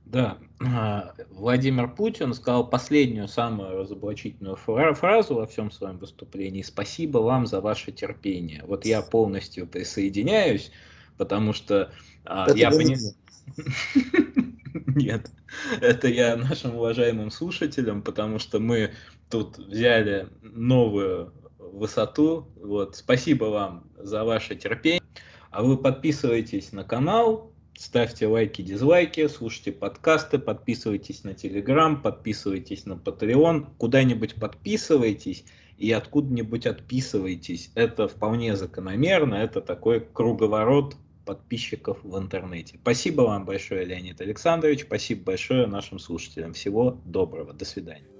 Да, 0.05 0.37
а, 0.63 1.13
Владимир 1.31 1.89
Путин 1.89 2.35
сказал 2.35 2.69
последнюю 2.69 3.27
самую 3.27 3.79
разоблачительную 3.79 4.55
фразу 4.55 5.33
во 5.33 5.47
всем 5.47 5.71
своем 5.71 5.97
выступлении. 5.97 6.61
Спасибо 6.61 7.17
вам 7.17 7.47
за 7.47 7.61
ваше 7.61 7.91
терпение. 7.91 8.63
Вот 8.67 8.85
я 8.85 9.01
полностью 9.01 9.65
присоединяюсь, 9.65 10.71
потому 11.17 11.51
что 11.53 11.91
а, 12.25 12.45
это 12.47 12.57
я 12.57 12.69
понимаю... 12.69 12.99
Нет, 14.95 15.31
это 15.81 16.07
я 16.07 16.35
нашим 16.35 16.75
уважаемым 16.75 17.31
слушателям, 17.31 18.01
потому 18.01 18.39
что 18.39 18.59
мы 18.59 18.91
тут 19.29 19.57
взяли 19.57 20.27
новую 20.41 21.33
высоту. 21.57 22.47
Вот, 22.55 22.95
спасибо 22.95 23.45
вам 23.45 23.83
за 23.97 24.23
ваше 24.23 24.55
терпение. 24.55 25.01
А 25.51 25.63
вы 25.63 25.77
подписывайтесь 25.77 26.71
на 26.71 26.83
канал, 26.83 27.51
ставьте 27.77 28.27
лайки, 28.27 28.61
дизлайки, 28.61 29.27
слушайте 29.27 29.71
подкасты, 29.71 30.39
подписывайтесь 30.39 31.23
на 31.23 31.33
Телеграм, 31.33 32.01
подписывайтесь 32.01 32.85
на 32.85 32.93
Patreon, 32.93 33.67
куда-нибудь 33.77 34.35
подписывайтесь 34.35 35.45
и 35.77 35.91
откуда-нибудь 35.91 36.65
отписывайтесь. 36.65 37.71
Это 37.75 38.07
вполне 38.07 38.55
закономерно, 38.55 39.35
это 39.35 39.61
такой 39.61 39.99
круговорот 39.99 40.95
подписчиков 41.25 42.03
в 42.03 42.17
интернете. 42.17 42.77
Спасибо 42.81 43.21
вам 43.21 43.45
большое, 43.45 43.85
Леонид 43.85 44.21
Александрович. 44.21 44.83
Спасибо 44.83 45.23
большое 45.23 45.67
нашим 45.67 45.99
слушателям. 45.99 46.53
Всего 46.53 47.01
доброго. 47.05 47.53
До 47.53 47.65
свидания. 47.65 48.12